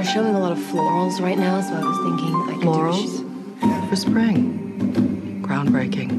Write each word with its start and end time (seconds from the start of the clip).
They're 0.00 0.14
showing 0.14 0.34
a 0.34 0.38
lot 0.38 0.52
of 0.52 0.58
florals 0.58 1.20
right 1.20 1.36
now, 1.36 1.60
so 1.60 1.74
I 1.74 1.84
was 1.84 1.98
thinking 1.98 2.34
I 2.48 2.54
could 2.54 2.64
Florals? 2.64 3.20
do 3.60 3.86
For 3.90 3.96
spring. 3.96 5.42
Groundbreaking. 5.42 6.10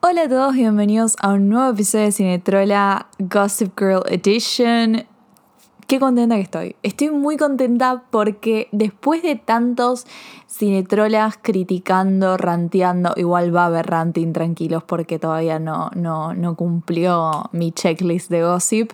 Hola 0.00 0.22
a 0.22 0.28
todos, 0.28 0.54
bienvenidos 0.54 1.14
a 1.20 1.28
un 1.28 1.48
nuevo 1.48 1.70
episodio 1.70 2.06
de 2.06 2.10
Cinetrola 2.10 3.06
Gossip 3.20 3.78
Girl 3.78 4.02
Edition. 4.08 5.04
Qué 5.86 6.00
contenta 6.00 6.34
que 6.34 6.40
estoy. 6.40 6.74
Estoy 6.82 7.10
muy 7.10 7.36
contenta 7.36 8.02
porque 8.10 8.66
después 8.72 9.22
de 9.22 9.36
tantos 9.36 10.06
cinetrolas 10.48 11.38
criticando, 11.40 12.36
ranteando, 12.36 13.12
igual 13.14 13.54
va 13.54 13.62
a 13.62 13.66
haber 13.66 13.86
ranting 13.86 14.32
tranquilos 14.32 14.82
porque 14.82 15.20
todavía 15.20 15.60
no, 15.60 15.90
no, 15.94 16.34
no 16.34 16.56
cumplió 16.56 17.48
mi 17.52 17.70
checklist 17.70 18.28
de 18.28 18.42
gossip. 18.42 18.90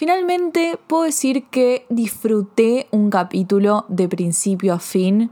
Finalmente 0.00 0.78
puedo 0.86 1.02
decir 1.02 1.44
que 1.50 1.84
disfruté 1.90 2.86
un 2.90 3.10
capítulo 3.10 3.84
de 3.88 4.08
principio 4.08 4.72
a 4.72 4.78
fin. 4.78 5.30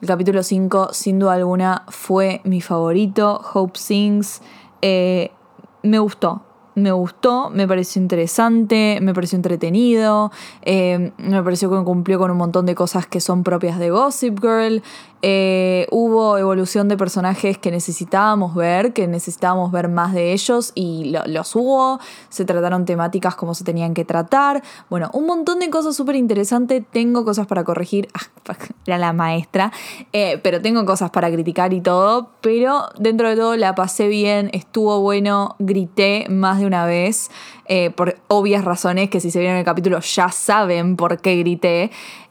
El 0.00 0.08
capítulo 0.08 0.42
5, 0.42 0.88
sin 0.92 1.20
duda 1.20 1.34
alguna, 1.34 1.84
fue 1.86 2.40
mi 2.42 2.60
favorito. 2.60 3.40
Hope 3.54 3.78
Sings. 3.78 4.42
Eh, 4.82 5.30
me 5.84 6.00
gustó. 6.00 6.42
Me 6.74 6.90
gustó, 6.90 7.50
me 7.50 7.68
pareció 7.68 8.02
interesante, 8.02 8.98
me 9.00 9.14
pareció 9.14 9.36
entretenido, 9.36 10.32
eh, 10.62 11.12
me 11.18 11.42
pareció 11.42 11.70
que 11.70 11.84
cumplió 11.84 12.18
con 12.18 12.30
un 12.32 12.36
montón 12.36 12.66
de 12.66 12.74
cosas 12.74 13.06
que 13.06 13.20
son 13.20 13.44
propias 13.44 13.78
de 13.78 13.90
Gossip 13.90 14.40
Girl. 14.40 14.82
Eh, 15.22 15.86
hubo 15.90 16.38
evolución 16.38 16.88
de 16.88 16.96
personajes 16.96 17.58
que 17.58 17.70
necesitábamos 17.70 18.54
ver, 18.54 18.92
que 18.92 19.06
necesitábamos 19.08 19.72
ver 19.72 19.88
más 19.88 20.12
de 20.14 20.32
ellos 20.32 20.72
y 20.74 21.10
lo- 21.10 21.26
los 21.26 21.56
hubo. 21.56 21.98
Se 22.28 22.44
trataron 22.44 22.84
temáticas 22.84 23.34
como 23.34 23.54
se 23.54 23.64
tenían 23.64 23.94
que 23.94 24.04
tratar. 24.04 24.62
Bueno, 24.90 25.10
un 25.12 25.26
montón 25.26 25.58
de 25.58 25.70
cosas 25.70 25.96
súper 25.96 26.16
interesantes. 26.16 26.84
Tengo 26.92 27.24
cosas 27.24 27.46
para 27.46 27.64
corregir. 27.64 28.08
Ah, 28.50 28.96
la 28.96 29.12
maestra. 29.12 29.70
Eh, 30.14 30.40
pero 30.42 30.62
tengo 30.62 30.86
cosas 30.86 31.10
para 31.10 31.30
criticar 31.30 31.74
y 31.74 31.82
todo. 31.82 32.30
Pero 32.40 32.88
dentro 32.98 33.28
de 33.28 33.36
todo 33.36 33.56
la 33.56 33.74
pasé 33.74 34.08
bien, 34.08 34.48
estuvo 34.54 35.00
bueno, 35.02 35.54
grité 35.58 36.24
más 36.30 36.58
de 36.58 36.64
una 36.66 36.86
vez. 36.86 37.30
eh, 37.70 37.90
por 37.90 38.16
obvias 38.28 38.64
razones 38.64 39.10
que 39.10 39.20
si 39.20 39.30
se 39.30 39.40
vieron 39.40 39.58
el 39.58 39.64
capítulo 39.66 40.00
ya 40.00 40.30
saben 40.30 40.96
por 40.96 41.20
qué 41.20 41.36
grité. 41.36 41.90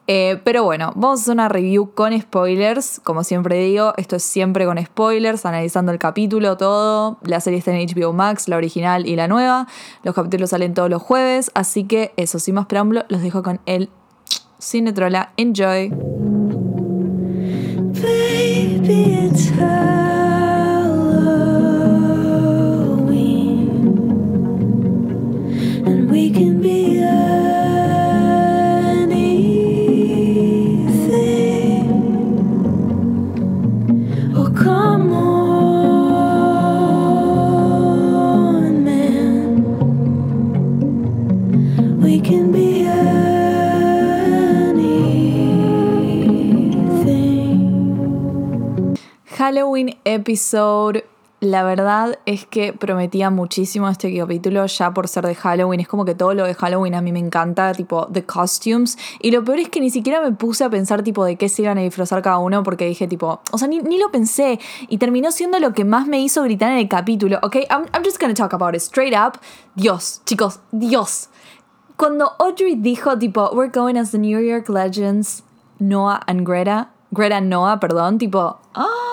Eh, 0.10 0.40
pero 0.46 0.64
bueno, 0.64 0.94
vamos 0.96 1.20
a 1.20 1.22
hacer 1.24 1.34
una 1.34 1.50
review 1.50 1.92
con 1.94 2.18
spoilers. 2.20 3.02
Como 3.04 3.26
siempre 3.26 3.60
digo, 3.60 3.94
esto 3.98 4.16
es 4.16 4.24
siempre 4.24 4.66
con 4.66 4.84
spoilers, 4.84 5.46
analizando 5.46 5.92
el 5.92 6.00
capítulo, 6.00 6.56
todo. 6.56 7.18
La 7.24 7.42
serie 7.42 7.60
está 7.60 7.78
en 7.78 7.86
HBO 7.88 8.14
Max, 8.14 8.48
la 8.48 8.56
original 8.56 9.06
y 9.06 9.18
la 9.18 9.28
nueva. 9.28 9.68
Los 10.04 10.16
capítulos 10.16 10.52
salen 10.52 10.74
todos 10.74 10.90
los 10.90 11.02
jueves. 11.02 11.52
Así 11.54 11.84
que 11.84 12.14
eso, 12.16 12.40
sin 12.40 12.56
más 12.56 12.68
preámbulo, 12.68 13.04
los 13.10 13.22
dejo 13.22 13.44
con 13.44 13.60
el 13.66 13.90
Cinetrola. 14.62 15.34
Enjoy. 15.36 15.92
Baby, 18.00 19.26
it's 19.26 19.50
Halloween, 19.50 20.38
and 25.86 26.10
we 26.10 26.32
can 26.32 26.62
be 26.62 27.00
Halloween 49.48 49.98
episode. 50.04 51.06
La 51.40 51.64
verdad 51.64 52.20
es 52.26 52.46
que 52.46 52.74
prometía 52.74 53.30
muchísimo 53.30 53.88
este 53.88 54.14
capítulo 54.14 54.66
ya 54.66 54.94
por 54.94 55.08
ser 55.08 55.26
de 55.26 55.36
Halloween. 55.36 55.80
Es 55.80 55.88
como 55.88 56.04
que 56.04 56.16
todo 56.16 56.34
lo 56.34 56.44
de 56.44 56.54
Halloween 56.54 56.96
a 56.96 57.02
mí 57.02 57.14
me 57.14 57.20
encanta, 57.20 57.72
tipo 57.72 58.08
the 58.08 58.26
costumes. 58.26 58.98
Y 59.22 59.32
lo 59.32 59.46
peor 59.46 59.60
es 59.60 59.70
que 59.70 59.80
ni 59.80 59.90
siquiera 59.90 60.20
me 60.20 60.34
puse 60.34 60.66
a 60.66 60.70
pensar 60.70 61.02
tipo 61.02 61.24
de 61.24 61.38
qué 61.38 61.48
se 61.48 61.62
iban 61.62 61.78
a 61.78 61.82
disfrazar 61.82 62.22
cada 62.22 62.40
uno 62.40 62.62
porque 62.62 62.88
dije 62.88 63.08
tipo, 63.08 63.40
o 63.50 63.58
sea, 63.58 63.70
ni, 63.70 63.80
ni 63.80 63.98
lo 63.98 64.12
pensé. 64.12 64.60
Y 64.90 64.98
terminó 64.98 65.32
siendo 65.32 65.60
lo 65.60 65.72
que 65.72 65.86
más 65.86 66.08
me 66.08 66.20
hizo 66.20 66.44
gritar 66.44 66.74
en 66.74 66.80
el 66.80 66.90
capítulo. 66.90 67.40
Ok, 67.42 67.56
I'm, 67.70 67.86
just 68.04 68.20
gonna 68.20 68.34
talk 68.34 68.54
about 68.54 68.76
it 68.76 68.82
straight 68.82 69.14
up. 69.14 69.40
Dios, 69.76 70.24
chicos, 70.26 70.60
Dios. 70.74 71.30
Cuando 71.96 72.34
Audrey 72.38 72.76
dijo 72.76 73.18
tipo, 73.18 73.50
we're 73.54 73.72
going 73.72 73.96
as 73.96 74.12
the 74.12 74.18
New 74.18 74.42
York 74.42 74.68
Legends, 74.68 75.42
Noah 75.80 76.20
and 76.28 76.46
Greta, 76.46 76.90
Greta 77.12 77.38
and 77.38 77.50
Noah, 77.50 77.80
perdón, 77.80 78.18
tipo, 78.18 78.60
¡ah! 78.76 79.07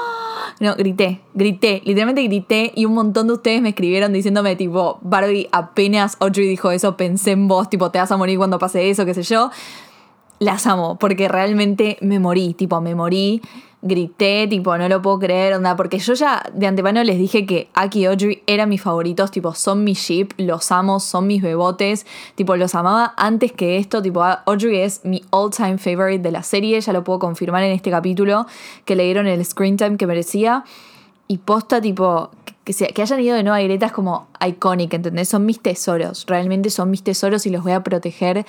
Grité, 0.73 1.21
grité, 1.35 1.83
literalmente 1.85 2.23
grité 2.23 2.73
y 2.75 2.87
un 2.87 2.95
montón 2.95 3.27
de 3.27 3.35
ustedes 3.35 3.61
me 3.61 3.71
escribieron 3.71 4.13
diciéndome 4.13 4.57
tipo, 4.57 4.99
Barbie, 5.03 5.49
apenas 5.53 6.17
Audrey 6.21 6.49
dijo 6.49 6.71
eso, 6.71 6.97
pensé 6.97 7.33
en 7.33 7.47
vos, 7.49 7.69
tipo, 7.69 7.91
te 7.91 7.99
vas 7.99 8.11
a 8.11 8.17
morir 8.17 8.39
cuando 8.39 8.59
pase 8.59 8.89
eso, 8.91 9.05
qué 9.05 9.15
sé 9.15 9.23
yo. 9.23 9.51
Las 10.39 10.67
amo, 10.67 10.99
porque 10.99 11.29
realmente 11.29 11.97
me 12.01 12.19
morí, 12.19 12.55
tipo, 12.55 12.81
me 12.81 12.95
morí, 12.95 13.43
grité, 13.87 14.47
tipo, 14.49 14.77
no 14.79 14.89
lo 14.89 15.03
puedo 15.03 15.19
creer, 15.19 15.53
onda, 15.55 15.77
porque 15.77 15.99
yo 15.99 16.15
ya 16.15 16.43
de 16.55 16.67
antemano 16.67 17.05
les 17.05 17.19
dije 17.19 17.45
que 17.45 17.69
Aki 17.75 18.01
y 18.01 18.05
Audrey 18.07 18.43
eran 18.47 18.71
mis 18.71 18.81
favoritos, 18.81 19.31
tipo, 19.31 19.55
son 19.55 19.85
mi 19.85 19.93
ship, 19.93 20.29
los 20.39 20.73
amo, 20.73 21.01
son 21.01 21.27
mis 21.27 21.43
bebotes, 21.43 22.07
tipo, 22.35 22.57
los 22.57 22.75
amaba 22.75 23.13
antes 23.19 23.53
que 23.53 23.77
esto, 23.77 24.01
tipo, 24.01 24.23
Audrey 24.25 24.81
es 24.81 25.05
mi 25.05 25.23
all 25.31 25.51
time 25.51 25.77
favorite 25.77 26.23
de 26.23 26.33
la 26.33 26.43
serie, 26.43 26.81
ya 26.81 26.93
lo 26.95 27.05
puedo 27.05 27.19
confirmar 27.19 27.63
en 27.63 27.73
este 27.73 27.91
capítulo, 27.91 28.47
que 28.87 28.97
le 28.97 29.05
dieron 29.05 29.27
el 29.27 29.45
screen 29.45 29.77
time 29.77 29.99
que 29.99 30.07
merecía, 30.07 30.65
y 31.29 31.39
posta, 31.39 31.81
tipo, 31.81 32.31
que, 32.65 32.73
se- 32.73 32.89
que 32.89 33.03
hayan 33.03 33.21
ido 33.21 33.37
de 33.37 33.43
nuevo 33.43 33.57
a 33.57 33.61
Greta 33.61 33.87
es 33.87 33.93
como 33.93 34.29
iconic, 34.47 34.95
¿entendés? 34.95 35.29
Son 35.29 35.45
mis 35.45 35.61
tesoros, 35.61 36.25
realmente 36.27 36.71
son 36.71 36.91
mis 36.91 37.03
tesoros 37.03 37.45
y 37.45 37.51
los 37.51 37.63
voy 37.63 37.73
a 37.73 37.83
proteger 37.83 38.47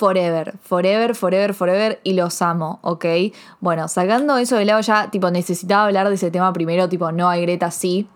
forever, 0.00 0.54
forever, 0.62 1.14
forever, 1.14 1.52
forever 1.52 2.00
y 2.04 2.14
los 2.14 2.40
amo, 2.40 2.78
¿ok? 2.80 3.04
Bueno, 3.60 3.86
sacando 3.86 4.38
eso 4.38 4.56
de 4.56 4.64
lado 4.64 4.80
ya, 4.80 5.10
tipo, 5.10 5.30
necesitaba 5.30 5.84
hablar 5.84 6.08
de 6.08 6.14
ese 6.14 6.30
tema 6.30 6.54
primero, 6.54 6.88
tipo, 6.88 7.12
no 7.12 7.28
hay 7.28 7.42
Greta, 7.42 7.70
sí. 7.70 8.08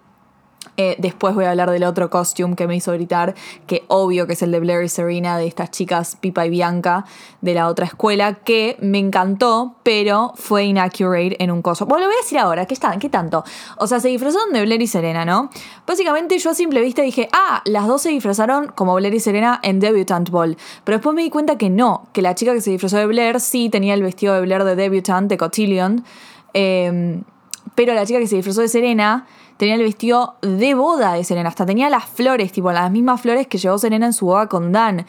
Eh, 0.77 0.97
después 0.99 1.35
voy 1.35 1.45
a 1.45 1.51
hablar 1.51 1.71
del 1.71 1.85
otro 1.85 2.11
costume 2.11 2.57
que 2.57 2.67
me 2.67 2.75
hizo 2.75 2.93
gritar, 2.93 3.35
que 3.67 3.85
obvio 3.89 4.27
que 4.27 4.33
es 4.33 4.43
el 4.43 4.51
de 4.51 4.59
Blair 4.59 4.83
y 4.83 4.89
Serena, 4.89 5.39
de 5.39 5.47
estas 5.47 5.71
chicas 5.71 6.17
Pipa 6.21 6.47
y 6.47 6.51
Bianca 6.51 7.05
de 7.41 7.55
la 7.55 7.69
otra 7.69 7.87
escuela, 7.87 8.35
que 8.35 8.77
me 8.81 8.99
encantó, 8.99 9.77
pero 9.85 10.33
fue 10.35 10.65
inaccurate 10.65 11.43
en 11.43 11.53
un 11.53 11.63
coso. 11.63 11.87
Bueno, 11.87 12.07
lo 12.07 12.09
voy 12.09 12.17
a 12.19 12.23
decir 12.23 12.39
ahora, 12.39 12.67
¿qué, 12.67 12.75
están, 12.75 12.99
¿qué 12.99 13.09
tanto? 13.09 13.45
O 13.77 13.87
sea, 13.87 14.01
se 14.01 14.09
disfrazaron 14.09 14.53
de 14.53 14.63
Blair 14.63 14.83
y 14.83 14.87
Serena, 14.89 15.25
¿no? 15.25 15.51
Básicamente 15.87 16.39
yo 16.39 16.51
a 16.51 16.55
simple 16.55 16.81
vista 16.81 17.03
dije, 17.03 17.29
ah, 17.33 17.63
las 17.67 17.87
dos 17.87 18.03
se 18.03 18.09
disfrazaron 18.09 18.73
como 18.75 18.95
Blair 18.95 19.15
y 19.15 19.21
Serena 19.21 19.61
en 19.63 19.79
Debutante 19.79 20.33
Ball. 20.33 20.57
Pero 20.83 20.99
después 20.99 21.15
me 21.15 21.23
di 21.23 21.31
cuenta 21.31 21.57
que 21.57 21.71
no, 21.71 22.09
que 22.13 22.23
la 22.23 22.35
chica 22.35 22.53
que 22.53 22.61
se 22.61 22.71
disfrazó 22.71 22.97
de 22.97 23.07
Blair 23.07 23.39
sí 23.39 23.69
tenía 23.69 23.95
el 23.95 24.03
vestido 24.03 24.35
de 24.35 24.41
Blair 24.41 24.65
de 24.65 24.75
Debutante, 24.75 25.35
de 25.35 25.39
Cotillion. 25.39 26.05
Eh, 26.53 27.21
pero 27.75 27.95
la 27.95 28.07
chica 28.07 28.19
que 28.19 28.27
se 28.27 28.37
disfrazó 28.37 28.61
de 28.61 28.69
Serena 28.69 29.27
tenía 29.65 29.77
el 29.77 29.83
vestido 29.83 30.37
de 30.43 30.75
boda 30.75 31.15
de 31.15 31.25
Serena. 31.25 31.49
Hasta 31.49 31.65
tenía 31.65 31.89
las 31.89 32.05
flores, 32.05 32.53
tipo 32.53 32.71
las 32.71 32.91
mismas 32.91 33.21
flores 33.21 33.47
que 33.47 33.59
llevó 33.59 33.79
Serena 33.79 34.07
en 34.07 34.13
su 34.13 34.27
boda 34.27 34.47
con 34.47 34.73
Dan. 34.73 35.07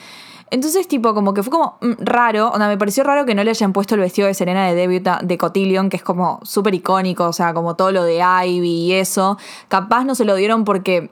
Entonces, 0.51 0.87
tipo, 0.87 1.13
como 1.13 1.33
que 1.33 1.43
fue 1.43 1.51
como 1.51 1.77
mm, 1.81 1.93
raro. 1.99 2.49
Onda, 2.51 2.67
me 2.67 2.77
pareció 2.77 3.03
raro 3.03 3.25
que 3.25 3.35
no 3.35 3.43
le 3.43 3.49
hayan 3.49 3.73
puesto 3.73 3.95
el 3.95 4.01
vestido 4.01 4.27
de 4.27 4.33
Serena 4.33 4.65
de 4.67 4.75
debut 4.75 5.05
de 5.23 5.37
Cotillion, 5.37 5.89
que 5.89 5.97
es 5.97 6.03
como 6.03 6.39
súper 6.43 6.73
icónico, 6.73 7.25
o 7.25 7.33
sea, 7.33 7.53
como 7.53 7.75
todo 7.75 7.91
lo 7.91 8.03
de 8.03 8.23
Ivy 8.23 8.69
y 8.69 8.93
eso. 8.93 9.37
Capaz 9.67 10.05
no 10.05 10.15
se 10.15 10.23
lo 10.23 10.35
dieron 10.35 10.63
porque 10.63 11.11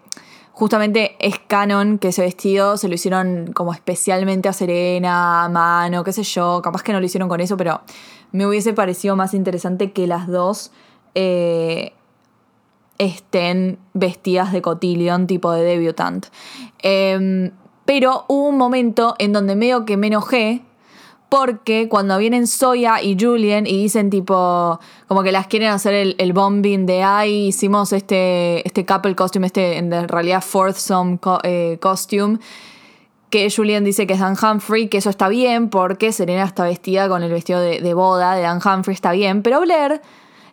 justamente 0.53 1.17
es 1.19 1.39
canon 1.39 1.97
que 1.97 2.09
ese 2.09 2.21
vestido 2.21 2.77
se 2.77 2.87
lo 2.87 2.95
hicieron 2.95 3.51
como 3.53 3.73
especialmente 3.73 4.47
a 4.47 4.53
Serena, 4.53 5.43
a 5.43 5.49
mano, 5.49 6.03
qué 6.05 6.13
sé 6.13 6.23
yo. 6.23 6.61
Capaz 6.63 6.83
que 6.83 6.93
no 6.93 6.99
lo 7.01 7.05
hicieron 7.05 7.27
con 7.27 7.41
eso, 7.41 7.57
pero 7.57 7.81
me 8.31 8.47
hubiese 8.47 8.73
parecido 8.73 9.15
más 9.15 9.33
interesante 9.33 9.91
que 9.91 10.07
las 10.07 10.27
dos 10.27 10.71
eh, 11.15 11.93
estén 13.05 13.77
vestidas 13.93 14.51
de 14.51 14.61
cotillion 14.61 15.27
tipo 15.27 15.51
de 15.51 15.63
debutante. 15.63 16.29
Em, 16.79 17.51
pero 17.85 18.25
hubo 18.27 18.47
un 18.49 18.57
momento 18.57 19.15
en 19.19 19.33
donde 19.33 19.55
medio 19.55 19.85
que 19.85 19.97
me 19.97 20.07
enojé 20.07 20.61
porque 21.29 21.89
cuando 21.89 22.17
vienen 22.19 22.45
Soya 22.45 23.01
y 23.01 23.17
Julian 23.19 23.65
y 23.65 23.75
dicen 23.81 24.11
tipo, 24.11 24.79
como 25.07 25.23
que 25.23 25.31
las 25.31 25.47
quieren 25.47 25.69
hacer 25.69 25.93
el, 25.95 26.15
el 26.19 26.31
bombing 26.31 26.85
de, 26.85 27.01
ay, 27.01 27.47
hicimos 27.47 27.91
este, 27.91 28.65
este 28.67 28.85
couple 28.85 29.15
costume, 29.15 29.47
este 29.47 29.77
en 29.79 29.91
realidad 30.07 30.43
foursome 30.43 31.17
co- 31.17 31.39
eh, 31.43 31.79
costume, 31.81 32.37
que 33.31 33.49
Julian 33.49 33.83
dice 33.83 34.05
que 34.05 34.13
es 34.13 34.19
Dan 34.19 34.35
Humphrey, 34.39 34.89
que 34.89 34.99
eso 34.99 35.09
está 35.09 35.27
bien 35.27 35.69
porque 35.69 36.11
Serena 36.11 36.43
está 36.43 36.65
vestida 36.65 37.09
con 37.09 37.23
el 37.23 37.31
vestido 37.31 37.59
de, 37.61 37.81
de 37.81 37.93
boda 37.95 38.35
de 38.35 38.43
Dan 38.43 38.59
Humphrey, 38.63 38.93
está 38.93 39.11
bien, 39.11 39.41
pero 39.41 39.59
Blair 39.61 40.01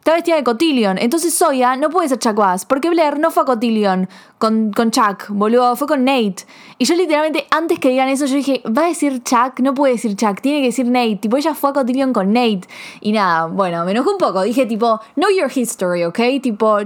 está 0.01 0.15
vestida 0.15 0.37
de 0.37 0.45
Cotillion. 0.45 0.99
Entonces 0.99 1.35
Soya 1.35 1.77
no 1.77 1.91
puede 1.91 2.09
ser 2.09 2.19
Bass, 2.35 2.65
porque 2.65 2.89
Blair 2.89 3.19
no 3.19 3.31
fue 3.31 3.43
a 3.43 3.47
Cotillion 3.47 4.09
con, 4.39 4.73
con 4.73 4.91
Chuck, 4.91 5.29
boludo, 5.29 5.77
fue 5.77 5.87
con 5.87 6.05
Nate. 6.05 6.47
Y 6.79 6.87
yo 6.87 6.95
literalmente, 6.95 7.47
antes 7.51 7.79
que 7.79 7.91
digan 7.91 8.09
eso, 8.09 8.25
yo 8.27 8.35
dije, 8.37 8.63
va 8.67 8.85
a 8.85 8.89
decir 8.89 9.23
Chuck, 9.23 9.61
no 9.61 9.75
puede 9.75 9.95
decir 9.95 10.17
Chuck, 10.17 10.41
tiene 10.41 10.61
que 10.61 10.67
decir 10.67 10.87
Nate. 10.87 11.17
Tipo, 11.17 11.37
ella 11.37 11.55
fue 11.55 11.71
a 11.71 11.73
Cotillion 11.75 12.13
con 12.13 12.33
Nate. 12.33 12.63
Y 13.01 13.13
nada, 13.13 13.47
bueno, 13.47 13.85
me 13.85 13.93
enojé 13.93 14.11
un 14.11 14.19
poco. 14.19 14.43
Dije, 14.43 14.67
tipo, 14.67 15.01
know 15.17 15.31
your 15.31 15.51
history, 15.55 16.05
¿ok? 16.05 16.19
Tipo, 16.43 16.79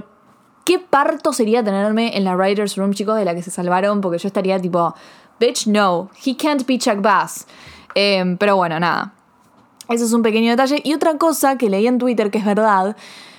¿qué 0.65 0.81
parto 0.81 1.33
sería 1.33 1.63
tenerme 1.63 2.17
en 2.17 2.25
la 2.25 2.35
Writer's 2.35 2.77
Room, 2.77 2.93
chicos, 2.93 3.17
de 3.17 3.25
la 3.25 3.35
que 3.35 3.43
se 3.43 3.53
salvaron? 3.53 4.01
Porque 4.01 4.19
yo 4.19 4.27
estaría 4.27 4.61
tipo, 4.61 4.93
bitch, 5.39 5.69
no, 5.69 6.11
he 6.25 6.37
can't 6.37 6.67
be 6.67 6.79
Chuck 6.79 7.01
Bass. 7.01 7.47
Em, 7.95 8.37
pero 8.37 8.57
bueno, 8.57 8.81
nada. 8.81 9.15
Eso 9.89 10.05
es 10.05 10.13
un 10.13 10.23
pequeño 10.23 10.51
detalle. 10.51 10.81
Y 10.85 10.95
otra 10.95 11.17
cosa 11.19 11.59
que 11.59 11.69
leí 11.69 11.87
en 11.87 11.99
Twitter 11.99 12.31
que 12.31 12.39
es 12.39 12.45
verdad, 12.45 12.97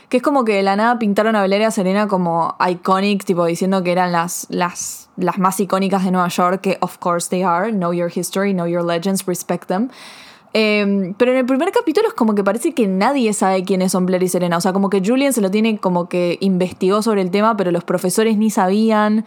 que 0.10 0.18
es 0.18 0.24
como 0.24 0.46
que 0.46 0.56
de 0.56 0.64
la 0.64 0.76
nada 0.76 1.00
pintaron 1.00 1.36
a 1.36 1.42
Valeria 1.42 1.72
Serena 1.72 2.08
como 2.08 2.56
iconic, 2.66 3.24
tipo 3.26 3.46
diciendo 3.46 3.84
que 3.84 3.92
eran 3.92 4.12
las, 4.12 4.48
las, 4.50 5.10
las 5.18 5.38
más 5.40 5.60
icónicas 5.60 6.04
de 6.06 6.12
Nueva 6.12 6.28
York, 6.28 6.62
que 6.62 6.78
of 6.82 6.98
course 7.00 7.30
they 7.30 7.44
are. 7.44 7.72
Know 7.72 7.94
your 7.94 8.12
history, 8.14 8.54
know 8.54 8.68
your 8.68 8.84
legends, 8.86 9.26
respect 9.26 9.68
them. 9.68 9.90
Em, 10.58 11.14
pero 11.16 11.32
en 11.32 11.38
el 11.40 11.46
primer 11.46 11.70
capítulo 11.74 12.08
es 12.08 12.14
como 12.14 12.34
que 12.34 12.42
parece 12.42 12.74
que 12.74 12.88
nadie 12.88 13.34
sabe 13.34 13.66
quiénes 13.66 13.92
son 13.92 14.06
Blair 14.06 14.24
y 14.24 14.30
Serena. 14.30 14.56
O 14.56 14.62
sea, 14.62 14.72
como 14.72 14.90
que 14.90 15.02
Julian 15.04 15.34
se 15.34 15.42
lo 15.42 15.52
tiene 15.52 15.80
como 15.80 16.08
que 16.08 16.38
investigó 16.40 17.02
sobre 17.02 17.22
el 17.22 17.30
tema, 17.30 17.58
pero 17.58 17.72
los 17.72 17.84
profesores 17.84 18.38
ni 18.38 18.50
sabían. 18.50 19.26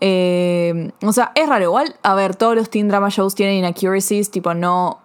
Em, 0.00 0.90
o 1.02 1.12
sea, 1.12 1.32
es 1.34 1.48
raro. 1.48 1.64
Igual, 1.64 1.96
a 2.02 2.14
ver, 2.14 2.36
todos 2.36 2.54
los 2.54 2.68
teen 2.68 2.88
drama 2.88 3.08
shows 3.08 3.34
tienen 3.34 3.54
inaccuracies, 3.54 4.30
tipo, 4.30 4.52
no 4.52 4.98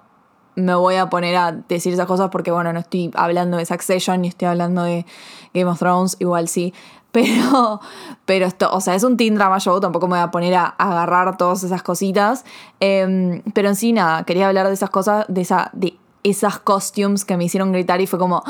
me 0.62 0.76
voy 0.76 0.96
a 0.96 1.10
poner 1.10 1.36
a 1.36 1.52
decir 1.52 1.94
esas 1.94 2.06
cosas 2.06 2.30
porque, 2.32 2.52
bueno, 2.52 2.72
no 2.74 2.80
estoy 2.80 3.12
hablando 3.16 3.58
de 3.58 3.66
Succession 3.66 4.22
ni 4.22 4.30
estoy 4.30 4.48
hablando 4.48 4.84
de 4.84 5.06
Game 5.54 5.70
of 5.70 5.80
Thrones, 5.80 6.18
igual 6.20 6.48
sí. 6.48 6.74
Pero, 7.12 7.82
pero 8.24 8.46
esto, 8.46 8.70
o 8.72 8.80
sea, 8.80 8.96
es 8.96 9.04
un 9.04 9.18
teen 9.18 9.36
drama 9.36 9.60
show, 9.60 9.82
tampoco 9.82 10.08
me 10.08 10.16
voy 10.16 10.24
a 10.24 10.32
poner 10.32 10.56
a, 10.56 10.68
agarrar 10.68 11.36
todas 11.36 11.62
esas 11.62 11.84
cositas. 11.84 12.46
Em, 12.80 13.42
pero 13.54 13.68
en 13.68 13.76
sí, 13.76 13.92
nada, 13.92 14.24
quería 14.24 14.48
hablar 14.48 14.68
de 14.70 14.74
esas 14.74 14.90
cosas, 14.90 15.26
de, 15.28 15.42
esa, 15.42 15.72
de 15.74 15.98
esas 16.24 16.60
costumes 16.60 17.26
que 17.26 17.36
me 17.36 17.44
hicieron 17.44 17.74
gritar 17.74 18.00
y 18.00 18.08
fue 18.08 18.18
como, 18.18 18.46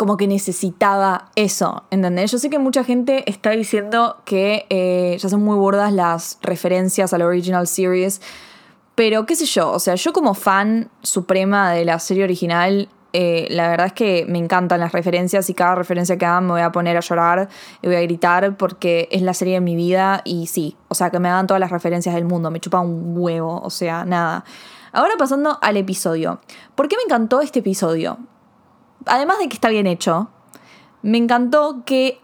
como 0.00 0.16
que 0.16 0.26
necesitaba 0.26 1.30
eso, 1.34 1.84
¿entendés? 1.90 2.30
Yo 2.30 2.38
sé 2.38 2.48
que 2.48 2.58
mucha 2.58 2.84
gente 2.84 3.22
está 3.30 3.50
diciendo 3.50 4.16
que 4.24 4.66
eh, 4.70 5.18
ya 5.18 5.28
son 5.28 5.42
muy 5.42 5.56
burdas 5.56 5.92
las 5.92 6.38
referencias 6.40 7.12
a 7.12 7.18
la 7.18 7.26
original 7.26 7.66
series. 7.66 8.20
Pero 8.94 9.24
qué 9.26 9.34
sé 9.34 9.46
yo, 9.46 9.70
o 9.70 9.78
sea, 9.78 9.94
yo 9.94 10.12
como 10.12 10.34
fan 10.34 10.90
suprema 11.02 11.72
de 11.72 11.84
la 11.84 11.98
serie 11.98 12.24
original, 12.24 12.88
eh, 13.12 13.48
la 13.50 13.68
verdad 13.68 13.86
es 13.86 13.92
que 13.92 14.24
me 14.28 14.38
encantan 14.38 14.78
las 14.78 14.92
referencias 14.92 15.50
y 15.50 15.54
cada 15.54 15.74
referencia 15.74 16.16
que 16.16 16.26
hagan 16.26 16.46
me 16.46 16.52
voy 16.52 16.60
a 16.60 16.70
poner 16.70 16.96
a 16.96 17.00
llorar 17.00 17.48
y 17.82 17.86
voy 17.88 17.96
a 17.96 18.02
gritar 18.02 18.56
porque 18.56 19.08
es 19.10 19.22
la 19.22 19.34
serie 19.34 19.54
de 19.54 19.60
mi 19.60 19.74
vida 19.74 20.20
y 20.24 20.46
sí, 20.46 20.76
o 20.88 20.94
sea, 20.94 21.10
que 21.10 21.18
me 21.18 21.28
hagan 21.28 21.46
todas 21.46 21.60
las 21.60 21.70
referencias 21.70 22.14
del 22.14 22.24
mundo, 22.24 22.50
me 22.50 22.60
chupa 22.60 22.80
un 22.80 23.14
huevo, 23.16 23.60
o 23.62 23.70
sea, 23.70 24.04
nada. 24.04 24.44
Ahora 24.92 25.14
pasando 25.18 25.58
al 25.60 25.76
episodio. 25.76 26.40
¿Por 26.74 26.88
qué 26.88 26.96
me 26.96 27.02
encantó 27.04 27.40
este 27.40 27.60
episodio? 27.60 28.18
Además 29.06 29.38
de 29.38 29.48
que 29.48 29.54
está 29.54 29.68
bien 29.68 29.86
hecho, 29.86 30.30
me 31.02 31.18
encantó 31.18 31.82
que 31.84 32.18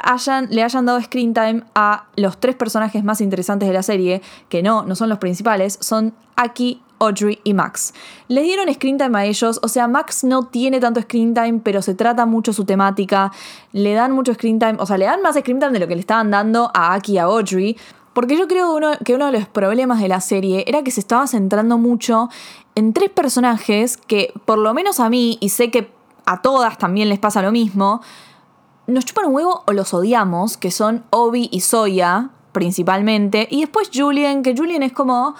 le 0.50 0.62
hayan 0.62 0.86
dado 0.86 1.00
screen 1.00 1.34
time 1.34 1.62
a 1.74 2.06
los 2.16 2.38
tres 2.38 2.56
personajes 2.56 3.02
más 3.04 3.20
interesantes 3.20 3.68
de 3.68 3.74
la 3.74 3.82
serie, 3.82 4.22
que 4.48 4.62
no, 4.62 4.84
no 4.84 4.94
son 4.94 5.08
los 5.08 5.18
principales, 5.18 5.78
son 5.80 6.14
Aki, 6.36 6.82
Audrey 6.98 7.40
y 7.44 7.54
Max. 7.54 7.94
Les 8.28 8.44
dieron 8.44 8.72
screen 8.72 8.98
time 8.98 9.18
a 9.18 9.24
ellos, 9.24 9.60
o 9.62 9.68
sea, 9.68 9.88
Max 9.88 10.24
no 10.24 10.44
tiene 10.44 10.80
tanto 10.80 11.00
screen 11.02 11.34
time, 11.34 11.60
pero 11.62 11.82
se 11.82 11.94
trata 11.94 12.26
mucho 12.26 12.52
su 12.52 12.64
temática, 12.64 13.32
le 13.72 13.94
dan 13.94 14.12
mucho 14.12 14.34
screen 14.34 14.58
time, 14.58 14.76
o 14.78 14.86
sea, 14.86 14.98
le 14.98 15.06
dan 15.06 15.22
más 15.22 15.36
screen 15.36 15.58
time 15.60 15.72
de 15.72 15.80
lo 15.80 15.88
que 15.88 15.94
le 15.94 16.00
estaban 16.00 16.30
dando 16.30 16.70
a 16.74 16.94
Aki 16.94 17.12
y 17.12 17.18
a 17.18 17.24
Audrey, 17.24 17.76
porque 18.12 18.38
yo 18.38 18.48
creo 18.48 18.78
que 19.04 19.14
uno 19.14 19.26
de 19.26 19.32
los 19.32 19.46
problemas 19.46 20.00
de 20.00 20.08
la 20.08 20.20
serie 20.22 20.64
era 20.66 20.82
que 20.82 20.90
se 20.90 21.00
estaba 21.00 21.26
centrando 21.26 21.76
mucho 21.76 22.30
en 22.74 22.94
tres 22.94 23.10
personajes 23.10 23.98
que, 23.98 24.32
por 24.46 24.56
lo 24.58 24.72
menos 24.72 25.00
a 25.00 25.10
mí, 25.10 25.36
y 25.40 25.50
sé 25.50 25.70
que 25.70 25.90
a 26.24 26.40
todas 26.40 26.78
también 26.78 27.10
les 27.10 27.18
pasa 27.18 27.42
lo 27.42 27.52
mismo, 27.52 28.00
nos 28.86 29.04
chupan 29.04 29.26
un 29.26 29.34
huevo 29.34 29.62
o 29.66 29.72
los 29.72 29.94
odiamos, 29.94 30.56
que 30.56 30.70
son 30.70 31.04
Obi 31.10 31.48
y 31.52 31.60
Soya, 31.60 32.30
principalmente, 32.52 33.48
y 33.50 33.60
después 33.60 33.90
Julian, 33.92 34.42
que 34.42 34.56
Julian 34.56 34.82
es 34.82 34.92
como... 34.92 35.34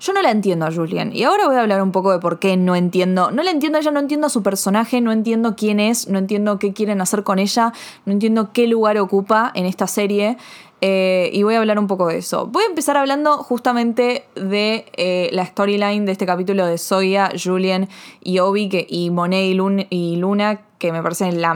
Yo 0.00 0.12
no 0.12 0.20
la 0.20 0.32
entiendo 0.32 0.66
a 0.66 0.72
Julian. 0.72 1.14
Y 1.14 1.22
ahora 1.22 1.46
voy 1.46 1.54
a 1.54 1.60
hablar 1.60 1.80
un 1.80 1.92
poco 1.92 2.10
de 2.10 2.18
por 2.18 2.40
qué 2.40 2.56
no 2.56 2.74
entiendo. 2.74 3.30
No 3.30 3.44
la 3.44 3.52
entiendo 3.52 3.78
a 3.78 3.82
ella, 3.82 3.92
no 3.92 4.00
entiendo 4.00 4.26
a 4.26 4.30
su 4.30 4.42
personaje, 4.42 5.00
no 5.00 5.12
entiendo 5.12 5.54
quién 5.54 5.78
es, 5.78 6.08
no 6.08 6.18
entiendo 6.18 6.58
qué 6.58 6.72
quieren 6.72 7.00
hacer 7.00 7.22
con 7.22 7.38
ella, 7.38 7.72
no 8.04 8.12
entiendo 8.12 8.52
qué 8.52 8.66
lugar 8.66 8.98
ocupa 8.98 9.52
en 9.54 9.64
esta 9.64 9.86
serie. 9.86 10.38
Eh, 10.84 11.30
y 11.32 11.44
voy 11.44 11.54
a 11.54 11.60
hablar 11.60 11.78
un 11.78 11.86
poco 11.86 12.08
de 12.08 12.18
eso. 12.18 12.46
Voy 12.46 12.64
a 12.64 12.66
empezar 12.66 12.96
hablando 12.96 13.38
justamente 13.38 14.24
de 14.34 14.84
eh, 14.96 15.28
la 15.30 15.46
storyline 15.46 16.04
de 16.04 16.10
este 16.10 16.26
capítulo 16.26 16.66
de 16.66 16.76
Soya, 16.76 17.30
Julian 17.40 17.88
y 18.20 18.40
Obi 18.40 18.68
que, 18.68 18.84
y 18.90 19.10
Monet 19.10 19.54
y, 19.90 20.16
Luna, 20.16 20.60
que 20.78 20.90
me 20.90 21.00
parece 21.00 21.30
la 21.30 21.54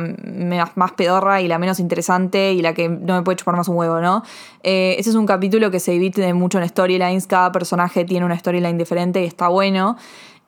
más 0.76 0.92
pedorra 0.92 1.42
y 1.42 1.48
la 1.48 1.58
menos 1.58 1.80
interesante 1.80 2.52
y 2.52 2.62
la 2.62 2.72
que 2.72 2.88
no 2.88 3.16
me 3.16 3.22
puede 3.22 3.34
chupar 3.34 3.56
más 3.56 3.66
un 3.66 3.76
huevo, 3.76 4.00
¿no? 4.00 4.22
Eh, 4.62 4.94
ese 4.96 5.10
es 5.10 5.16
un 5.16 5.26
capítulo 5.26 5.72
que 5.72 5.80
se 5.80 5.90
divide 5.90 6.32
mucho 6.32 6.58
en 6.58 6.68
storylines, 6.68 7.26
cada 7.26 7.50
personaje 7.50 8.04
tiene 8.04 8.24
una 8.24 8.38
storyline 8.38 8.78
diferente 8.78 9.20
y 9.22 9.26
está 9.26 9.48
bueno. 9.48 9.96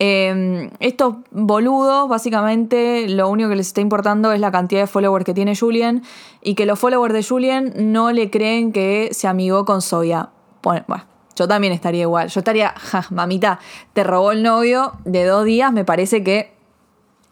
Eh, 0.00 0.70
estos 0.78 1.16
boludos, 1.32 2.08
básicamente, 2.08 3.08
lo 3.08 3.28
único 3.28 3.48
que 3.48 3.56
les 3.56 3.68
está 3.68 3.80
importando 3.80 4.32
es 4.32 4.40
la 4.40 4.52
cantidad 4.52 4.82
de 4.82 4.86
followers 4.86 5.24
que 5.24 5.34
tiene 5.34 5.56
Julian 5.56 6.02
y 6.40 6.54
que 6.54 6.66
los 6.66 6.78
followers 6.78 7.14
de 7.14 7.24
Julian 7.24 7.72
no 7.76 8.12
le 8.12 8.30
creen 8.30 8.72
que 8.72 9.08
se 9.12 9.26
amigó 9.26 9.64
con 9.64 9.82
Soya. 9.82 10.30
Bueno, 10.62 10.84
yo 11.34 11.48
también 11.48 11.72
estaría 11.72 12.02
igual. 12.02 12.28
Yo 12.28 12.40
estaría, 12.40 12.70
ja, 12.76 13.06
mamita, 13.10 13.58
te 13.92 14.04
robó 14.04 14.32
el 14.32 14.42
novio 14.42 14.92
de 15.04 15.24
dos 15.24 15.44
días, 15.44 15.72
me 15.72 15.84
parece 15.84 16.22
que 16.22 16.52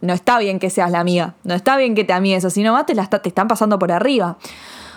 no 0.01 0.13
está 0.13 0.39
bien 0.39 0.59
que 0.59 0.71
seas 0.71 0.91
la 0.91 1.01
amiga. 1.01 1.35
No 1.45 1.55
está 1.55 1.77
bien 1.77 1.95
que 1.95 2.05
te 2.05 2.13
amigues, 2.13 2.45
así 2.45 2.63
nomás 2.63 2.87
te, 2.87 2.95
la 2.95 3.09
están 3.25 3.49
pasando 3.49 3.79
por 3.79 3.93
arriba. 3.93 4.39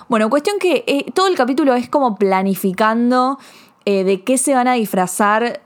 Bueno, 0.07 0.29
cuestión 0.29 0.57
que 0.59 0.83
eh, 0.87 1.05
todo 1.13 1.27
el 1.27 1.35
capítulo 1.35 1.75
es 1.75 1.87
como 1.87 2.15
planificando 2.15 3.37
eh, 3.91 4.03
de 4.03 4.21
qué 4.21 4.37
se 4.37 4.53
van 4.53 4.67
a 4.67 4.73
disfrazar 4.73 5.61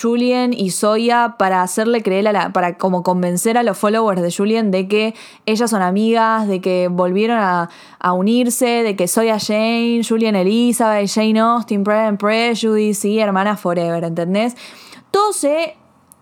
Julian 0.00 0.52
y 0.52 0.70
Soya 0.70 1.34
para 1.40 1.62
hacerle 1.62 2.04
creer 2.04 2.28
a 2.28 2.32
la, 2.32 2.52
para 2.52 2.78
como 2.78 3.02
convencer 3.02 3.58
a 3.58 3.64
los 3.64 3.76
followers 3.76 4.22
de 4.22 4.30
Julian 4.30 4.70
de 4.70 4.86
que 4.86 5.12
ellas 5.44 5.68
son 5.68 5.82
amigas, 5.82 6.46
de 6.46 6.60
que 6.60 6.86
volvieron 6.86 7.36
a, 7.40 7.68
unirse, 8.12 8.84
de 8.84 8.94
que 8.94 9.08
Soya 9.08 9.40
Jane, 9.40 10.02
Julian 10.08 10.36
Elizabeth, 10.36 11.10
Jane 11.12 11.40
Austen, 11.40 11.82
Pride 11.82 11.98
and 11.98 12.18
Prejudice, 12.18 13.00
sí, 13.00 13.18
hermanas 13.18 13.58
forever, 13.58 14.04
¿entendés? 14.04 14.56
Todo 15.10 15.32
se 15.32 15.74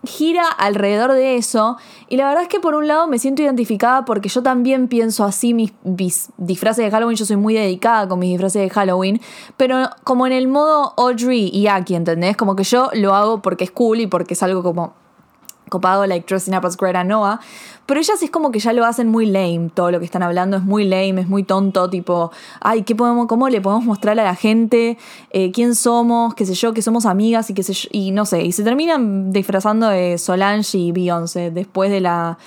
gira 0.07 0.47
alrededor 0.47 1.13
de 1.13 1.35
eso. 1.35 1.77
Y 2.09 2.17
la 2.17 2.27
verdad 2.27 2.43
es 2.43 2.49
que 2.49 2.59
por 2.59 2.73
un 2.73 2.87
lado 2.87 3.07
me 3.07 3.19
siento 3.19 3.41
identificada 3.41 4.05
porque 4.05 4.29
yo 4.29 4.41
también 4.41 4.87
pienso 4.87 5.23
así 5.23 5.53
mis, 5.53 5.73
disfraces 6.37 6.85
de 6.85 6.91
Halloween. 6.91 7.17
Yo 7.17 7.25
soy 7.25 7.37
muy 7.37 7.53
dedicada 7.53 8.07
con 8.07 8.19
mis 8.19 8.31
disfraces 8.31 8.61
de 8.61 8.69
Halloween. 8.69 9.21
Pero 9.57 9.89
como 10.03 10.25
en 10.25 10.33
el 10.33 10.47
modo 10.47 10.93
Audrey 10.97 11.49
y 11.53 11.67
Aki, 11.67 11.95
¿entendés? 11.95 12.35
Como 12.37 12.55
que 12.55 12.63
yo 12.63 12.89
lo 12.93 13.13
hago 13.13 13.41
porque 13.41 13.65
es 13.65 13.71
cool 13.71 13.99
y 13.99 14.07
porque 14.07 14.33
es 14.33 14.41
algo 14.41 14.63
como 14.63 14.93
copado, 15.69 16.05
like 16.05 16.25
dressing 16.27 16.55
up 16.55 16.65
as 16.65 16.77
Greta 16.77 17.03
Noah. 17.03 17.39
Pero 17.85 18.01
ellas 18.01 18.21
es 18.21 18.29
como 18.29 18.51
que 18.51 18.59
ya 18.59 18.73
lo 18.73 18.83
hacen 18.85 19.07
muy 19.07 19.25
lame, 19.25 19.69
todo 19.73 19.91
lo 19.91 19.99
que 19.99 20.05
están 20.05 20.21
hablando 20.21 20.57
es 20.57 20.63
muy 20.63 20.83
lame, 20.83 21.21
es 21.21 21.29
muy 21.29 21.43
tonto, 21.43 21.89
tipo, 21.89 22.31
ay, 22.59 22.83
¿qué 22.83 22.95
podemos, 22.95 23.27
cómo 23.27 23.47
le 23.47 23.61
podemos 23.61 23.85
mostrar 23.85 24.19
a 24.19 24.23
la 24.23 24.35
gente 24.35 24.97
eh, 25.31 25.51
quién 25.51 25.73
somos, 25.73 26.35
qué 26.35 26.45
sé 26.45 26.53
yo, 26.53 26.73
que 26.73 26.81
somos 26.81 27.05
amigas 27.05 27.49
y 27.49 27.53
qué 27.53 27.63
sé 27.63 27.73
yo, 27.73 27.87
y 27.93 28.11
no 28.11 28.25
sé, 28.25 28.41
y 28.41 28.51
se 28.51 28.63
terminan 28.63 29.31
disfrazando 29.31 29.87
de 29.87 30.17
Solange 30.17 30.77
y 30.77 30.91
Beyoncé 30.91 31.49
después 31.49 31.89
de 31.89 32.01
la 32.01 32.37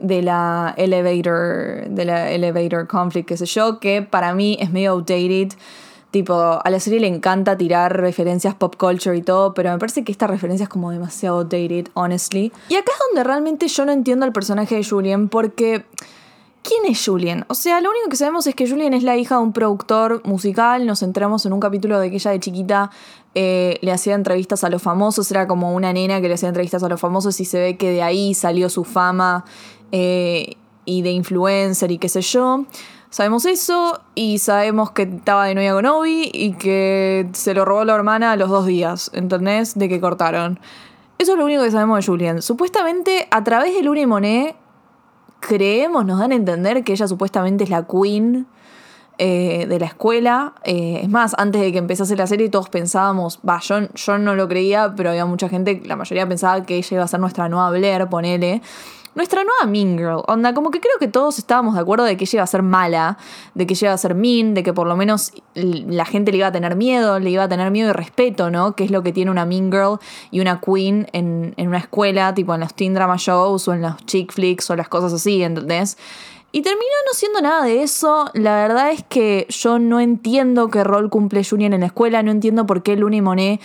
de 0.00 0.22
la 0.22 0.74
elevator 0.76 1.88
de 1.88 2.04
la 2.04 2.32
elevator 2.32 2.88
conflict, 2.88 3.28
qué 3.28 3.36
sé 3.36 3.46
yo, 3.46 3.78
que 3.78 4.02
para 4.02 4.34
mí 4.34 4.56
es 4.60 4.72
medio 4.72 4.90
outdated. 4.90 5.52
Tipo, 6.14 6.60
a 6.62 6.70
la 6.70 6.78
serie 6.78 7.00
le 7.00 7.08
encanta 7.08 7.58
tirar 7.58 8.00
referencias 8.00 8.54
pop 8.54 8.76
culture 8.76 9.16
y 9.16 9.22
todo, 9.22 9.52
pero 9.52 9.72
me 9.72 9.78
parece 9.80 10.04
que 10.04 10.12
esta 10.12 10.28
referencia 10.28 10.62
es 10.62 10.68
como 10.68 10.92
demasiado 10.92 11.42
dated, 11.42 11.88
honestly. 11.94 12.52
Y 12.68 12.76
acá 12.76 12.92
es 12.92 12.98
donde 13.08 13.24
realmente 13.24 13.66
yo 13.66 13.84
no 13.84 13.90
entiendo 13.90 14.24
al 14.24 14.32
personaje 14.32 14.76
de 14.76 14.84
Julian, 14.84 15.28
porque... 15.28 15.84
¿Quién 16.62 16.86
es 16.86 17.04
Julian? 17.04 17.44
O 17.48 17.54
sea, 17.54 17.80
lo 17.80 17.90
único 17.90 18.08
que 18.08 18.16
sabemos 18.16 18.46
es 18.46 18.54
que 18.54 18.66
Julian 18.66 18.94
es 18.94 19.02
la 19.02 19.16
hija 19.16 19.34
de 19.34 19.42
un 19.42 19.52
productor 19.52 20.22
musical. 20.24 20.86
Nos 20.86 21.00
centramos 21.00 21.44
en 21.44 21.52
un 21.52 21.60
capítulo 21.60 21.98
de 21.98 22.08
que 22.08 22.16
ella 22.16 22.30
de 22.30 22.40
chiquita 22.40 22.90
eh, 23.34 23.78
le 23.82 23.92
hacía 23.92 24.14
entrevistas 24.14 24.64
a 24.64 24.70
los 24.70 24.80
famosos. 24.80 25.30
Era 25.30 25.46
como 25.46 25.74
una 25.74 25.92
nena 25.92 26.22
que 26.22 26.28
le 26.28 26.34
hacía 26.34 26.48
entrevistas 26.48 26.82
a 26.84 26.88
los 26.88 26.98
famosos 26.98 27.38
y 27.40 27.44
se 27.44 27.58
ve 27.58 27.76
que 27.76 27.90
de 27.90 28.02
ahí 28.02 28.32
salió 28.32 28.70
su 28.70 28.84
fama 28.84 29.44
eh, 29.92 30.54
y 30.86 31.02
de 31.02 31.10
influencer 31.10 31.90
y 31.90 31.98
qué 31.98 32.08
sé 32.08 32.22
yo. 32.22 32.64
Sabemos 33.14 33.46
eso 33.46 34.00
y 34.16 34.38
sabemos 34.38 34.90
que 34.90 35.02
estaba 35.02 35.44
de 35.44 35.54
novia 35.54 35.72
con 35.72 35.86
Obi 35.86 36.32
y 36.34 36.54
que 36.54 37.28
se 37.32 37.54
lo 37.54 37.64
robó 37.64 37.84
la 37.84 37.94
hermana 37.94 38.32
a 38.32 38.36
los 38.36 38.50
dos 38.50 38.66
días, 38.66 39.12
¿entendés? 39.14 39.78
De 39.78 39.88
que 39.88 40.00
cortaron. 40.00 40.58
Eso 41.18 41.34
es 41.34 41.38
lo 41.38 41.44
único 41.44 41.62
que 41.62 41.70
sabemos 41.70 42.00
de 42.00 42.06
Julian. 42.10 42.42
Supuestamente 42.42 43.28
a 43.30 43.44
través 43.44 43.72
de 43.72 43.84
Luna 43.84 44.04
Monet 44.08 44.56
creemos, 45.38 46.04
nos 46.04 46.18
dan 46.18 46.32
a 46.32 46.34
entender 46.34 46.82
que 46.82 46.90
ella 46.90 47.06
supuestamente 47.06 47.62
es 47.62 47.70
la 47.70 47.86
queen 47.86 48.48
eh, 49.18 49.66
de 49.68 49.78
la 49.78 49.86
escuela. 49.86 50.54
Eh, 50.64 50.98
es 51.04 51.08
más, 51.08 51.36
antes 51.38 51.60
de 51.60 51.70
que 51.70 51.78
empezase 51.78 52.16
la 52.16 52.26
serie 52.26 52.48
todos 52.48 52.68
pensábamos, 52.68 53.38
va, 53.48 53.60
yo, 53.60 53.82
yo 53.94 54.18
no 54.18 54.34
lo 54.34 54.48
creía, 54.48 54.92
pero 54.96 55.10
había 55.10 55.24
mucha 55.24 55.48
gente, 55.48 55.80
la 55.84 55.94
mayoría 55.94 56.28
pensaba 56.28 56.64
que 56.66 56.78
ella 56.78 56.88
iba 56.90 57.04
a 57.04 57.06
ser 57.06 57.20
nuestra 57.20 57.48
nueva 57.48 57.70
Blair, 57.70 58.08
ponele. 58.08 58.60
Nuestra 59.14 59.44
nueva 59.44 59.66
Mean 59.66 59.96
Girl, 59.96 60.22
onda, 60.26 60.54
como 60.54 60.72
que 60.72 60.80
creo 60.80 60.98
que 60.98 61.06
todos 61.06 61.38
estábamos 61.38 61.74
de 61.74 61.80
acuerdo 61.80 62.04
de 62.04 62.16
que 62.16 62.24
ella 62.24 62.38
iba 62.38 62.42
a 62.42 62.48
ser 62.48 62.62
mala, 62.62 63.16
de 63.54 63.66
que 63.66 63.74
ella 63.74 63.86
iba 63.86 63.94
a 63.94 63.98
ser 63.98 64.16
mean, 64.16 64.54
de 64.54 64.64
que 64.64 64.72
por 64.72 64.88
lo 64.88 64.96
menos 64.96 65.32
la 65.54 66.04
gente 66.04 66.32
le 66.32 66.38
iba 66.38 66.48
a 66.48 66.52
tener 66.52 66.74
miedo, 66.74 67.20
le 67.20 67.30
iba 67.30 67.44
a 67.44 67.48
tener 67.48 67.70
miedo 67.70 67.90
y 67.90 67.92
respeto, 67.92 68.50
¿no? 68.50 68.74
Que 68.74 68.82
es 68.82 68.90
lo 68.90 69.04
que 69.04 69.12
tiene 69.12 69.30
una 69.30 69.46
Mean 69.46 69.70
Girl 69.70 69.98
y 70.32 70.40
una 70.40 70.60
Queen 70.60 71.06
en, 71.12 71.54
en 71.56 71.68
una 71.68 71.78
escuela, 71.78 72.34
tipo 72.34 72.54
en 72.54 72.60
los 72.60 72.74
teen 72.74 72.94
drama 72.94 73.16
shows 73.16 73.68
o 73.68 73.74
en 73.74 73.82
los 73.82 74.04
chick 74.04 74.32
flicks 74.32 74.68
o 74.70 74.76
las 74.76 74.88
cosas 74.88 75.12
así, 75.12 75.44
¿entendés? 75.44 75.96
Y 76.50 76.62
terminó 76.62 76.84
no 77.06 77.14
siendo 77.14 77.40
nada 77.40 77.64
de 77.64 77.82
eso. 77.82 78.30
La 78.32 78.54
verdad 78.56 78.90
es 78.92 79.02
que 79.02 79.46
yo 79.48 79.78
no 79.78 79.98
entiendo 80.00 80.68
qué 80.68 80.84
rol 80.84 81.10
cumple 81.10 81.44
Julian 81.44 81.72
en 81.72 81.80
la 81.80 81.86
escuela, 81.86 82.22
no 82.22 82.30
entiendo 82.30 82.64
por 82.66 82.82
qué 82.82 82.96
Luna 82.96 83.16
y 83.16 83.22
Monet 83.22 83.60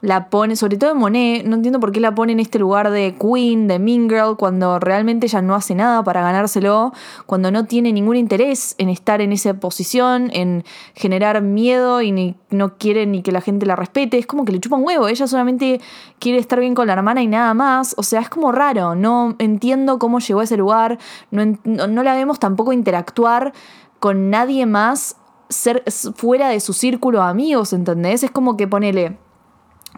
la 0.00 0.30
pone, 0.30 0.54
sobre 0.54 0.76
todo 0.76 0.92
en 0.92 0.98
Monet, 0.98 1.44
no 1.44 1.56
entiendo 1.56 1.80
por 1.80 1.90
qué 1.90 2.00
la 2.00 2.14
pone 2.14 2.32
en 2.32 2.40
este 2.40 2.58
lugar 2.58 2.90
de 2.90 3.16
Queen, 3.18 3.66
de 3.66 3.80
Mean 3.80 4.08
Girl, 4.08 4.36
cuando 4.36 4.78
realmente 4.78 5.26
ella 5.26 5.42
no 5.42 5.54
hace 5.56 5.74
nada 5.74 6.04
para 6.04 6.22
ganárselo, 6.22 6.92
cuando 7.26 7.50
no 7.50 7.64
tiene 7.64 7.92
ningún 7.92 8.16
interés 8.16 8.76
en 8.78 8.90
estar 8.90 9.20
en 9.20 9.32
esa 9.32 9.54
posición, 9.54 10.30
en 10.32 10.64
generar 10.94 11.42
miedo 11.42 12.00
y 12.00 12.12
ni, 12.12 12.36
no 12.50 12.76
quiere 12.78 13.06
ni 13.06 13.22
que 13.22 13.32
la 13.32 13.40
gente 13.40 13.66
la 13.66 13.74
respete, 13.74 14.18
es 14.18 14.26
como 14.26 14.44
que 14.44 14.52
le 14.52 14.60
chupa 14.60 14.76
un 14.76 14.86
huevo, 14.86 15.08
ella 15.08 15.26
solamente 15.26 15.80
quiere 16.20 16.38
estar 16.38 16.60
bien 16.60 16.74
con 16.74 16.86
la 16.86 16.92
hermana 16.92 17.20
y 17.22 17.26
nada 17.26 17.52
más, 17.54 17.94
o 17.98 18.04
sea, 18.04 18.20
es 18.20 18.28
como 18.28 18.52
raro, 18.52 18.94
no 18.94 19.34
entiendo 19.38 19.98
cómo 19.98 20.20
llegó 20.20 20.40
a 20.40 20.44
ese 20.44 20.56
lugar, 20.56 20.98
no, 21.32 21.44
no 21.64 22.02
la 22.04 22.14
vemos 22.14 22.38
tampoco 22.38 22.72
interactuar 22.72 23.52
con 23.98 24.30
nadie 24.30 24.64
más 24.64 25.16
ser 25.48 25.82
fuera 26.14 26.50
de 26.50 26.60
su 26.60 26.72
círculo 26.72 27.20
de 27.20 27.28
amigos, 27.28 27.72
¿entendés? 27.72 28.22
Es 28.22 28.30
como 28.30 28.56
que 28.56 28.68
ponele 28.68 29.16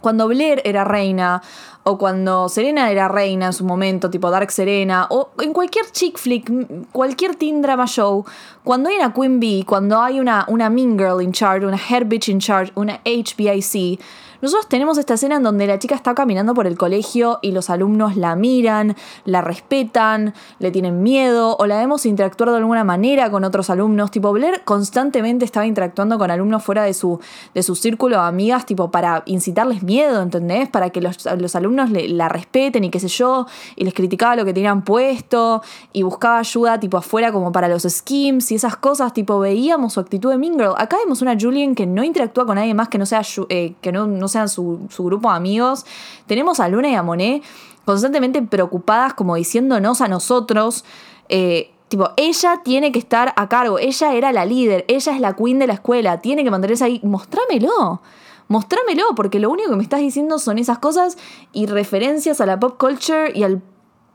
cuando 0.00 0.28
Blair 0.28 0.62
era 0.64 0.84
reina, 0.84 1.42
o 1.82 1.96
cuando 1.96 2.48
Serena 2.48 2.90
era 2.90 3.08
reina 3.08 3.46
en 3.46 3.52
su 3.52 3.64
momento, 3.64 4.10
tipo 4.10 4.30
Dark 4.30 4.50
Serena, 4.50 5.06
o 5.10 5.30
en 5.40 5.52
cualquier 5.52 5.90
chick 5.90 6.18
flick, 6.18 6.50
cualquier 6.92 7.36
teen 7.36 7.62
drama 7.62 7.86
show, 7.86 8.24
cuando 8.64 8.90
hay 8.90 8.96
una 8.96 9.12
Queen 9.12 9.40
Bee, 9.40 9.64
cuando 9.64 10.00
hay 10.00 10.20
una, 10.20 10.44
una 10.48 10.68
Mean 10.68 10.98
Girl 10.98 11.22
in 11.22 11.32
charge, 11.32 11.64
una 11.66 11.78
Head 11.78 12.06
Bitch 12.06 12.28
in 12.28 12.38
charge, 12.38 12.72
una 12.74 13.00
HBIC, 13.04 13.98
nosotros 14.42 14.68
tenemos 14.68 14.98
esta 14.98 15.14
escena 15.14 15.36
en 15.36 15.42
donde 15.42 15.66
la 15.66 15.78
chica 15.78 15.94
está 15.94 16.14
caminando 16.14 16.54
por 16.54 16.66
el 16.66 16.78
colegio 16.78 17.38
y 17.42 17.52
los 17.52 17.70
alumnos 17.70 18.16
la 18.16 18.36
miran, 18.36 18.96
la 19.24 19.40
respetan, 19.40 20.34
le 20.58 20.70
tienen 20.70 21.02
miedo 21.02 21.56
o 21.58 21.66
la 21.66 21.78
vemos 21.78 22.06
interactuar 22.06 22.50
de 22.50 22.56
alguna 22.56 22.84
manera 22.84 23.30
con 23.30 23.44
otros 23.44 23.70
alumnos. 23.70 24.10
Tipo, 24.10 24.32
Blair 24.32 24.62
constantemente 24.64 25.44
estaba 25.44 25.66
interactuando 25.66 26.18
con 26.18 26.30
alumnos 26.30 26.62
fuera 26.62 26.84
de 26.84 26.94
su, 26.94 27.20
de 27.54 27.62
su 27.62 27.74
círculo 27.74 28.16
de 28.16 28.22
amigas, 28.22 28.66
tipo, 28.66 28.90
para 28.90 29.22
incitarles 29.26 29.82
miedo, 29.82 30.22
¿entendés? 30.22 30.68
Para 30.68 30.90
que 30.90 31.00
los, 31.00 31.26
los 31.38 31.54
alumnos 31.54 31.90
la 31.90 32.28
respeten 32.28 32.84
y 32.84 32.90
qué 32.90 33.00
sé 33.00 33.08
yo, 33.08 33.46
y 33.76 33.84
les 33.84 33.94
criticaba 33.94 34.36
lo 34.36 34.44
que 34.44 34.52
tenían 34.52 34.82
puesto 34.82 35.62
y 35.92 36.02
buscaba 36.02 36.38
ayuda, 36.38 36.80
tipo, 36.80 36.96
afuera 36.96 37.32
como 37.32 37.52
para 37.52 37.68
los 37.68 37.82
schemes 37.82 38.50
y 38.52 38.54
esas 38.54 38.76
cosas, 38.76 39.12
tipo, 39.12 39.38
veíamos 39.38 39.94
su 39.94 40.00
actitud 40.00 40.30
de 40.30 40.38
Mean 40.38 40.54
Girl. 40.54 40.74
Acá 40.76 40.96
vemos 41.02 41.22
una 41.22 41.36
Julian 41.38 41.74
que 41.74 41.86
no 41.86 42.04
interactúa 42.04 42.46
con 42.46 42.56
nadie 42.56 42.74
más 42.74 42.88
que 42.88 42.98
no 42.98 43.06
sea, 43.06 43.22
eh, 43.48 43.74
que 43.80 43.92
no, 43.92 44.06
no 44.06 44.28
sean 44.32 44.48
su, 44.48 44.88
grupo 44.98 45.30
de 45.30 45.36
amigos. 45.36 45.86
Tenemos 46.26 46.60
a 46.60 46.68
Luna 46.68 46.90
y 46.90 46.94
a 46.94 47.02
Monet 47.02 47.42
constantemente 47.84 48.42
preocupadas, 48.42 49.14
como 49.14 49.34
diciéndonos 49.36 50.00
a 50.00 50.08
nosotros. 50.08 50.84
Eh, 51.28 51.70
tipo, 51.88 52.10
ella 52.16 52.60
tiene 52.64 52.92
que 52.92 52.98
estar 52.98 53.32
a 53.36 53.48
cargo, 53.48 53.78
ella 53.78 54.14
era 54.14 54.32
la 54.32 54.44
líder, 54.44 54.84
ella 54.88 55.12
es 55.12 55.20
la 55.20 55.34
queen 55.34 55.58
de 55.58 55.66
la 55.66 55.74
escuela, 55.74 56.20
tiene 56.20 56.44
que 56.44 56.50
mantenerse 56.50 56.84
ahí. 56.84 57.00
Mostrámelo, 57.02 58.00
mostrámelo, 58.48 59.04
porque 59.16 59.40
lo 59.40 59.50
único 59.50 59.70
que 59.70 59.76
me 59.76 59.82
estás 59.82 60.00
diciendo 60.00 60.38
son 60.38 60.58
esas 60.58 60.78
cosas 60.78 61.18
y 61.52 61.66
referencias 61.66 62.40
a 62.40 62.46
la 62.46 62.60
pop 62.60 62.78
culture 62.78 63.32
y 63.34 63.42
al 63.42 63.62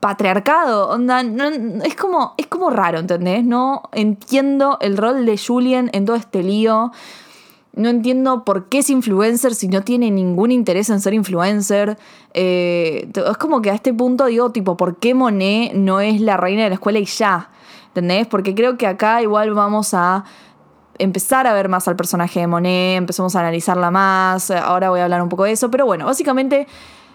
patriarcado. 0.00 0.90
Onda, 0.90 1.20
es, 1.84 1.96
como, 1.96 2.34
es 2.36 2.46
como 2.46 2.70
raro, 2.70 2.98
¿entendés? 2.98 3.44
No 3.44 3.82
entiendo 3.92 4.78
el 4.80 4.96
rol 4.96 5.26
de 5.26 5.38
Julian 5.38 5.90
en 5.92 6.04
todo 6.04 6.16
este 6.16 6.42
lío. 6.42 6.92
No 7.76 7.90
entiendo 7.90 8.42
por 8.44 8.68
qué 8.68 8.78
es 8.78 8.90
influencer 8.90 9.54
si 9.54 9.68
no 9.68 9.82
tiene 9.82 10.10
ningún 10.10 10.50
interés 10.50 10.90
en 10.90 11.00
ser 11.00 11.14
influencer. 11.14 11.98
Eh, 12.32 13.08
es 13.14 13.36
como 13.36 13.62
que 13.62 13.70
a 13.70 13.74
este 13.74 13.92
punto 13.92 14.26
digo, 14.26 14.50
tipo, 14.50 14.76
¿por 14.76 14.96
qué 14.96 15.14
Monet 15.14 15.74
no 15.74 16.00
es 16.00 16.20
la 16.20 16.36
reina 16.36 16.64
de 16.64 16.70
la 16.70 16.74
escuela 16.76 16.98
y 16.98 17.04
ya? 17.04 17.50
¿Entendés? 17.88 18.26
Porque 18.26 18.54
creo 18.54 18.78
que 18.78 18.86
acá 18.86 19.22
igual 19.22 19.52
vamos 19.52 19.94
a 19.94 20.24
empezar 20.98 21.46
a 21.46 21.52
ver 21.52 21.68
más 21.68 21.86
al 21.86 21.96
personaje 21.96 22.40
de 22.40 22.46
Monet, 22.46 22.96
empezamos 22.96 23.36
a 23.36 23.40
analizarla 23.40 23.90
más, 23.90 24.50
ahora 24.50 24.90
voy 24.90 25.00
a 25.00 25.04
hablar 25.04 25.22
un 25.22 25.28
poco 25.28 25.44
de 25.44 25.52
eso, 25.52 25.70
pero 25.70 25.84
bueno, 25.84 26.06
básicamente 26.06 26.66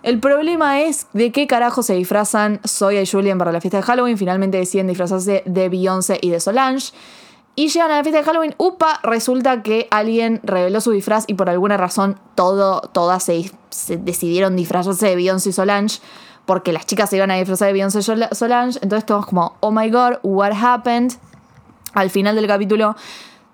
el 0.03 0.19
problema 0.19 0.81
es 0.81 1.07
de 1.13 1.31
qué 1.31 1.45
carajo 1.45 1.83
se 1.83 1.93
disfrazan 1.93 2.59
Zoya 2.67 3.01
y 3.01 3.07
Julian 3.07 3.37
para 3.37 3.51
la 3.51 3.61
fiesta 3.61 3.77
de 3.77 3.83
Halloween, 3.83 4.17
finalmente 4.17 4.57
deciden 4.57 4.87
disfrazarse 4.87 5.43
de 5.45 5.69
Beyoncé 5.69 6.17
y 6.21 6.29
de 6.29 6.39
Solange. 6.39 6.91
Y 7.55 7.67
llegan 7.67 7.91
a 7.91 7.97
la 7.97 8.03
fiesta 8.03 8.19
de 8.19 8.25
Halloween, 8.25 8.55
upa, 8.57 8.99
resulta 9.03 9.61
que 9.61 9.87
alguien 9.91 10.39
reveló 10.43 10.79
su 10.79 10.91
disfraz 10.91 11.25
y 11.27 11.33
por 11.33 11.49
alguna 11.49 11.75
razón 11.75 12.17
todo, 12.35 12.81
todas 12.93 13.23
se, 13.23 13.51
decidieron 13.99 14.55
disfrazarse 14.55 15.07
de 15.07 15.15
Beyoncé 15.15 15.49
y 15.49 15.53
Solange 15.53 15.99
porque 16.45 16.71
las 16.71 16.85
chicas 16.85 17.09
se 17.09 17.17
iban 17.17 17.29
a 17.29 17.35
disfrazar 17.35 17.67
de 17.67 17.73
Beyoncé 17.73 17.99
y 17.99 18.03
Solange. 18.03 18.79
Entonces 18.81 19.05
todos 19.05 19.25
como, 19.25 19.57
oh 19.59 19.71
my 19.71 19.89
god, 19.89 20.13
what 20.23 20.53
happened? 20.53 21.13
Al 21.93 22.09
final 22.09 22.35
del 22.35 22.47
capítulo 22.47 22.95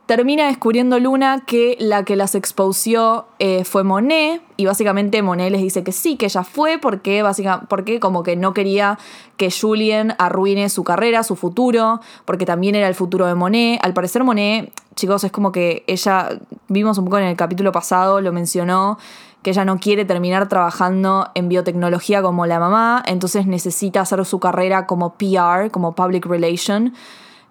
termina 0.08 0.48
descubriendo 0.48 1.00
Luna 1.00 1.44
que 1.46 1.76
la 1.80 2.04
que 2.04 2.16
las 2.16 2.34
expusió 2.34 3.28
eh, 3.40 3.66
fue 3.66 3.84
Monet 3.84 4.42
y 4.56 4.66
básicamente 4.66 5.22
Monet 5.22 5.52
les 5.52 5.62
dice 5.62 5.84
que 5.84 5.92
sí, 5.92 6.16
que 6.16 6.26
ella 6.26 6.44
fue 6.44 6.80
porque, 6.80 7.22
básicamente, 7.22 7.68
porque 7.70 8.00
como 8.00 8.24
que 8.24 8.38
no 8.38 8.54
quería 8.54 8.98
que 9.36 9.52
Julien 9.52 10.16
arruine 10.18 10.70
su 10.70 10.86
carrera, 10.86 11.24
su 11.24 11.36
futuro, 11.36 12.00
porque 12.24 12.46
también 12.46 12.74
era 12.74 12.88
el 12.88 12.96
futuro 12.96 13.28
de 13.28 13.36
Monet. 13.36 13.80
Al 13.84 13.94
parecer 13.94 14.24
Monet, 14.24 14.72
chicos, 14.96 15.26
es 15.26 15.32
como 15.32 15.52
que 15.52 15.84
ella, 15.88 16.40
vimos 16.70 16.98
un 16.98 17.06
poco 17.06 17.20
en 17.20 17.26
el 17.26 17.36
capítulo 17.36 17.74
pasado, 17.74 18.22
lo 18.22 18.32
mencionó, 18.32 18.98
que 19.44 19.50
ella 19.50 19.66
no 19.66 19.78
quiere 19.78 20.06
terminar 20.06 20.48
trabajando 20.48 21.30
en 21.36 21.50
biotecnología 21.50 22.22
como 22.22 22.46
la 22.46 22.60
mamá, 22.60 23.04
entonces 23.06 23.46
necesita 23.46 24.02
hacer 24.02 24.24
su 24.26 24.40
carrera 24.40 24.88
como 24.88 25.16
PR, 25.16 25.70
como 25.70 25.96
Public 25.96 26.26
Relation. 26.26 26.94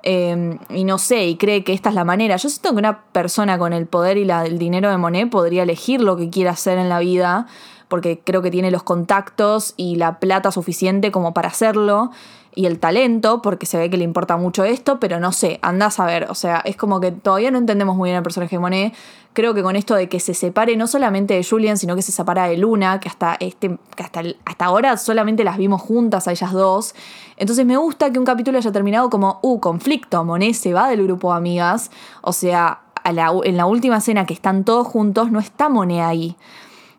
Em, 0.03 0.59
y 0.71 0.85
no 0.85 0.99
sé, 0.99 1.27
y 1.27 1.37
cree 1.37 1.65
que 1.65 1.73
esta 1.73 1.89
es 1.89 1.95
la 1.95 2.05
manera. 2.05 2.37
Yo 2.37 2.49
siento 2.49 2.71
que 2.71 2.77
una 2.77 3.05
persona 3.13 3.59
con 3.59 3.73
el 3.73 3.87
poder 3.87 4.19
y 4.19 4.25
la, 4.25 4.45
el 4.47 4.59
dinero 4.59 4.91
de 4.91 4.97
Monet 4.97 5.31
podría 5.31 5.65
elegir 5.65 6.01
lo 6.01 6.17
que 6.17 6.31
quiera 6.31 6.53
hacer 6.53 6.79
en 6.79 6.89
la 6.89 7.01
vida, 7.01 7.47
porque 7.89 8.21
creo 8.23 8.43
que 8.43 8.51
tiene 8.51 8.71
los 8.71 8.83
contactos 8.83 9.75
y 9.77 9.97
la 9.97 10.19
plata 10.19 10.53
suficiente 10.53 11.11
como 11.11 11.35
para 11.35 11.49
hacerlo 11.49 12.11
y 12.57 12.65
el 12.65 12.79
talento, 12.79 13.43
porque 13.43 13.67
se 13.67 13.77
ve 13.77 13.91
que 13.91 13.99
le 13.99 14.05
importa 14.05 14.39
mucho 14.39 14.65
esto, 14.65 14.99
pero 14.99 15.21
no 15.21 15.31
sé, 15.31 15.59
andás 15.61 16.01
a 16.01 16.07
ver, 16.07 16.27
o 16.31 16.35
sea, 16.35 16.63
es 16.65 16.75
como 16.75 17.01
que 17.01 17.13
todavía 17.13 17.51
no 17.51 17.59
entendemos 17.59 17.97
muy 17.97 18.09
bien 18.09 18.17
el 18.17 18.23
personaje 18.23 18.57
de 18.57 18.61
Monet. 18.61 18.95
Creo 19.35 19.53
que 19.53 19.63
con 19.63 19.77
esto 19.77 19.95
de 19.95 20.09
que 20.09 20.19
se 20.21 20.33
separe 20.33 20.75
no 20.75 20.87
solamente 20.87 21.35
de 21.35 21.45
Julian, 21.45 21.77
sino 21.77 21.95
que 21.95 22.01
se 22.01 22.13
separa 22.13 22.49
de 22.49 22.57
Luna, 22.57 22.99
que 22.99 23.11
hasta, 23.11 23.37
este, 23.41 23.77
que 23.95 24.03
hasta, 24.03 24.23
hasta 24.47 24.65
ahora 24.65 24.97
solamente 24.97 25.45
las 25.45 25.59
vimos 25.59 25.83
juntas 25.83 26.29
a 26.29 26.31
ellas 26.31 26.51
dos. 26.53 26.95
Entonces 27.37 27.67
me 27.67 27.77
gusta 27.77 28.11
que 28.11 28.19
un 28.19 28.25
capítulo 28.25 28.57
haya 28.57 28.73
terminado 28.73 29.11
como, 29.11 29.39
uh, 29.43 29.61
conflicto, 29.61 30.25
Monet 30.25 30.55
se 30.55 30.73
va 30.73 30.89
del 30.89 31.03
grupo 31.03 31.33
de 31.33 31.37
amigas, 31.37 31.91
o 32.23 32.33
sea, 32.33 32.81
en 33.05 33.57
la 33.59 33.67
última 33.67 33.99
escena 33.99 34.25
que 34.25 34.33
están 34.33 34.65
todos 34.65 34.87
juntos, 34.87 35.31
no 35.31 35.41
está 35.41 35.69
Monet 35.69 36.01
ahí 36.01 36.37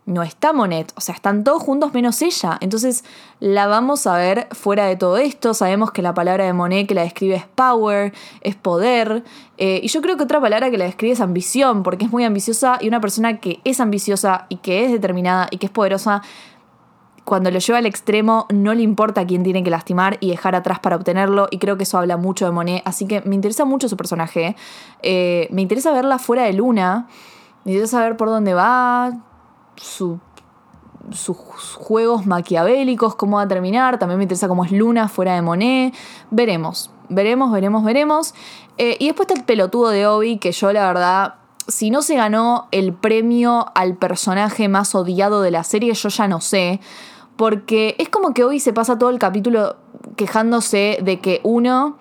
no 0.08 0.24
está 0.24 0.54
Monet, 0.54 0.94
o 0.96 1.02
sea, 1.02 1.14
están 1.14 1.44
todos 1.44 1.62
juntos 1.62 1.94
menos 1.94 2.22
ella. 2.22 2.58
Entonces 2.62 3.04
la 3.42 3.68
vamos 3.68 4.08
a 4.08 4.16
ver 4.16 4.48
fuera 4.52 4.86
de 4.86 4.96
todo 4.96 5.18
esto. 5.18 5.54
Sabemos 5.54 5.92
que 5.92 6.02
la 6.02 6.14
palabra 6.14 6.46
de 6.46 6.54
Monet 6.54 6.88
que 6.88 6.96
la 6.96 7.02
describe 7.04 7.36
es 7.36 7.46
power, 7.46 8.14
es 8.40 8.56
poder. 8.56 9.26
Eh, 9.58 9.82
y 9.84 9.90
yo 9.90 10.02
creo 10.02 10.16
que 10.16 10.24
otra 10.24 10.40
palabra 10.40 10.72
que 10.72 10.78
la 10.78 10.86
describe 10.86 11.12
es 11.12 11.20
ambición, 11.20 11.84
porque 11.84 12.06
es 12.06 12.12
muy 12.12 12.24
ambiciosa 12.24 12.78
y 12.80 12.88
una 12.88 13.02
persona 13.02 13.42
que 13.42 13.60
es 13.66 13.82
ambiciosa 13.82 14.46
y 14.48 14.56
que 14.58 14.86
es 14.86 14.94
determinada 14.94 15.50
y 15.52 15.58
que 15.58 15.66
es 15.66 15.72
poderosa, 15.74 16.22
cuando 17.26 17.52
lo 17.52 17.60
lleva 17.60 17.80
al 17.80 17.86
extremo 17.86 18.48
no 18.50 18.74
le 18.74 18.84
importa 18.84 19.28
quién 19.28 19.44
tiene 19.44 19.62
que 19.62 19.70
lastimar 19.70 20.16
y 20.22 20.30
dejar 20.30 20.56
atrás 20.56 20.80
para 20.80 20.96
obtenerlo. 20.96 21.50
Y 21.52 21.58
creo 21.58 21.76
que 21.76 21.84
eso 21.84 21.98
habla 21.98 22.16
mucho 22.16 22.46
de 22.46 22.52
Monet. 22.52 22.82
Así 22.86 23.08
que 23.08 23.20
me 23.24 23.36
interesa 23.36 23.66
mucho 23.66 23.90
su 23.90 23.98
personaje. 23.98 24.56
Eh, 25.04 25.50
me 25.52 25.62
interesa 25.62 25.92
verla 25.92 26.18
fuera 26.18 26.44
de 26.44 26.54
Luna. 26.54 27.08
Me 27.66 27.74
interesa 27.74 27.98
saber 27.98 28.16
por 28.16 28.30
dónde 28.30 28.54
va, 28.54 29.12
sus 29.78 30.20
juegos 31.76 32.26
maquiavélicos, 32.26 33.16
cómo 33.16 33.38
va 33.38 33.44
a 33.44 33.48
terminar. 33.48 34.00
También 34.00 34.18
me 34.18 34.24
interesa 34.24 34.48
cómo 34.48 34.66
es 34.66 34.72
Luna 34.72 35.08
fuera 35.08 35.36
de 35.36 35.42
Monet. 35.42 35.94
Veremos, 36.32 36.92
veremos, 37.10 37.52
veremos, 37.52 37.84
veremos. 37.84 38.34
Eh, 38.78 38.98
y 39.00 39.08
después 39.08 39.28
está 39.28 39.40
el 39.40 39.46
pelotudo 39.46 39.90
de 39.90 40.08
Obi, 40.08 40.38
que 40.38 40.52
yo 40.52 40.72
la 40.72 40.88
verdad, 40.88 41.36
si 41.68 41.90
no 41.90 42.02
se 42.02 42.16
ganó 42.16 42.68
el 42.72 42.94
premio 42.94 43.68
al 43.76 43.96
personaje 43.96 44.68
más 44.68 44.94
odiado 44.96 45.42
de 45.42 45.52
la 45.52 45.64
serie, 45.64 45.94
yo 45.94 46.10
ya 46.10 46.28
no 46.28 46.42
sé. 46.42 46.80
Porque 47.36 47.96
es 48.00 48.10
como 48.10 48.34
que 48.34 48.44
Obi 48.44 48.60
se 48.60 48.74
pasa 48.74 48.98
todo 48.98 49.10
el 49.10 49.20
capítulo 49.20 49.76
quejándose 50.16 51.00
de 51.02 51.20
que 51.20 51.40
uno, 51.44 51.98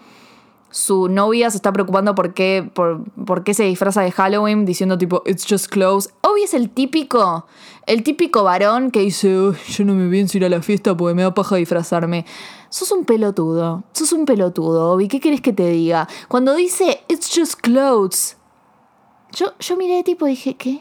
su 0.70 1.08
novia 1.08 1.50
se 1.50 1.56
está 1.56 1.72
preocupando 1.72 2.14
por 2.14 2.34
qué, 2.34 2.68
por, 2.74 3.04
por 3.24 3.44
qué 3.44 3.54
se 3.54 3.64
disfraza 3.64 4.02
de 4.02 4.10
Halloween, 4.10 4.64
diciendo 4.64 4.98
tipo, 4.98 5.22
it's 5.24 5.46
just 5.48 5.68
clothes. 5.68 6.10
Obi 6.22 6.42
es 6.42 6.54
el 6.54 6.70
típico, 6.70 7.46
el 7.86 8.02
típico 8.02 8.42
varón 8.44 8.90
que 8.90 9.00
dice, 9.00 9.38
"Uy, 9.38 9.56
yo 9.68 9.84
no 9.84 9.94
me 9.94 10.10
pienso 10.10 10.36
ir 10.36 10.44
a 10.44 10.48
la 10.48 10.62
fiesta 10.62 10.96
porque 10.96 11.14
me 11.14 11.22
da 11.22 11.32
paja 11.34 11.56
disfrazarme. 11.56 12.26
Sos 12.68 12.90
un 12.92 13.04
pelotudo, 13.04 13.84
sos 13.92 14.12
un 14.12 14.24
pelotudo, 14.26 14.92
Obi, 14.92 15.08
¿qué 15.08 15.20
querés 15.20 15.40
que 15.40 15.52
te 15.52 15.68
diga? 15.68 16.08
Cuando 16.28 16.54
dice, 16.54 17.04
it's 17.08 17.30
just 17.34 17.60
clothes, 17.60 18.36
yo, 19.32 19.52
yo 19.58 19.76
miré 19.76 20.02
tipo 20.02 20.26
y 20.26 20.30
dije, 20.30 20.56
¿qué? 20.56 20.80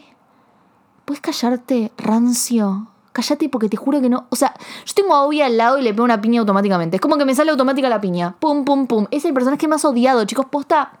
¿Puedes 1.04 1.20
callarte, 1.20 1.92
rancio? 1.96 2.88
Cállate 3.16 3.48
porque 3.48 3.70
te 3.70 3.78
juro 3.78 4.02
que 4.02 4.10
no. 4.10 4.26
O 4.28 4.36
sea, 4.36 4.52
yo 4.84 4.92
tengo 4.94 5.14
a 5.14 5.24
Obi 5.24 5.40
al 5.40 5.56
lado 5.56 5.78
y 5.78 5.82
le 5.82 5.94
pego 5.94 6.04
una 6.04 6.20
piña 6.20 6.40
automáticamente. 6.40 6.96
Es 6.96 7.00
como 7.00 7.16
que 7.16 7.24
me 7.24 7.34
sale 7.34 7.50
automática 7.50 7.88
la 7.88 7.98
piña. 7.98 8.36
Pum, 8.38 8.66
pum, 8.66 8.86
pum. 8.86 9.06
Es 9.10 9.24
el 9.24 9.32
personaje 9.32 9.66
más 9.68 9.86
odiado, 9.86 10.22
chicos. 10.26 10.44
Posta. 10.50 11.00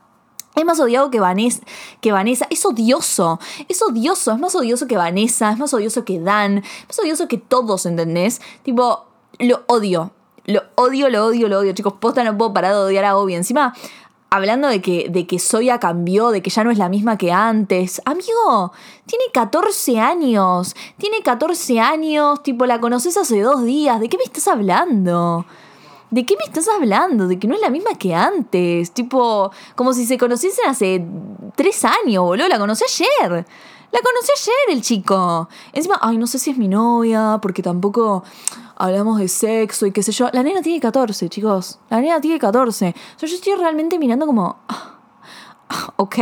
Es 0.54 0.64
más 0.64 0.80
odiado 0.80 1.10
que 1.10 1.20
Vanessa, 1.20 1.60
que 2.00 2.12
Vanessa. 2.12 2.46
Es 2.48 2.64
odioso. 2.64 3.38
Es 3.68 3.82
odioso. 3.82 4.32
Es 4.32 4.38
más 4.38 4.54
odioso 4.54 4.86
que 4.86 4.96
Vanessa. 4.96 5.52
Es 5.52 5.58
más 5.58 5.74
odioso 5.74 6.06
que 6.06 6.18
Dan. 6.18 6.56
Es 6.56 6.86
más 6.88 6.98
odioso 7.00 7.28
que 7.28 7.36
todos, 7.36 7.84
¿entendés? 7.84 8.40
Tipo, 8.62 9.04
lo 9.38 9.64
odio. 9.66 10.12
Lo 10.46 10.62
odio, 10.76 11.10
lo 11.10 11.26
odio, 11.26 11.48
lo 11.48 11.58
odio. 11.58 11.74
Chicos, 11.74 11.92
posta 12.00 12.24
no 12.24 12.38
puedo 12.38 12.54
parar 12.54 12.72
de 12.72 12.78
odiar 12.78 13.04
a 13.04 13.18
Obi. 13.18 13.34
Encima, 13.34 13.74
hablando 14.36 14.68
de 14.68 14.80
que, 14.80 15.08
de 15.10 15.26
que 15.26 15.38
Soya 15.38 15.78
cambió, 15.78 16.30
de 16.30 16.42
que 16.42 16.50
ya 16.50 16.64
no 16.64 16.70
es 16.70 16.78
la 16.78 16.88
misma 16.88 17.18
que 17.18 17.32
antes. 17.32 18.00
Amigo, 18.04 18.72
tiene 19.06 19.24
14 19.32 19.98
años. 19.98 20.76
Tiene 20.98 21.22
14 21.22 21.80
años, 21.80 22.42
tipo, 22.42 22.66
la 22.66 22.80
conoces 22.80 23.16
hace 23.16 23.40
dos 23.40 23.64
días. 23.64 24.00
¿De 24.00 24.08
qué 24.08 24.16
me 24.16 24.24
estás 24.24 24.48
hablando? 24.48 25.46
¿De 26.10 26.24
qué 26.24 26.36
me 26.36 26.44
estás 26.44 26.68
hablando? 26.68 27.26
De 27.26 27.38
que 27.38 27.48
no 27.48 27.54
es 27.54 27.60
la 27.60 27.70
misma 27.70 27.94
que 27.98 28.14
antes. 28.14 28.92
Tipo, 28.92 29.50
como 29.74 29.92
si 29.92 30.06
se 30.06 30.18
conociesen 30.18 30.68
hace 30.68 31.04
tres 31.56 31.84
años, 31.84 32.22
boludo. 32.22 32.48
La 32.48 32.58
conocí 32.58 32.84
ayer. 32.84 33.44
La 33.92 34.00
conocí 34.00 34.30
ayer 34.34 34.76
el 34.76 34.82
chico. 34.82 35.48
Encima, 35.72 35.98
ay, 36.02 36.18
no 36.18 36.26
sé 36.26 36.38
si 36.38 36.50
es 36.50 36.58
mi 36.58 36.68
novia, 36.68 37.38
porque 37.40 37.62
tampoco 37.62 38.24
hablamos 38.76 39.18
de 39.18 39.28
sexo 39.28 39.86
y 39.86 39.92
qué 39.92 40.02
sé 40.02 40.12
yo. 40.12 40.28
La 40.32 40.42
nena 40.42 40.62
tiene 40.62 40.80
14, 40.80 41.28
chicos. 41.28 41.78
La 41.90 42.00
nena 42.00 42.20
tiene 42.20 42.38
14. 42.38 42.88
O 42.88 43.18
sea, 43.18 43.28
yo 43.28 43.34
estoy 43.34 43.54
realmente 43.54 43.98
mirando 43.98 44.26
como... 44.26 44.58
ah, 44.68 45.94
ok. 45.96 46.18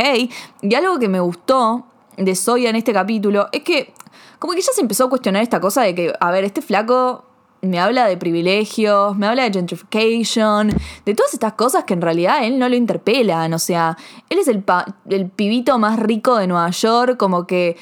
Y 0.61 0.73
algo 0.73 0.97
que 0.97 1.09
me 1.09 1.19
gustó 1.19 1.85
de 2.17 2.35
Soya 2.35 2.69
en 2.69 2.77
este 2.77 2.93
capítulo 2.93 3.47
es 3.51 3.63
que 3.63 3.93
como 4.39 4.53
que 4.53 4.61
ya 4.61 4.71
se 4.73 4.81
empezó 4.81 5.05
a 5.05 5.09
cuestionar 5.09 5.43
esta 5.43 5.59
cosa 5.59 5.81
de 5.81 5.95
que, 5.95 6.13
a 6.19 6.31
ver, 6.31 6.43
este 6.43 6.61
flaco 6.61 7.25
me 7.61 7.79
habla 7.79 8.05
de 8.05 8.17
privilegios, 8.17 9.15
me 9.17 9.27
habla 9.27 9.43
de 9.43 9.51
gentrification, 9.51 10.69
de 11.05 11.15
todas 11.15 11.33
estas 11.33 11.53
cosas 11.53 11.83
que 11.83 11.93
en 11.93 12.01
realidad 12.01 12.43
él 12.43 12.59
no 12.59 12.69
lo 12.69 12.75
interpelan. 12.75 13.53
O 13.53 13.59
sea, 13.59 13.97
él 14.29 14.39
es 14.39 14.47
el, 14.47 14.63
el 15.09 15.29
pibito 15.29 15.77
más 15.79 15.99
rico 15.99 16.37
de 16.37 16.47
Nueva 16.47 16.69
York, 16.69 17.17
como 17.17 17.47
que... 17.47 17.77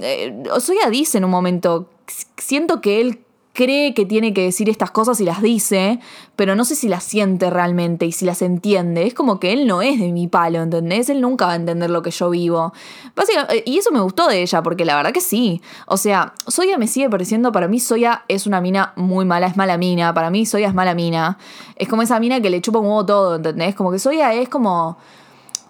Eh, 0.00 0.42
Soya 0.60 0.90
dice 0.90 1.18
en 1.18 1.24
un 1.24 1.30
momento, 1.30 1.90
siento 2.36 2.80
que 2.80 3.00
él 3.00 3.24
cree 3.58 3.92
que 3.92 4.06
tiene 4.06 4.32
que 4.32 4.42
decir 4.42 4.68
estas 4.68 4.92
cosas 4.92 5.20
y 5.20 5.24
las 5.24 5.42
dice, 5.42 5.98
pero 6.36 6.54
no 6.54 6.64
sé 6.64 6.76
si 6.76 6.86
las 6.86 7.02
siente 7.02 7.50
realmente 7.50 8.06
y 8.06 8.12
si 8.12 8.24
las 8.24 8.40
entiende. 8.40 9.04
Es 9.04 9.14
como 9.14 9.40
que 9.40 9.52
él 9.52 9.66
no 9.66 9.82
es 9.82 9.98
de 9.98 10.12
mi 10.12 10.28
palo, 10.28 10.62
¿entendés? 10.62 11.10
Él 11.10 11.20
nunca 11.20 11.46
va 11.46 11.54
a 11.54 11.56
entender 11.56 11.90
lo 11.90 12.00
que 12.00 12.12
yo 12.12 12.30
vivo. 12.30 12.72
Básicamente, 13.16 13.64
y 13.66 13.76
eso 13.78 13.90
me 13.90 13.98
gustó 13.98 14.28
de 14.28 14.42
ella, 14.42 14.62
porque 14.62 14.84
la 14.84 14.94
verdad 14.94 15.10
que 15.10 15.20
sí. 15.20 15.60
O 15.86 15.96
sea, 15.96 16.34
Soya 16.46 16.78
me 16.78 16.86
sigue 16.86 17.10
pareciendo, 17.10 17.50
para 17.50 17.66
mí 17.66 17.80
Soya 17.80 18.22
es 18.28 18.46
una 18.46 18.60
mina 18.60 18.92
muy 18.94 19.24
mala, 19.24 19.48
es 19.48 19.56
mala 19.56 19.76
mina. 19.76 20.14
Para 20.14 20.30
mí 20.30 20.46
Soya 20.46 20.68
es 20.68 20.74
mala 20.74 20.94
mina. 20.94 21.36
Es 21.74 21.88
como 21.88 22.02
esa 22.02 22.20
mina 22.20 22.40
que 22.40 22.50
le 22.50 22.60
chupa 22.60 22.78
un 22.78 22.86
huevo 22.86 23.06
todo, 23.06 23.34
¿entendés? 23.34 23.74
Como 23.74 23.90
que 23.90 23.98
Soya 23.98 24.34
es 24.34 24.48
como... 24.48 24.98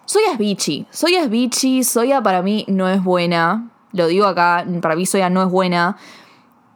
Soya 0.04 0.32
es 0.32 0.38
bichi. 0.38 0.86
Soya 0.90 1.22
es 1.22 1.30
bichi. 1.30 1.84
Soya 1.84 2.22
para 2.22 2.42
mí 2.42 2.66
no 2.68 2.86
es 2.90 3.02
buena. 3.02 3.70
Lo 3.92 4.08
digo 4.08 4.26
acá, 4.26 4.66
para 4.82 4.94
mí 4.94 5.06
Soya 5.06 5.30
no 5.30 5.42
es 5.42 5.48
buena. 5.48 5.96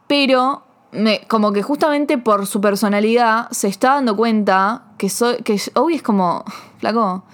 Pero 0.06 0.62
me, 0.92 1.22
como 1.26 1.52
que 1.52 1.62
justamente 1.62 2.18
por 2.18 2.46
su 2.46 2.60
personalidad 2.60 3.48
se 3.50 3.68
está 3.68 3.94
dando 3.94 4.16
cuenta 4.16 4.84
que 4.98 5.08
soy 5.08 5.36
que 5.38 5.60
Obi 5.74 5.94
es 5.94 6.02
como 6.02 6.44
flaco 6.78 7.24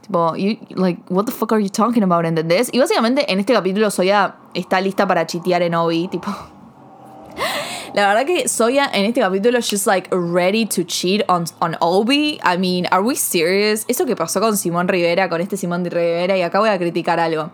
tipo 0.00 0.34
you, 0.36 0.56
like 0.70 1.00
what 1.10 1.24
the 1.24 1.32
fuck 1.32 1.52
are 1.52 1.62
you 1.62 1.70
talking 1.70 2.02
about 2.02 2.24
¿entendés? 2.24 2.70
y 2.72 2.78
básicamente 2.78 3.30
en 3.30 3.38
este 3.38 3.52
capítulo 3.52 3.90
Soya 3.90 4.36
está 4.54 4.80
lista 4.80 5.06
para 5.06 5.26
chitear 5.26 5.62
en 5.62 5.74
Obi 5.74 6.08
tipo 6.08 6.30
la 7.94 8.08
verdad 8.08 8.24
que 8.24 8.48
Soya 8.48 8.90
en 8.92 9.04
este 9.04 9.20
capítulo 9.20 9.60
she's 9.60 9.86
like 9.86 10.08
ready 10.10 10.64
to 10.66 10.82
cheat 10.84 11.22
on, 11.28 11.44
on 11.60 11.76
Obi. 11.80 12.40
I 12.42 12.56
mean, 12.56 12.86
are 12.90 13.02
we 13.02 13.14
serious? 13.16 13.84
Eso 13.88 14.06
que 14.06 14.16
pasó 14.16 14.40
con 14.40 14.56
Simón 14.56 14.88
Rivera, 14.88 15.28
con 15.28 15.40
este 15.40 15.56
Simón 15.56 15.84
Rivera, 15.84 16.36
y 16.36 16.42
acá 16.42 16.58
voy 16.58 16.70
a 16.70 16.78
criticar 16.78 17.20
algo. 17.20 17.50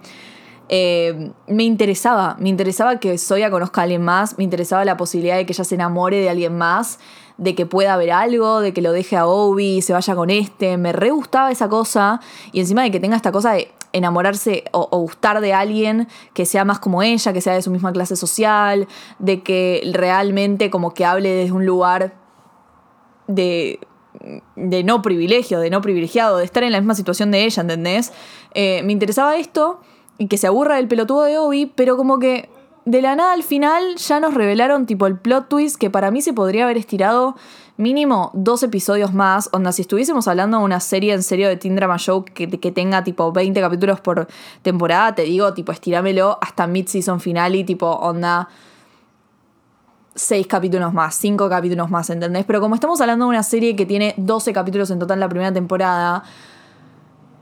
Eh, 0.68 1.32
me 1.46 1.64
interesaba, 1.64 2.36
me 2.38 2.48
interesaba 2.48 3.00
que 3.00 3.16
Soya 3.16 3.50
conozca 3.50 3.80
a 3.80 3.84
alguien 3.84 4.02
más, 4.02 4.36
me 4.36 4.44
interesaba 4.44 4.84
la 4.84 4.96
posibilidad 4.96 5.36
de 5.36 5.46
que 5.46 5.52
ella 5.52 5.64
se 5.64 5.74
enamore 5.74 6.20
de 6.20 6.28
alguien 6.28 6.56
más, 6.56 6.98
de 7.38 7.54
que 7.54 7.66
pueda 7.66 7.94
haber 7.94 8.10
algo, 8.10 8.60
de 8.60 8.72
que 8.72 8.82
lo 8.82 8.92
deje 8.92 9.16
a 9.16 9.26
Obi 9.26 9.78
y 9.78 9.82
se 9.82 9.92
vaya 9.92 10.14
con 10.14 10.28
este, 10.28 10.76
me 10.76 10.92
re 10.92 11.10
gustaba 11.10 11.50
esa 11.50 11.68
cosa 11.68 12.20
y 12.52 12.60
encima 12.60 12.82
de 12.82 12.90
que 12.90 13.00
tenga 13.00 13.16
esta 13.16 13.32
cosa 13.32 13.52
de 13.52 13.70
enamorarse 13.92 14.64
o, 14.72 14.88
o 14.90 14.98
gustar 14.98 15.40
de 15.40 15.54
alguien 15.54 16.08
que 16.34 16.44
sea 16.44 16.64
más 16.64 16.78
como 16.78 17.02
ella, 17.02 17.32
que 17.32 17.40
sea 17.40 17.54
de 17.54 17.62
su 17.62 17.70
misma 17.70 17.92
clase 17.92 18.16
social, 18.16 18.86
de 19.18 19.42
que 19.42 19.90
realmente 19.94 20.68
como 20.68 20.92
que 20.92 21.06
hable 21.06 21.30
desde 21.30 21.52
un 21.52 21.64
lugar 21.64 22.14
de, 23.26 23.80
de 24.56 24.84
no 24.84 25.00
privilegio, 25.00 25.60
de 25.60 25.70
no 25.70 25.80
privilegiado, 25.80 26.38
de 26.38 26.44
estar 26.44 26.62
en 26.62 26.72
la 26.72 26.80
misma 26.80 26.94
situación 26.94 27.30
de 27.30 27.44
ella, 27.44 27.62
¿entendés? 27.62 28.12
Eh, 28.52 28.82
me 28.84 28.92
interesaba 28.92 29.36
esto 29.36 29.80
y 30.18 30.26
que 30.26 30.36
se 30.36 30.46
aburra 30.46 30.76
del 30.76 30.88
pelotudo 30.88 31.22
de 31.22 31.38
Obi, 31.38 31.66
pero 31.66 31.96
como 31.96 32.18
que 32.18 32.50
de 32.84 33.02
la 33.02 33.14
nada 33.16 33.32
al 33.32 33.42
final 33.42 33.96
ya 33.96 34.18
nos 34.20 34.34
revelaron 34.34 34.86
tipo 34.86 35.06
el 35.06 35.18
plot 35.18 35.48
twist 35.48 35.76
que 35.76 35.90
para 35.90 36.10
mí 36.10 36.22
se 36.22 36.32
podría 36.32 36.64
haber 36.64 36.76
estirado 36.76 37.36
mínimo 37.76 38.30
dos 38.34 38.62
episodios 38.62 39.14
más. 39.14 39.48
Onda, 39.52 39.72
si 39.72 39.82
estuviésemos 39.82 40.26
hablando 40.26 40.58
de 40.58 40.64
una 40.64 40.80
serie 40.80 41.14
en 41.14 41.22
serio 41.22 41.48
de 41.48 41.56
Teen 41.56 41.76
Drama 41.76 41.96
Show 41.98 42.24
que, 42.24 42.48
que 42.48 42.72
tenga 42.72 43.04
tipo 43.04 43.32
20 43.32 43.60
capítulos 43.60 44.00
por 44.00 44.26
temporada, 44.62 45.14
te 45.14 45.22
digo, 45.22 45.54
tipo, 45.54 45.72
estirámelo 45.72 46.38
hasta 46.42 46.66
mid-season 46.66 47.20
finale, 47.20 47.64
tipo, 47.64 47.86
onda 47.86 48.48
seis 50.14 50.46
capítulos 50.48 50.92
más, 50.92 51.14
cinco 51.14 51.48
capítulos 51.48 51.90
más, 51.90 52.10
¿entendés? 52.10 52.44
Pero 52.44 52.60
como 52.60 52.74
estamos 52.74 53.00
hablando 53.00 53.26
de 53.26 53.30
una 53.30 53.42
serie 53.44 53.76
que 53.76 53.86
tiene 53.86 54.14
12 54.16 54.52
capítulos 54.52 54.90
en 54.90 54.98
total 54.98 55.20
la 55.20 55.28
primera 55.28 55.52
temporada, 55.52 56.24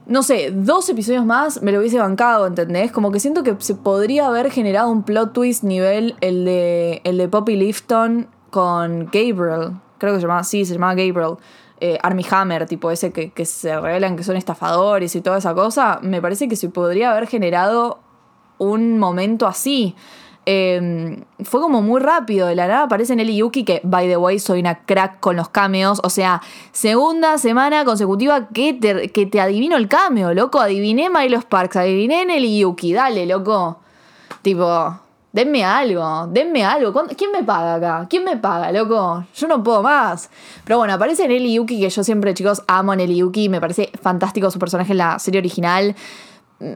no 0.07 0.23
sé, 0.23 0.51
dos 0.51 0.87
episodios 0.89 1.25
más 1.25 1.61
me 1.61 1.71
lo 1.71 1.79
hubiese 1.79 1.99
bancado, 1.99 2.47
¿entendés? 2.47 2.91
Como 2.91 3.11
que 3.11 3.19
siento 3.19 3.43
que 3.43 3.55
se 3.59 3.75
podría 3.75 4.27
haber 4.27 4.49
generado 4.51 4.89
un 4.89 5.03
plot 5.03 5.33
twist 5.33 5.63
nivel 5.63 6.15
el 6.21 6.45
de, 6.45 7.01
el 7.03 7.17
de 7.17 7.27
Poppy 7.27 7.57
Lifton 7.57 8.27
con 8.49 9.05
Gabriel. 9.05 9.73
Creo 9.97 10.13
que 10.13 10.19
se 10.19 10.21
llamaba, 10.21 10.43
sí, 10.43 10.65
se 10.65 10.73
llamaba 10.73 10.95
Gabriel. 10.95 11.35
Eh, 11.79 11.99
Army 12.01 12.25
Hammer, 12.31 12.65
tipo 12.65 12.89
ese 12.89 13.11
que, 13.11 13.31
que 13.31 13.45
se 13.45 13.79
revelan 13.79 14.15
que 14.15 14.23
son 14.23 14.35
estafadores 14.35 15.15
y 15.15 15.21
toda 15.21 15.37
esa 15.37 15.53
cosa. 15.53 15.99
Me 16.01 16.21
parece 16.21 16.47
que 16.47 16.55
se 16.55 16.69
podría 16.69 17.11
haber 17.11 17.27
generado 17.27 17.99
un 18.57 18.97
momento 18.97 19.45
así. 19.45 19.95
Fue 21.43 21.59
como 21.61 21.81
muy 21.81 21.99
rápido. 21.99 22.47
De 22.47 22.55
la 22.55 22.67
nada 22.67 22.83
aparece 22.83 23.15
Nelly 23.15 23.35
Yuki, 23.37 23.63
que, 23.65 23.81
by 23.83 24.07
the 24.07 24.15
way, 24.17 24.39
soy 24.39 24.59
una 24.61 24.79
crack 24.85 25.19
con 25.19 25.35
los 25.35 25.49
cameos. 25.49 25.99
O 26.03 26.09
sea, 26.09 26.41
segunda 26.71 27.37
semana 27.37 27.83
consecutiva 27.83 28.47
que 28.49 28.73
te, 28.73 29.09
que 29.11 29.25
te 29.25 29.41
adivino 29.41 29.75
el 29.75 29.87
cameo, 29.87 30.33
loco. 30.33 30.59
Adiviné 30.59 31.09
Milo 31.09 31.37
Sparks, 31.41 31.75
adiviné 31.75 32.25
Nelly 32.25 32.59
Yuki. 32.59 32.93
Dale, 32.93 33.25
loco. 33.25 33.79
Tipo, 34.41 34.97
denme 35.33 35.65
algo, 35.65 36.27
denme 36.27 36.63
algo. 36.63 36.93
¿Cuándo- 36.93 37.13
¿Quién 37.17 37.31
me 37.33 37.43
paga 37.43 37.75
acá? 37.75 38.07
¿Quién 38.09 38.23
me 38.23 38.37
paga, 38.37 38.71
loco? 38.71 39.25
Yo 39.35 39.47
no 39.47 39.61
puedo 39.61 39.83
más. 39.83 40.29
Pero 40.63 40.77
bueno, 40.77 40.93
aparece 40.93 41.27
Nelly 41.27 41.53
Yuki, 41.55 41.79
que 41.81 41.89
yo 41.89 42.03
siempre, 42.05 42.33
chicos, 42.33 42.63
amo 42.67 42.93
a 42.93 42.95
Nelly 42.95 43.17
Yuki. 43.17 43.49
Me 43.49 43.59
parece 43.59 43.91
fantástico 44.01 44.49
su 44.49 44.59
personaje 44.59 44.93
en 44.93 44.99
la 44.99 45.19
serie 45.19 45.39
original 45.39 45.93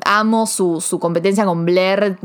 amo 0.05 0.45
su, 0.45 0.81
su 0.81 0.99
competencia 0.99 1.45
con 1.45 1.65
Blair. 1.65 2.17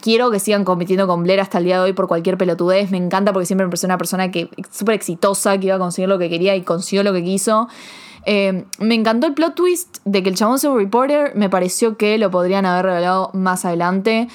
Quiero 0.00 0.30
que 0.30 0.40
sigan 0.40 0.64
compitiendo 0.64 1.06
con 1.06 1.22
Blair 1.22 1.40
hasta 1.40 1.58
el 1.58 1.64
día 1.64 1.76
de 1.76 1.84
hoy 1.84 1.92
por 1.92 2.08
cualquier 2.08 2.38
pelotudez. 2.38 2.90
Me 2.90 2.96
encanta 2.96 3.32
porque 3.32 3.46
siempre 3.46 3.66
me 3.66 3.70
pareció 3.70 3.86
una 3.86 3.98
persona 3.98 4.30
que 4.30 4.48
súper 4.70 4.94
exitosa, 4.94 5.58
que 5.58 5.66
iba 5.66 5.76
a 5.76 5.78
conseguir 5.78 6.08
lo 6.08 6.18
que 6.18 6.28
quería 6.30 6.56
y 6.56 6.62
consiguió 6.62 7.02
lo 7.02 7.12
que 7.12 7.22
quiso. 7.22 7.68
Eh, 8.26 8.64
me 8.78 8.94
encantó 8.94 9.26
el 9.26 9.34
plot 9.34 9.54
twist 9.54 9.98
de 10.04 10.22
que 10.22 10.30
el 10.30 10.36
chabón 10.36 10.58
sea 10.58 10.70
un 10.70 10.78
reporter. 10.78 11.32
Me 11.34 11.50
pareció 11.50 11.96
que 11.96 12.16
lo 12.18 12.30
podrían 12.30 12.64
haber 12.66 12.86
revelado 12.86 13.30
más 13.34 13.64
adelante. 13.64 14.28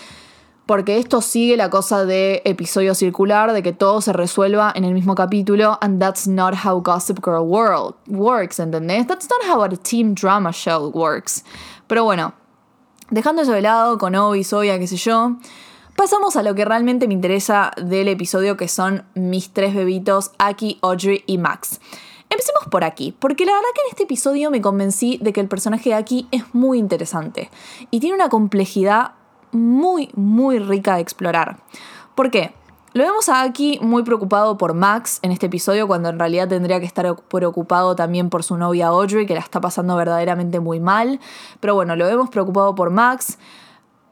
Porque 0.67 0.99
esto 0.99 1.21
sigue 1.21 1.57
la 1.57 1.71
cosa 1.71 2.05
de 2.05 2.43
episodio 2.45 2.93
circular, 2.93 3.53
de 3.53 3.63
que 3.63 3.73
todo 3.73 4.01
se 4.01 4.13
resuelva 4.13 4.71
en 4.75 4.85
el 4.85 4.93
mismo 4.93 5.15
capítulo. 5.15 5.79
And 5.81 5.99
that's 5.99 6.27
not 6.27 6.53
how 6.63 6.79
Gossip 6.79 7.25
Girl 7.25 7.41
world 7.41 7.95
works, 8.07 8.59
¿entendés? 8.59 9.07
That's 9.07 9.27
not 9.27 9.49
how 9.49 9.63
a 9.63 9.69
team 9.69 10.13
drama 10.13 10.51
show 10.51 10.91
works. 10.93 11.43
Pero 11.87 12.03
bueno, 12.03 12.33
Dejando 13.11 13.41
eso 13.41 13.53
de 13.53 13.61
lado, 13.61 13.97
con 13.97 14.15
Obi, 14.15 14.43
Soya, 14.43 14.77
qué 14.77 14.85
sé 14.85 14.97
yo, 14.97 15.37
pasamos 15.95 16.35
a 16.35 16.43
lo 16.43 16.53
que 16.53 16.63
realmente 16.63 17.07
me 17.07 17.15
interesa 17.15 17.71
del 17.81 18.07
episodio, 18.07 18.55
que 18.55 18.67
son 18.67 19.03
mis 19.15 19.51
tres 19.51 19.73
bebitos, 19.73 20.31
Aki, 20.37 20.77
Audrey 20.83 21.23
y 21.25 21.39
Max. 21.39 21.79
Empecemos 22.29 22.65
por 22.69 22.83
aquí, 22.83 23.15
porque 23.17 23.45
la 23.45 23.53
verdad 23.53 23.69
que 23.73 23.81
en 23.81 23.89
este 23.89 24.03
episodio 24.03 24.51
me 24.51 24.61
convencí 24.61 25.17
de 25.23 25.33
que 25.33 25.41
el 25.41 25.47
personaje 25.47 25.89
de 25.89 25.95
Aki 25.95 26.27
es 26.29 26.43
muy 26.53 26.77
interesante 26.77 27.49
y 27.89 27.99
tiene 27.99 28.15
una 28.15 28.29
complejidad 28.29 29.13
muy, 29.51 30.09
muy 30.13 30.59
rica 30.59 30.95
de 30.95 31.01
explorar. 31.01 31.57
¿Por 32.13 32.29
qué? 32.29 32.53
Lo 32.93 33.03
vemos 33.03 33.29
a 33.29 33.43
Aki 33.43 33.79
muy 33.83 34.01
preocupado 34.01 34.57
por 34.57 34.73
Max 34.73 35.19
en 35.21 35.31
este 35.31 35.45
episodio, 35.45 35.85
cuando 35.85 36.09
en 36.09 36.17
realidad 36.17 36.47
tendría 36.47 36.79
que 36.79 36.87
estar 36.87 37.15
preocupado 37.29 37.95
también 37.95 38.31
por 38.31 38.43
su 38.43 38.57
novia 38.57 38.87
Audrey, 38.87 39.27
que 39.27 39.35
la 39.35 39.41
está 39.41 39.61
pasando 39.61 39.95
verdaderamente 39.95 40.59
muy 40.59 40.79
mal. 40.79 41.19
Pero 41.59 41.75
bueno, 41.75 41.95
lo 41.95 42.05
vemos 42.07 42.31
preocupado 42.31 42.73
por 42.73 42.89
Max 42.89 43.37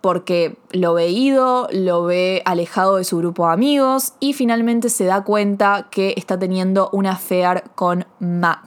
porque 0.07 0.57
lo 0.71 0.93
ve 0.93 1.09
ido, 1.09 1.67
lo 1.69 2.05
ve 2.05 2.41
alejado 2.45 2.95
de 2.95 3.03
su 3.03 3.17
grupo 3.17 3.45
de 3.45 3.51
amigos 3.51 4.13
y 4.21 4.31
finalmente 4.31 4.87
se 4.87 5.03
da 5.03 5.25
cuenta 5.25 5.87
que 5.91 6.13
está 6.15 6.39
teniendo 6.39 6.89
una 6.93 7.11
affair 7.11 7.65
con, 7.75 8.05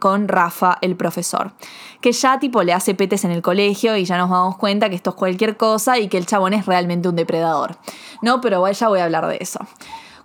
con 0.01 0.29
Rafa, 0.29 0.77
el 0.83 0.97
profesor. 0.97 1.53
Que 2.03 2.13
ya 2.13 2.39
tipo 2.41 2.63
le 2.63 2.75
hace 2.75 2.95
petes 2.95 3.25
en 3.25 3.31
el 3.31 3.41
colegio 3.41 3.97
y 3.97 4.05
ya 4.05 4.19
nos 4.19 4.29
damos 4.29 4.59
cuenta 4.59 4.91
que 4.91 4.97
esto 4.97 5.09
es 5.09 5.17
cualquier 5.17 5.57
cosa 5.57 5.99
y 5.99 6.09
que 6.09 6.19
el 6.19 6.27
chabón 6.27 6.53
es 6.53 6.67
realmente 6.67 7.09
un 7.09 7.17
depredador. 7.17 7.79
No, 8.21 8.43
pero 8.43 8.71
ya 8.71 8.89
voy 8.89 9.01
a 9.01 9.05
hablar 9.05 9.27
de 9.27 9.39
eso. 9.41 9.61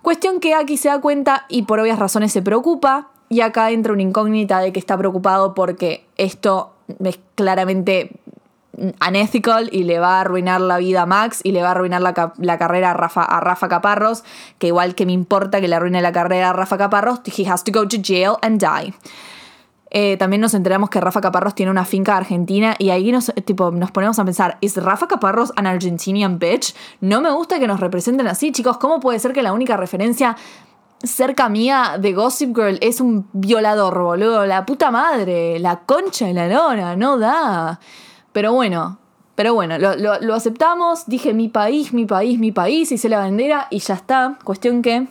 Cuestión 0.02 0.38
que 0.38 0.52
aquí 0.52 0.76
se 0.76 0.90
da 0.90 1.00
cuenta 1.00 1.46
y 1.48 1.62
por 1.62 1.80
obvias 1.80 1.98
razones 1.98 2.30
se 2.30 2.42
preocupa 2.42 3.08
y 3.30 3.40
acá 3.40 3.70
entra 3.70 3.94
una 3.94 4.02
incógnita 4.02 4.60
de 4.60 4.70
que 4.70 4.80
está 4.80 4.98
preocupado 4.98 5.54
porque 5.54 6.06
esto 6.18 6.74
es 7.02 7.18
claramente 7.36 8.20
unethical 8.76 9.68
y 9.72 9.84
le 9.84 9.98
va 9.98 10.18
a 10.18 10.20
arruinar 10.20 10.60
la 10.60 10.78
vida 10.78 11.02
a 11.02 11.06
Max 11.06 11.40
y 11.42 11.52
le 11.52 11.62
va 11.62 11.68
a 11.68 11.70
arruinar 11.72 12.02
la, 12.02 12.58
carrera 12.58 12.90
a 12.90 12.94
Rafa, 12.94 13.22
a 13.22 13.40
Rafa 13.40 13.68
Caparros, 13.68 14.24
que 14.58 14.68
igual 14.68 14.94
que 14.94 15.06
me 15.06 15.12
importa 15.12 15.60
que 15.60 15.68
le 15.68 15.76
arruine 15.76 16.02
la 16.02 16.12
carrera 16.12 16.50
a 16.50 16.52
Rafa 16.52 16.76
Caparros, 16.78 17.20
he 17.36 17.48
has 17.48 17.64
to 17.64 17.72
go 17.72 17.86
to 17.86 17.96
jail 18.02 18.36
and 18.42 18.60
die. 18.60 18.94
Eh, 19.90 20.16
también 20.16 20.42
nos 20.42 20.52
enteramos 20.54 20.90
que 20.90 21.00
Rafa 21.00 21.20
Caparros 21.20 21.54
tiene 21.54 21.70
una 21.70 21.84
finca 21.84 22.16
argentina 22.16 22.74
y 22.78 22.90
ahí 22.90 23.12
nos, 23.12 23.32
tipo, 23.44 23.70
nos 23.70 23.92
ponemos 23.92 24.18
a 24.18 24.24
pensar, 24.24 24.58
¿es 24.60 24.76
Rafa 24.76 25.06
Caparros 25.06 25.52
an 25.56 25.66
Argentinian 25.66 26.38
bitch? 26.38 26.74
No 27.00 27.20
me 27.20 27.30
gusta 27.30 27.58
que 27.58 27.66
nos 27.66 27.80
representen 27.80 28.26
así, 28.26 28.52
chicos. 28.52 28.78
¿Cómo 28.78 29.00
puede 29.00 29.18
ser 29.20 29.32
que 29.32 29.42
la 29.42 29.52
única 29.52 29.76
referencia 29.76 30.36
cerca 31.02 31.48
mía 31.48 31.96
de 32.00 32.12
Gossip 32.12 32.54
Girl 32.54 32.78
es 32.80 33.00
un 33.00 33.28
violador, 33.32 33.98
boludo? 34.02 34.44
La 34.44 34.66
puta 34.66 34.90
madre, 34.90 35.58
la 35.60 35.80
concha 35.80 36.26
de 36.26 36.34
la 36.34 36.48
lona, 36.48 36.96
no 36.96 37.16
da. 37.16 37.78
Pero 38.36 38.52
bueno, 38.52 38.98
pero 39.34 39.54
bueno, 39.54 39.78
lo, 39.78 40.34
aceptamos, 40.34 41.06
dije 41.06 41.32
mi 41.32 41.48
país, 41.48 41.94
mi 41.94 42.04
país, 42.04 42.38
mi 42.38 42.52
país, 42.52 42.92
hice 42.92 43.08
la 43.08 43.20
bandera 43.20 43.66
y 43.70 43.78
ya 43.78 43.94
está. 43.94 44.38
Cuestión 44.44 44.82
que 44.82 45.08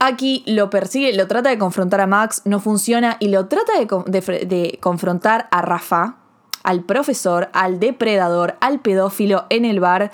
aquí 0.00 0.42
lo 0.44 0.70
persigue, 0.70 1.12
lo 1.12 1.28
trata 1.28 1.50
de 1.50 1.58
confrontar 1.58 2.00
a 2.00 2.08
Max, 2.08 2.42
no 2.46 2.58
funciona 2.58 3.16
y 3.20 3.28
lo 3.28 3.46
trata 3.46 3.74
de, 3.78 4.78
confrontar 4.80 5.46
a 5.52 5.62
Rafa, 5.62 6.16
al 6.64 6.82
profesor, 6.82 7.48
al 7.52 7.78
depredador, 7.78 8.56
al 8.60 8.80
pedófilo 8.80 9.44
en 9.48 9.64
el 9.64 9.78
bar 9.78 10.10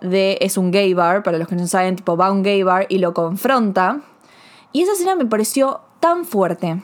de 0.00 0.38
es 0.40 0.56
un 0.56 0.70
gay 0.70 0.94
bar, 0.94 1.22
para 1.22 1.36
los 1.36 1.46
que 1.46 1.56
no 1.56 1.66
saben, 1.66 1.96
tipo 1.96 2.16
va 2.16 2.28
a 2.28 2.32
un 2.32 2.42
gay 2.42 2.62
bar 2.62 2.86
y 2.88 2.96
lo 2.96 3.12
confronta. 3.12 4.00
Y 4.72 4.80
esa 4.80 4.92
escena 4.92 5.14
me 5.14 5.26
pareció 5.26 5.82
tan 6.00 6.24
fuerte, 6.24 6.80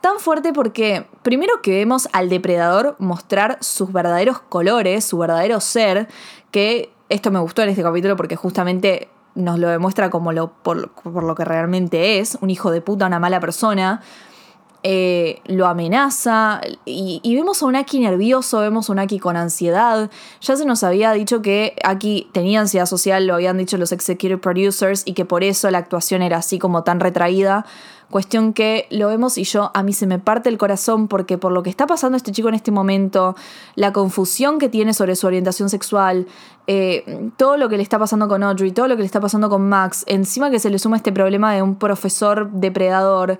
Tan 0.00 0.20
fuerte 0.20 0.52
porque 0.52 1.06
primero 1.28 1.60
que 1.60 1.72
vemos 1.72 2.08
al 2.14 2.30
depredador 2.30 2.96
mostrar 2.98 3.58
sus 3.60 3.92
verdaderos 3.92 4.38
colores, 4.40 5.04
su 5.04 5.18
verdadero 5.18 5.60
ser, 5.60 6.08
que 6.50 6.90
esto 7.10 7.30
me 7.30 7.38
gustó 7.38 7.60
en 7.60 7.68
este 7.68 7.82
capítulo 7.82 8.16
porque 8.16 8.34
justamente 8.34 9.10
nos 9.34 9.58
lo 9.58 9.68
demuestra 9.68 10.08
como 10.08 10.32
lo, 10.32 10.54
por, 10.62 10.90
lo 11.04 11.34
que 11.34 11.44
realmente 11.44 12.18
es, 12.18 12.38
un 12.40 12.48
hijo 12.48 12.70
de 12.70 12.80
puta, 12.80 13.08
una 13.08 13.18
mala 13.18 13.40
persona. 13.40 14.00
Eh, 14.82 15.42
lo 15.44 15.66
amenaza 15.66 16.62
y, 16.86 17.20
y, 17.22 17.34
vemos 17.34 17.62
a 17.62 17.66
un 17.66 17.76
Aki 17.76 17.98
nervioso, 17.98 18.60
vemos 18.60 18.88
a 18.88 18.92
un 18.94 18.98
Aki 18.98 19.18
con 19.18 19.36
ansiedad. 19.36 20.10
Ya 20.40 20.56
se 20.56 20.64
nos 20.64 20.82
había 20.82 21.12
dicho 21.12 21.42
que 21.42 21.76
Aki 21.84 22.30
tenía 22.32 22.60
ansiedad 22.60 22.86
social, 22.86 23.26
lo 23.26 23.34
habían 23.34 23.58
dicho 23.58 23.76
los 23.76 23.92
executive 23.92 24.38
producers 24.38 25.02
y 25.04 25.12
que 25.12 25.26
por 25.26 25.44
eso 25.44 25.70
la 25.70 25.76
actuación 25.76 26.22
era 26.22 26.38
así 26.38 26.58
como 26.58 26.84
tan 26.84 27.00
retraída. 27.00 27.66
Cuestión 28.10 28.54
que 28.54 28.86
lo 28.90 29.08
vemos 29.08 29.36
y 29.36 29.44
yo 29.44 29.70
a 29.74 29.82
mí 29.82 29.92
se 29.92 30.06
me 30.06 30.18
parte 30.18 30.48
el 30.48 30.56
corazón 30.56 31.08
porque 31.08 31.36
por 31.36 31.52
lo 31.52 31.62
que 31.62 31.68
está 31.68 31.86
pasando 31.86 32.16
este 32.16 32.32
chico 32.32 32.48
en 32.48 32.54
este 32.54 32.70
momento, 32.70 33.36
la 33.74 33.92
confusión 33.92 34.58
que 34.58 34.70
tiene 34.70 34.94
sobre 34.94 35.14
su 35.14 35.26
orientación 35.26 35.68
sexual, 35.68 36.26
eh, 36.66 37.30
todo 37.36 37.58
lo 37.58 37.68
que 37.68 37.76
le 37.76 37.82
está 37.82 37.98
pasando 37.98 38.26
con 38.26 38.42
Audrey, 38.42 38.72
todo 38.72 38.88
lo 38.88 38.96
que 38.96 39.02
le 39.02 39.06
está 39.06 39.20
pasando 39.20 39.50
con 39.50 39.68
Max, 39.68 40.04
encima 40.06 40.50
que 40.50 40.58
se 40.58 40.70
le 40.70 40.78
suma 40.78 40.96
este 40.96 41.12
problema 41.12 41.52
de 41.52 41.60
un 41.60 41.74
profesor 41.76 42.50
depredador. 42.50 43.36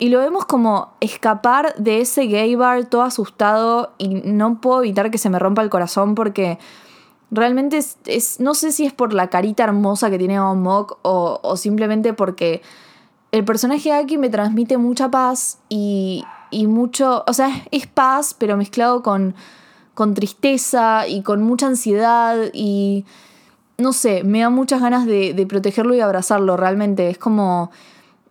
Y 0.00 0.08
lo 0.08 0.18
vemos 0.18 0.46
como 0.46 0.92
escapar 1.00 1.72
de 1.76 2.00
ese 2.00 2.26
gay 2.26 2.56
bar 2.56 2.86
todo 2.86 3.02
asustado 3.02 3.92
y 3.98 4.08
no 4.08 4.60
puedo 4.60 4.80
evitar 4.80 5.12
que 5.12 5.18
se 5.18 5.30
me 5.30 5.38
rompa 5.38 5.62
el 5.62 5.70
corazón 5.70 6.16
porque 6.16 6.58
realmente 7.30 7.78
es, 7.78 8.40
no 8.40 8.54
sé 8.54 8.72
si 8.72 8.84
es 8.84 8.92
por 8.92 9.12
la 9.12 9.28
carita 9.28 9.62
hermosa 9.62 10.10
que 10.10 10.18
tiene 10.18 10.40
Mock 10.40 10.98
o, 11.02 11.38
o 11.40 11.56
simplemente 11.56 12.12
porque 12.14 12.62
el 13.32 13.44
personaje 13.44 13.90
de 13.90 13.96
Aki 13.96 14.18
me 14.18 14.30
transmite 14.30 14.78
mucha 14.78 15.10
paz 15.10 15.58
y, 15.68 16.24
mucho, 16.52 17.24
o 17.26 17.32
sea, 17.32 17.50
es 17.70 17.86
paz, 17.86 18.34
pero 18.38 18.56
mezclado 18.56 19.02
con, 19.02 19.34
con 19.94 20.14
tristeza 20.14 21.06
y 21.06 21.22
con 21.22 21.42
mucha 21.42 21.66
ansiedad 21.66 22.36
y 22.52 23.04
no 23.78 23.92
sé, 23.92 24.24
me 24.24 24.40
da 24.40 24.48
muchas 24.48 24.80
ganas 24.80 25.06
de, 25.06 25.34
de 25.34 25.46
protegerlo 25.46 25.94
y 25.94 26.00
abrazarlo, 26.00 26.56
realmente. 26.56 27.10
Es 27.10 27.18
como 27.18 27.70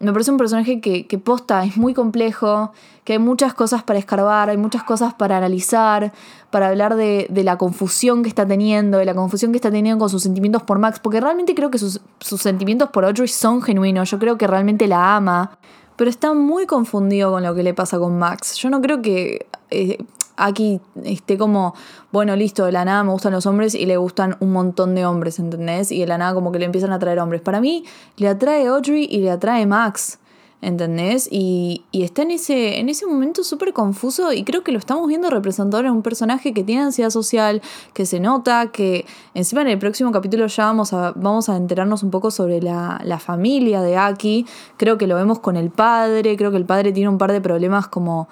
me 0.06 0.14
parece 0.14 0.32
un 0.32 0.38
personaje 0.38 0.80
que, 0.80 1.18
posta, 1.18 1.66
es 1.66 1.78
muy 1.78 1.94
complejo, 1.94 2.72
que 3.04 3.14
hay 3.14 3.20
muchas 3.20 3.54
cosas 3.54 3.84
para 3.84 3.98
escarbar, 3.98 4.50
hay 4.50 4.58
muchas 4.58 4.84
cosas 4.84 5.14
para 5.14 5.38
analizar, 5.38 6.14
para 6.52 6.68
hablar 6.68 6.96
de, 6.96 7.28
la 7.32 7.58
confusión 7.58 8.22
que 8.22 8.30
está 8.30 8.46
teniendo, 8.46 9.00
de 9.00 9.06
la 9.06 9.16
confusión 9.16 9.52
que 9.52 9.58
está 9.58 9.72
teniendo 9.72 10.00
con 10.00 10.10
sus 10.10 10.22
sentimientos 10.22 10.64
por 10.64 10.78
Max, 10.80 11.00
porque 11.00 11.20
realmente 11.20 11.56
creo 11.56 11.72
que 11.72 11.80
sus, 11.80 12.00
sentimientos 12.20 12.90
por 12.90 13.04
Audrey 13.04 13.28
son 13.28 13.62
genuinos, 13.62 14.12
yo 14.12 14.20
creo 14.20 14.38
que 14.38 14.46
realmente 14.46 14.88
la 14.88 15.16
ama, 15.16 15.58
pero 15.96 16.10
está 16.10 16.34
muy 16.34 16.68
confundido 16.68 17.32
con 17.32 17.44
lo 17.44 17.56
que 17.56 17.64
le 17.64 17.74
pasa 17.74 17.98
con 17.98 18.20
Max. 18.20 18.56
Yo 18.58 18.70
no 18.70 18.82
creo 18.82 19.02
que... 19.02 19.48
Eh, 19.72 19.98
aquí 20.38 20.82
esté 21.04 21.38
como, 21.38 21.76
bueno, 22.12 22.36
listo, 22.36 22.66
de 22.66 22.72
la 22.72 22.86
nada 22.86 23.04
me 23.04 23.12
gustan 23.12 23.34
los 23.34 23.46
hombres 23.46 23.76
y 23.76 23.86
le 23.86 23.98
gustan 23.98 24.38
un 24.40 24.52
montón 24.52 24.96
de 24.96 25.06
hombres, 25.06 25.40
¿entendés? 25.40 25.92
Y 25.92 26.00
de 26.00 26.08
la 26.08 26.18
nada 26.18 26.34
como 26.34 26.52
que 26.52 26.60
le 26.60 26.66
empiezan 26.66 26.92
a 26.92 26.96
atraer 26.96 27.20
hombres. 27.20 27.42
Para 27.42 27.62
mí 27.62 27.84
le 28.18 28.28
atrae 28.28 28.68
Audrey 28.68 29.08
y 29.10 29.20
le 29.20 29.32
atrae 29.32 29.66
Max. 29.66 30.20
¿Entendés? 30.62 31.28
Y, 31.30 31.84
está 31.92 32.24
en 32.24 32.32
ese, 32.32 32.80
en 32.80 32.90
ese 32.90 33.06
momento 33.06 33.44
súper 33.44 33.72
confuso 33.72 34.34
y 34.34 34.44
creo 34.44 34.64
que 34.64 34.72
lo 34.72 34.80
estamos 34.80 35.08
viendo 35.08 35.30
representado 35.30 35.84
en 35.84 35.92
un 35.92 36.02
personaje 36.02 36.54
que 36.54 36.64
tiene 36.64 36.82
ansiedad 36.82 37.12
social, 37.12 37.62
que 37.94 38.08
se 38.08 38.20
nota, 38.20 38.72
que 38.72 39.06
encima 39.36 39.62
en 39.62 39.68
el 39.68 39.78
próximo 39.78 40.12
capítulo 40.12 40.48
ya 40.48 40.66
vamos 40.66 40.92
a, 40.94 41.12
vamos 41.12 41.50
a 41.50 41.58
enterarnos 41.58 42.02
un 42.02 42.10
poco 42.10 42.32
sobre 42.32 42.64
la, 42.64 43.00
la 43.04 43.20
familia 43.20 43.82
de 43.82 43.98
Aki. 43.98 44.48
Creo 44.78 44.98
que 44.98 45.06
lo 45.06 45.16
vemos 45.16 45.38
con 45.38 45.56
el 45.56 45.70
padre, 45.70 46.36
creo 46.36 46.50
que 46.50 46.58
el 46.58 46.66
padre 46.66 46.92
tiene 46.94 47.10
un 47.10 47.20
par 47.20 47.32
de 47.32 47.42
problemas 47.42 47.88
como 47.88 48.28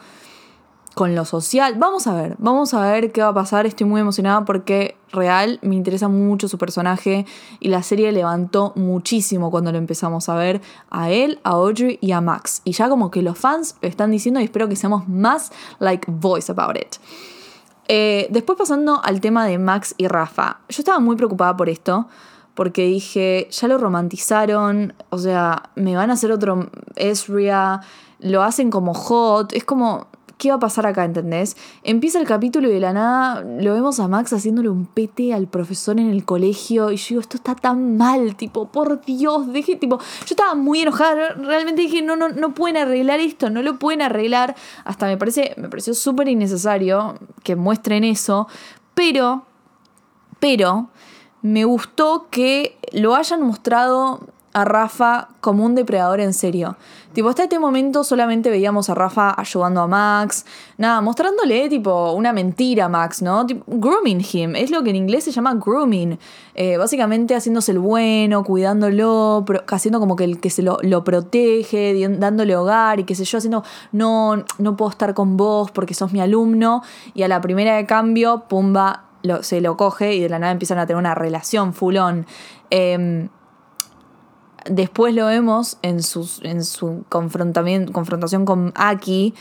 con 0.93 1.15
lo 1.15 1.25
social. 1.25 1.75
Vamos 1.77 2.07
a 2.07 2.13
ver, 2.13 2.35
vamos 2.39 2.73
a 2.73 2.81
ver 2.91 3.11
qué 3.11 3.21
va 3.21 3.29
a 3.29 3.33
pasar. 3.33 3.65
Estoy 3.65 3.87
muy 3.87 4.01
emocionada 4.01 4.45
porque 4.45 4.97
real 5.11 5.59
me 5.61 5.75
interesa 5.75 6.07
mucho 6.07 6.47
su 6.47 6.57
personaje 6.57 7.25
y 7.59 7.69
la 7.69 7.83
serie 7.83 8.11
levantó 8.11 8.73
muchísimo 8.75 9.51
cuando 9.51 9.71
lo 9.71 9.77
empezamos 9.77 10.29
a 10.29 10.35
ver 10.35 10.61
a 10.89 11.11
él, 11.11 11.39
a 11.43 11.51
Audrey 11.51 11.97
y 12.01 12.11
a 12.11 12.21
Max. 12.21 12.61
Y 12.63 12.73
ya 12.73 12.89
como 12.89 13.11
que 13.11 13.21
los 13.21 13.37
fans 13.37 13.75
están 13.81 14.11
diciendo 14.11 14.39
y 14.39 14.43
espero 14.43 14.69
que 14.69 14.75
seamos 14.75 15.07
más 15.07 15.51
like 15.79 16.05
voice 16.09 16.51
about 16.51 16.77
it. 16.77 16.95
Eh, 17.87 18.27
después 18.29 18.57
pasando 18.57 19.01
al 19.03 19.19
tema 19.19 19.45
de 19.45 19.57
Max 19.57 19.93
y 19.97 20.07
Rafa. 20.07 20.59
Yo 20.69 20.81
estaba 20.81 20.99
muy 20.99 21.15
preocupada 21.15 21.57
por 21.57 21.69
esto 21.69 22.07
porque 22.53 22.83
dije, 22.83 23.47
ya 23.51 23.67
lo 23.67 23.77
romantizaron, 23.77 24.93
o 25.09 25.17
sea, 25.17 25.71
me 25.75 25.95
van 25.95 26.11
a 26.11 26.13
hacer 26.13 26.31
otro 26.31 26.69
Ezria, 26.95 27.81
lo 28.19 28.43
hacen 28.43 28.69
como 28.69 28.93
hot, 28.93 29.53
es 29.53 29.63
como, 29.63 30.07
¿qué 30.37 30.49
va 30.49 30.55
a 30.55 30.59
pasar 30.59 30.85
acá, 30.85 31.05
entendés? 31.05 31.55
Empieza 31.83 32.19
el 32.19 32.27
capítulo 32.27 32.69
y 32.69 32.73
de 32.73 32.79
la 32.79 32.93
nada 32.93 33.41
lo 33.41 33.73
vemos 33.73 33.99
a 33.99 34.07
Max 34.07 34.33
haciéndole 34.33 34.69
un 34.69 34.85
pete 34.85 35.33
al 35.33 35.47
profesor 35.47 35.99
en 35.99 36.09
el 36.09 36.25
colegio 36.25 36.91
y 36.91 36.97
yo 36.97 37.07
digo, 37.09 37.21
esto 37.21 37.37
está 37.37 37.55
tan 37.55 37.97
mal, 37.97 38.35
tipo, 38.35 38.67
por 38.67 39.03
Dios, 39.05 39.51
deje, 39.51 39.75
tipo, 39.75 39.99
yo 39.99 40.25
estaba 40.25 40.55
muy 40.55 40.81
enojada, 40.81 41.33
realmente 41.33 41.81
dije, 41.81 42.01
no, 42.01 42.15
no, 42.15 42.29
no 42.29 42.53
pueden 42.53 42.77
arreglar 42.77 43.19
esto, 43.19 43.49
no 43.49 43.61
lo 43.61 43.79
pueden 43.79 44.01
arreglar, 44.01 44.55
hasta 44.85 45.07
me 45.07 45.17
parece, 45.17 45.53
me 45.57 45.69
pareció 45.69 45.93
súper 45.93 46.27
innecesario 46.27 47.15
que 47.43 47.55
muestren 47.55 48.03
eso, 48.03 48.47
pero, 48.93 49.45
pero, 50.39 50.89
me 51.41 51.65
gustó 51.65 52.27
que 52.29 52.77
lo 52.93 53.15
hayan 53.15 53.41
mostrado 53.41 54.27
a 54.53 54.65
Rafa 54.65 55.29
como 55.41 55.65
un 55.65 55.75
depredador 55.75 56.19
en 56.19 56.33
serio. 56.33 56.77
Tipo, 57.13 57.29
hasta 57.29 57.43
este 57.43 57.59
momento 57.59 58.03
solamente 58.03 58.49
veíamos 58.49 58.89
a 58.89 58.95
Rafa 58.95 59.33
ayudando 59.37 59.81
a 59.81 59.87
Max, 59.87 60.45
nada, 60.77 60.99
mostrándole 61.01 61.69
tipo 61.69 62.11
una 62.13 62.33
mentira 62.33 62.85
a 62.85 62.89
Max, 62.89 63.21
¿no? 63.21 63.45
Tipo, 63.45 63.63
grooming 63.67 64.23
him, 64.31 64.55
es 64.55 64.71
lo 64.71 64.83
que 64.83 64.89
en 64.89 64.95
inglés 64.95 65.23
se 65.25 65.31
llama 65.31 65.53
grooming. 65.55 66.17
Eh, 66.55 66.77
básicamente 66.77 67.35
haciéndose 67.35 67.71
el 67.71 67.79
bueno, 67.79 68.43
cuidándolo, 68.43 69.45
haciendo 69.67 69.99
como 69.99 70.15
que 70.15 70.23
el 70.23 70.39
que 70.39 70.49
se 70.49 70.63
lo, 70.63 70.77
lo 70.81 71.03
protege, 71.03 72.07
dándole 72.17 72.55
hogar 72.55 72.99
y 72.99 73.03
qué 73.03 73.13
sé 73.15 73.25
yo, 73.25 73.37
haciendo, 73.37 73.63
no, 73.91 74.43
no 74.57 74.75
puedo 74.75 74.89
estar 74.89 75.13
con 75.13 75.37
vos 75.37 75.69
porque 75.71 75.93
sos 75.93 76.11
mi 76.13 76.19
alumno. 76.21 76.81
Y 77.13 77.23
a 77.23 77.27
la 77.27 77.41
primera 77.41 77.75
de 77.75 77.85
cambio, 77.85 78.45
pumba, 78.47 79.03
lo- 79.21 79.43
se 79.43 79.61
lo 79.61 79.77
coge 79.77 80.15
y 80.15 80.19
de 80.19 80.29
la 80.29 80.39
nada 80.39 80.51
empiezan 80.51 80.79
a 80.79 80.85
tener 80.87 80.97
una 80.99 81.13
relación 81.15 81.73
full 81.73 81.97
on. 81.97 82.25
Después 84.69 85.13
lo 85.13 85.25
vemos 85.25 85.77
en, 85.81 86.03
sus, 86.03 86.41
en 86.43 86.63
su 86.63 87.03
confrontamiento, 87.09 87.91
confrontación 87.91 88.45
con 88.45 88.71
Aki. 88.75 89.33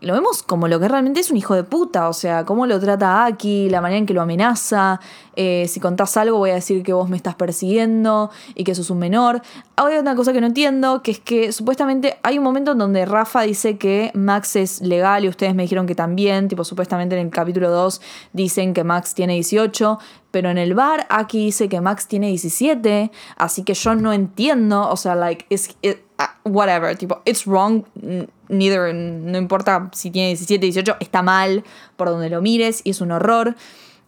Lo 0.00 0.14
vemos 0.14 0.44
como 0.44 0.68
lo 0.68 0.78
que 0.78 0.86
realmente 0.86 1.18
es 1.18 1.30
un 1.32 1.36
hijo 1.36 1.56
de 1.56 1.64
puta, 1.64 2.08
o 2.08 2.12
sea, 2.12 2.44
cómo 2.44 2.66
lo 2.66 2.78
trata 2.78 3.24
Aki, 3.24 3.68
la 3.68 3.80
manera 3.80 3.98
en 3.98 4.06
que 4.06 4.14
lo 4.14 4.22
amenaza. 4.22 5.00
eh, 5.34 5.66
si 5.68 5.80
contás 5.80 6.16
algo, 6.16 6.38
voy 6.38 6.50
a 6.50 6.54
decir 6.54 6.82
que 6.84 6.92
vos 6.92 7.08
me 7.08 7.16
estás 7.16 7.34
persiguiendo 7.36 8.30
y 8.54 8.62
que 8.64 8.74
sos 8.76 8.90
un 8.90 8.98
menor. 8.98 9.40
Ahora 9.76 9.94
hay 9.94 10.00
una 10.00 10.14
cosa 10.16 10.32
que 10.32 10.40
no 10.40 10.46
entiendo, 10.48 11.02
que 11.02 11.10
es 11.12 11.18
que 11.20 11.50
supuestamente 11.52 12.18
hay 12.22 12.38
un 12.38 12.44
momento 12.44 12.72
en 12.72 12.78
donde 12.78 13.04
Rafa 13.06 13.42
dice 13.42 13.76
que 13.76 14.10
Max 14.14 14.54
es 14.56 14.80
legal 14.82 15.24
y 15.24 15.28
ustedes 15.28 15.54
me 15.54 15.62
dijeron 15.62 15.86
que 15.86 15.94
también, 15.96 16.46
tipo, 16.48 16.62
supuestamente 16.64 17.16
en 17.18 17.26
el 17.26 17.30
capítulo 17.32 17.70
2 17.70 18.00
dicen 18.32 18.74
que 18.74 18.82
Max 18.84 19.14
tiene 19.14 19.34
18, 19.34 19.98
pero 20.30 20.50
en 20.50 20.58
el 20.58 20.74
bar 20.74 21.06
aquí 21.10 21.46
dice 21.46 21.68
que 21.68 21.80
Max 21.80 22.06
tiene 22.08 22.28
17, 22.28 23.10
así 23.36 23.62
que 23.64 23.74
yo 23.74 23.94
no 23.94 24.12
entiendo, 24.12 24.88
o 24.88 24.96
sea, 24.96 25.14
like, 25.14 25.44
it's, 25.50 25.70
it- 25.82 25.98
uh, 26.18 26.48
whatever, 26.48 26.96
tipo, 26.96 27.20
it's 27.24 27.46
wrong, 27.46 27.84
n- 28.02 28.28
neither, 28.48 28.94
no 28.94 29.38
importa 29.38 29.88
si 29.92 30.10
tiene 30.10 30.28
17, 30.28 30.64
18, 30.64 30.96
está 31.00 31.22
mal 31.22 31.64
por 31.96 32.08
donde 32.08 32.30
lo 32.30 32.40
mires 32.42 32.80
y 32.84 32.90
es 32.90 33.00
un 33.00 33.12
horror. 33.12 33.54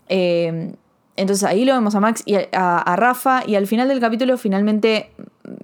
Eh, 0.09 0.73
entonces 1.17 1.45
ahí 1.45 1.65
lo 1.65 1.75
vemos 1.75 1.95
a 1.95 2.01
Max 2.01 2.23
y 2.25 2.35
a, 2.37 2.49
a- 2.53 2.97
Rafa 2.97 3.43
y 3.47 3.55
al 3.57 3.67
final 3.67 3.89
del 3.89 4.01
capítulo 4.01 4.39
finalmente 4.39 5.11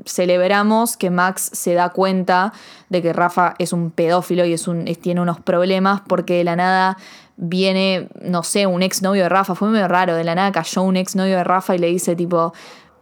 celebramos 0.05 0.97
que 0.97 1.11
Max 1.11 1.51
se 1.53 1.75
da 1.75 1.91
cuenta 1.91 2.53
de 2.89 3.03
que 3.03 3.13
Rafa 3.13 3.55
es 3.59 3.73
un 3.73 3.91
pedófilo 3.91 4.45
y 4.45 4.53
es 4.53 4.69
un, 4.69 4.85
tiene 5.01 5.21
unos 5.21 5.41
problemas 5.41 6.03
porque 6.07 6.35
de 6.39 6.45
la 6.45 6.57
nada 6.57 6.97
viene, 7.37 8.09
no 8.23 8.43
sé, 8.43 8.67
un 8.67 8.83
exnovio 8.83 9.25
de 9.25 9.29
Rafa, 9.29 9.55
fue 9.55 9.69
medio 9.69 9.89
raro, 9.89 10.15
de 10.15 10.25
la 10.25 10.35
nada 10.35 10.53
cayó 10.53 10.83
un 10.83 10.97
exnovio 10.97 11.37
de 11.37 11.45
Rafa 11.45 11.75
y 11.75 11.79
le 11.79 11.89
dice 11.89 12.17
tipo, 12.17 12.53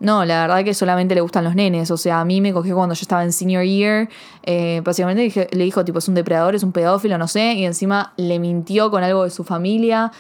no, 0.05 0.25
la 0.25 0.43
verdad 0.43 0.65
que 0.65 0.75
solamente 0.75 1.15
le 1.15 1.23
gustan 1.23 1.45
los 1.45 1.55
nenes, 1.55 1.91
o 1.91 1.97
sea, 1.97 2.21
a 2.21 2.25
mí 2.25 2.41
me 2.41 2.53
cogió 2.53 2.77
cuando 2.77 2.95
yo 2.95 3.03
estaba 3.03 3.25
en 3.25 3.33
senior 3.33 3.65
year, 3.65 4.09
eh, 4.43 4.83
básicamente 4.85 5.49
le 5.51 5.65
dijo 5.65 5.85
tipo, 5.85 5.99
es 5.99 6.09
un 6.09 6.15
depredador, 6.15 6.55
es 6.55 6.63
un 6.63 6.73
pedófilo, 6.73 7.17
no 7.17 7.27
sé, 7.27 7.55
y 7.55 7.65
encima 7.65 8.13
le 8.17 8.39
mintió 8.39 8.91
con 8.91 9.03
algo 9.03 9.25
de 9.25 9.31
su 9.31 9.45
familia. 9.45 10.13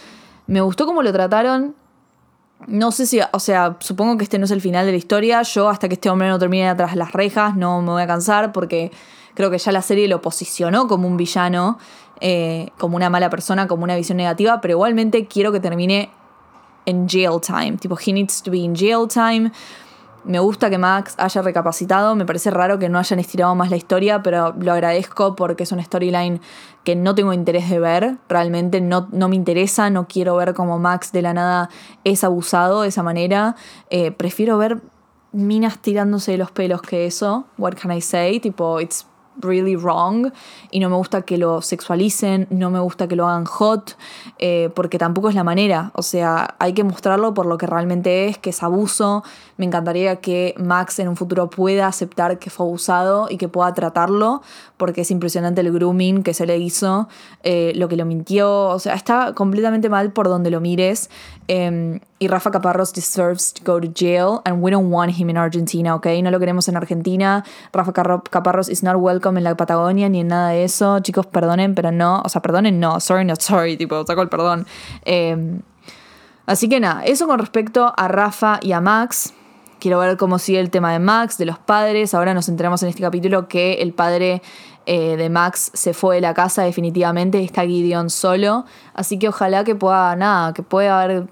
Me 0.46 0.60
gustó 0.62 0.86
cómo 0.86 1.02
lo 1.02 1.12
trataron, 1.12 1.74
no 2.66 2.92
sé 2.92 3.06
si, 3.06 3.20
o 3.30 3.38
sea, 3.38 3.76
supongo 3.80 4.16
que 4.16 4.24
este 4.24 4.38
no 4.38 4.46
es 4.46 4.50
el 4.50 4.60
final 4.60 4.86
de 4.86 4.92
la 4.92 4.98
historia. 4.98 5.42
Yo, 5.42 5.68
hasta 5.68 5.88
que 5.88 5.94
este 5.94 6.08
hombre 6.08 6.28
no 6.28 6.38
termine 6.38 6.68
atrás 6.68 6.96
las 6.96 7.12
rejas, 7.12 7.56
no 7.56 7.82
me 7.82 7.90
voy 7.90 8.02
a 8.02 8.06
cansar 8.06 8.52
porque 8.52 8.90
creo 9.34 9.50
que 9.50 9.58
ya 9.58 9.72
la 9.72 9.82
serie 9.82 10.08
lo 10.08 10.22
posicionó 10.22 10.88
como 10.88 11.06
un 11.06 11.16
villano, 11.16 11.78
eh, 12.20 12.70
como 12.78 12.96
una 12.96 13.10
mala 13.10 13.28
persona, 13.28 13.66
como 13.66 13.84
una 13.84 13.96
visión 13.96 14.16
negativa, 14.16 14.60
pero 14.60 14.72
igualmente 14.72 15.26
quiero 15.26 15.52
que 15.52 15.60
termine 15.60 16.10
en 16.86 17.08
jail 17.08 17.40
time. 17.40 17.76
Tipo, 17.78 17.96
he 17.96 18.12
needs 18.12 18.42
to 18.42 18.50
be 18.50 18.58
in 18.58 18.74
jail 18.74 19.06
time. 19.08 19.50
Me 20.24 20.38
gusta 20.38 20.70
que 20.70 20.78
Max 20.78 21.14
haya 21.18 21.42
recapacitado, 21.42 22.14
me 22.16 22.24
parece 22.24 22.50
raro 22.50 22.78
que 22.78 22.88
no 22.88 22.98
hayan 22.98 23.18
estirado 23.18 23.54
más 23.54 23.68
la 23.68 23.76
historia, 23.76 24.22
pero 24.22 24.54
lo 24.58 24.72
agradezco 24.72 25.36
porque 25.36 25.64
es 25.64 25.72
una 25.72 25.84
storyline 25.84 26.40
que 26.82 26.96
no 26.96 27.14
tengo 27.14 27.34
interés 27.34 27.68
de 27.68 27.78
ver, 27.78 28.16
realmente 28.26 28.80
no, 28.80 29.06
no 29.12 29.28
me 29.28 29.36
interesa, 29.36 29.90
no 29.90 30.06
quiero 30.08 30.36
ver 30.36 30.54
cómo 30.54 30.78
Max 30.78 31.12
de 31.12 31.20
la 31.20 31.34
nada 31.34 31.68
es 32.04 32.24
abusado 32.24 32.82
de 32.82 32.88
esa 32.88 33.02
manera, 33.02 33.56
Eh, 33.90 34.12
prefiero 34.12 34.56
ver 34.56 34.80
minas 35.32 35.78
tirándose 35.78 36.32
de 36.32 36.38
los 36.38 36.50
pelos 36.50 36.80
que 36.80 37.04
eso, 37.04 37.44
what 37.58 37.74
can 37.74 37.92
I 37.92 38.00
say, 38.00 38.40
tipo, 38.40 38.80
it's 38.80 39.06
really 39.40 39.76
wrong 39.76 40.32
y 40.70 40.80
no 40.80 40.88
me 40.88 40.96
gusta 40.96 41.22
que 41.22 41.38
lo 41.38 41.62
sexualicen, 41.62 42.46
no 42.50 42.70
me 42.70 42.80
gusta 42.80 43.08
que 43.08 43.16
lo 43.16 43.26
hagan 43.26 43.44
hot, 43.44 43.96
eh, 44.38 44.70
porque 44.74 44.98
tampoco 44.98 45.28
es 45.28 45.34
la 45.34 45.44
manera, 45.44 45.90
o 45.94 46.02
sea, 46.02 46.54
hay 46.58 46.72
que 46.72 46.84
mostrarlo 46.84 47.34
por 47.34 47.46
lo 47.46 47.58
que 47.58 47.66
realmente 47.66 48.28
es, 48.28 48.38
que 48.38 48.50
es 48.50 48.62
abuso, 48.62 49.24
me 49.56 49.64
encantaría 49.64 50.16
que 50.16 50.54
Max 50.58 50.98
en 50.98 51.08
un 51.08 51.16
futuro 51.16 51.50
pueda 51.50 51.86
aceptar 51.86 52.38
que 52.38 52.50
fue 52.50 52.66
abusado 52.66 53.28
y 53.30 53.36
que 53.36 53.48
pueda 53.48 53.72
tratarlo, 53.74 54.42
porque 54.76 55.02
es 55.02 55.10
impresionante 55.10 55.60
el 55.60 55.72
grooming 55.72 56.22
que 56.22 56.34
se 56.34 56.46
le 56.46 56.58
hizo, 56.58 57.08
eh, 57.42 57.72
lo 57.76 57.88
que 57.88 57.96
lo 57.96 58.04
mintió, 58.04 58.68
o 58.68 58.78
sea, 58.78 58.94
está 58.94 59.32
completamente 59.34 59.88
mal 59.88 60.12
por 60.12 60.28
donde 60.28 60.50
lo 60.50 60.60
mires. 60.60 61.10
eh, 61.48 62.00
y 62.24 62.28
Rafa 62.28 62.50
Caparros 62.50 62.94
deserves 62.94 63.52
to 63.52 63.62
go 63.70 63.78
to 63.78 63.88
jail 63.94 64.40
and 64.46 64.62
we 64.62 64.70
don't 64.70 64.90
want 64.90 65.12
him 65.18 65.28
in 65.28 65.36
Argentina, 65.36 65.94
¿ok? 65.94 66.06
No 66.22 66.30
lo 66.30 66.40
queremos 66.40 66.68
en 66.68 66.76
Argentina. 66.76 67.44
Rafa 67.70 67.92
Caparros 67.92 68.70
is 68.70 68.82
not 68.82 68.96
welcome 68.96 69.38
en 69.38 69.44
la 69.44 69.54
Patagonia 69.54 70.08
ni 70.08 70.20
en 70.20 70.28
nada 70.28 70.50
de 70.50 70.64
eso. 70.64 71.00
Chicos, 71.00 71.26
perdonen, 71.26 71.74
pero 71.74 71.92
no. 71.92 72.22
O 72.24 72.28
sea, 72.30 72.40
perdonen, 72.40 72.80
no. 72.80 72.98
Sorry, 72.98 73.26
not 73.26 73.40
sorry. 73.40 73.76
Tipo, 73.76 74.06
saco 74.06 74.22
el 74.22 74.30
perdón. 74.30 74.66
Eh, 75.04 75.60
así 76.46 76.68
que 76.68 76.80
nada, 76.80 77.04
eso 77.04 77.26
con 77.26 77.38
respecto 77.38 77.92
a 77.94 78.08
Rafa 78.08 78.58
y 78.62 78.72
a 78.72 78.80
Max. 78.80 79.34
Quiero 79.84 79.98
ver 79.98 80.16
cómo 80.16 80.38
sigue 80.38 80.60
el 80.60 80.70
tema 80.70 80.94
de 80.94 80.98
Max, 80.98 81.36
de 81.36 81.44
los 81.44 81.58
padres. 81.58 82.14
Ahora 82.14 82.32
nos 82.32 82.48
enteramos 82.48 82.82
en 82.82 82.88
este 82.88 83.02
capítulo 83.02 83.48
que 83.48 83.82
el 83.82 83.92
padre 83.92 84.40
eh, 84.86 85.18
de 85.18 85.28
Max 85.28 85.72
se 85.74 85.92
fue 85.92 86.14
de 86.14 86.20
la 86.22 86.32
casa 86.32 86.62
definitivamente. 86.62 87.44
Está 87.44 87.66
Gideon 87.66 88.08
solo. 88.08 88.64
Así 88.94 89.18
que 89.18 89.28
ojalá 89.28 89.62
que 89.62 89.74
pueda, 89.74 90.16
nada, 90.16 90.54
que 90.54 90.62
pueda 90.62 91.02
haber 91.02 91.26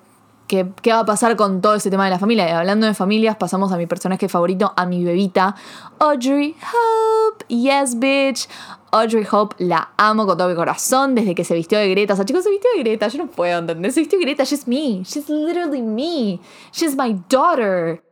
qué, 0.48 0.68
qué 0.82 0.92
va 0.92 0.98
a 0.98 1.06
pasar 1.06 1.34
con 1.36 1.62
todo 1.62 1.76
ese 1.76 1.88
tema 1.88 2.04
de 2.04 2.10
la 2.10 2.18
familia. 2.18 2.46
Y 2.46 2.50
hablando 2.50 2.86
de 2.86 2.92
familias, 2.92 3.36
pasamos 3.36 3.72
a 3.72 3.78
mi 3.78 3.86
personaje 3.86 4.28
favorito, 4.28 4.74
a 4.76 4.84
mi 4.84 5.02
bebita, 5.02 5.56
Audrey 5.98 6.54
Hope. 6.60 7.46
Yes, 7.48 7.98
bitch. 7.98 8.50
Audrey 8.90 9.26
Hope 9.32 9.56
la 9.60 9.92
amo 9.96 10.26
con 10.26 10.36
todo 10.36 10.50
mi 10.50 10.54
corazón 10.54 11.14
desde 11.14 11.34
que 11.34 11.44
se 11.44 11.54
vistió 11.54 11.78
de 11.78 11.88
Greta. 11.88 12.12
O 12.12 12.16
sea, 12.16 12.26
chicos, 12.26 12.44
se 12.44 12.50
vistió 12.50 12.68
de 12.76 12.82
Greta. 12.82 13.08
Yo 13.08 13.16
no 13.16 13.28
puedo 13.28 13.58
entender. 13.58 13.92
Se 13.92 14.00
vistió 14.00 14.18
de 14.18 14.26
Greta. 14.26 14.44
She's 14.44 14.68
me. 14.68 15.04
She's 15.04 15.30
literally 15.30 15.80
me. 15.80 16.38
She's 16.70 16.94
my 16.94 17.18
daughter. 17.30 18.02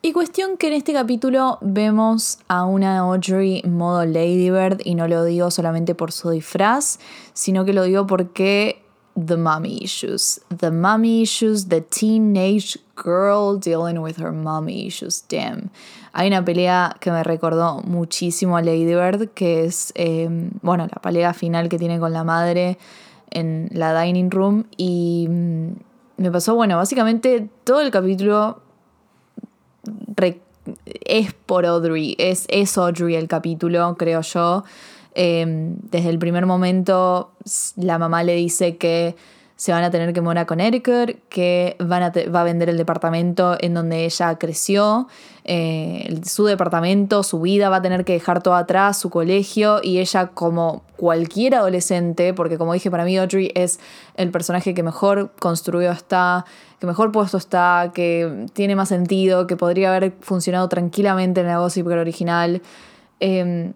Y 0.00 0.12
cuestión 0.12 0.56
que 0.58 0.68
en 0.68 0.74
este 0.74 0.92
capítulo 0.92 1.58
vemos 1.60 2.38
a 2.46 2.64
una 2.64 2.98
Audrey 2.98 3.64
modo 3.64 4.04
Ladybird 4.04 4.80
y 4.84 4.94
no 4.94 5.08
lo 5.08 5.24
digo 5.24 5.50
solamente 5.50 5.96
por 5.96 6.12
su 6.12 6.30
disfraz, 6.30 7.00
sino 7.32 7.64
que 7.64 7.72
lo 7.72 7.82
digo 7.82 8.06
porque 8.06 8.80
the 9.16 9.36
mommy 9.36 9.76
issues. 9.82 10.40
The 10.56 10.70
mommy 10.70 11.22
issues, 11.22 11.68
the 11.68 11.80
teenage 11.80 12.78
girl 12.94 13.58
dealing 13.58 13.98
with 13.98 14.20
her 14.20 14.30
mommy 14.30 14.86
issues. 14.86 15.24
Damn. 15.28 15.70
Hay 16.12 16.28
una 16.28 16.44
pelea 16.44 16.96
que 17.00 17.10
me 17.10 17.24
recordó 17.24 17.80
muchísimo 17.82 18.56
a 18.56 18.62
Lady 18.62 18.94
Bird, 18.94 19.30
que 19.34 19.64
es, 19.64 19.92
eh, 19.96 20.28
bueno, 20.62 20.86
la 20.86 21.02
pelea 21.02 21.34
final 21.34 21.68
que 21.68 21.76
tiene 21.76 21.98
con 21.98 22.12
la 22.12 22.22
madre 22.22 22.78
en 23.30 23.68
la 23.72 24.00
dining 24.00 24.30
room. 24.30 24.64
Y 24.76 25.26
mm, 25.28 25.68
me 26.18 26.30
pasó, 26.30 26.54
bueno, 26.54 26.76
básicamente 26.76 27.48
todo 27.64 27.80
el 27.80 27.90
capítulo 27.90 28.67
es 30.84 31.32
por 31.32 31.66
Audrey, 31.66 32.14
es, 32.18 32.46
es 32.48 32.76
Audrey 32.78 33.14
el 33.14 33.28
capítulo, 33.28 33.96
creo 33.98 34.20
yo. 34.22 34.64
Eh, 35.14 35.44
desde 35.90 36.10
el 36.10 36.18
primer 36.18 36.46
momento 36.46 37.32
la 37.76 37.98
mamá 37.98 38.22
le 38.22 38.34
dice 38.34 38.76
que 38.76 39.16
se 39.58 39.72
van 39.72 39.82
a 39.82 39.90
tener 39.90 40.12
que 40.12 40.20
mudar 40.20 40.38
a 40.38 40.46
Connecticut, 40.46 41.18
que 41.28 41.74
van 41.80 42.04
a 42.04 42.12
va 42.32 42.42
a 42.42 42.44
vender 42.44 42.68
el 42.68 42.76
departamento 42.76 43.56
en 43.58 43.74
donde 43.74 44.04
ella 44.04 44.38
creció, 44.38 45.08
eh, 45.42 46.20
su 46.24 46.44
departamento, 46.44 47.24
su 47.24 47.40
vida, 47.40 47.68
va 47.68 47.78
a 47.78 47.82
tener 47.82 48.04
que 48.04 48.12
dejar 48.12 48.40
todo 48.40 48.54
atrás, 48.54 49.00
su 49.00 49.10
colegio, 49.10 49.80
y 49.82 49.98
ella 49.98 50.28
como 50.28 50.84
cualquier 50.96 51.56
adolescente, 51.56 52.32
porque 52.34 52.56
como 52.56 52.72
dije, 52.72 52.88
para 52.88 53.04
mí 53.04 53.18
Audrey 53.18 53.50
es 53.56 53.80
el 54.14 54.30
personaje 54.30 54.74
que 54.74 54.84
mejor 54.84 55.32
construido 55.40 55.90
está, 55.90 56.44
que 56.78 56.86
mejor 56.86 57.10
puesto 57.10 57.36
está, 57.36 57.90
que 57.92 58.46
tiene 58.52 58.76
más 58.76 58.90
sentido, 58.90 59.48
que 59.48 59.56
podría 59.56 59.88
haber 59.88 60.12
funcionado 60.20 60.68
tranquilamente 60.68 61.40
en 61.40 61.48
el 61.48 61.58
Gossip 61.58 61.88
original. 61.88 62.62
Eh, 63.18 63.72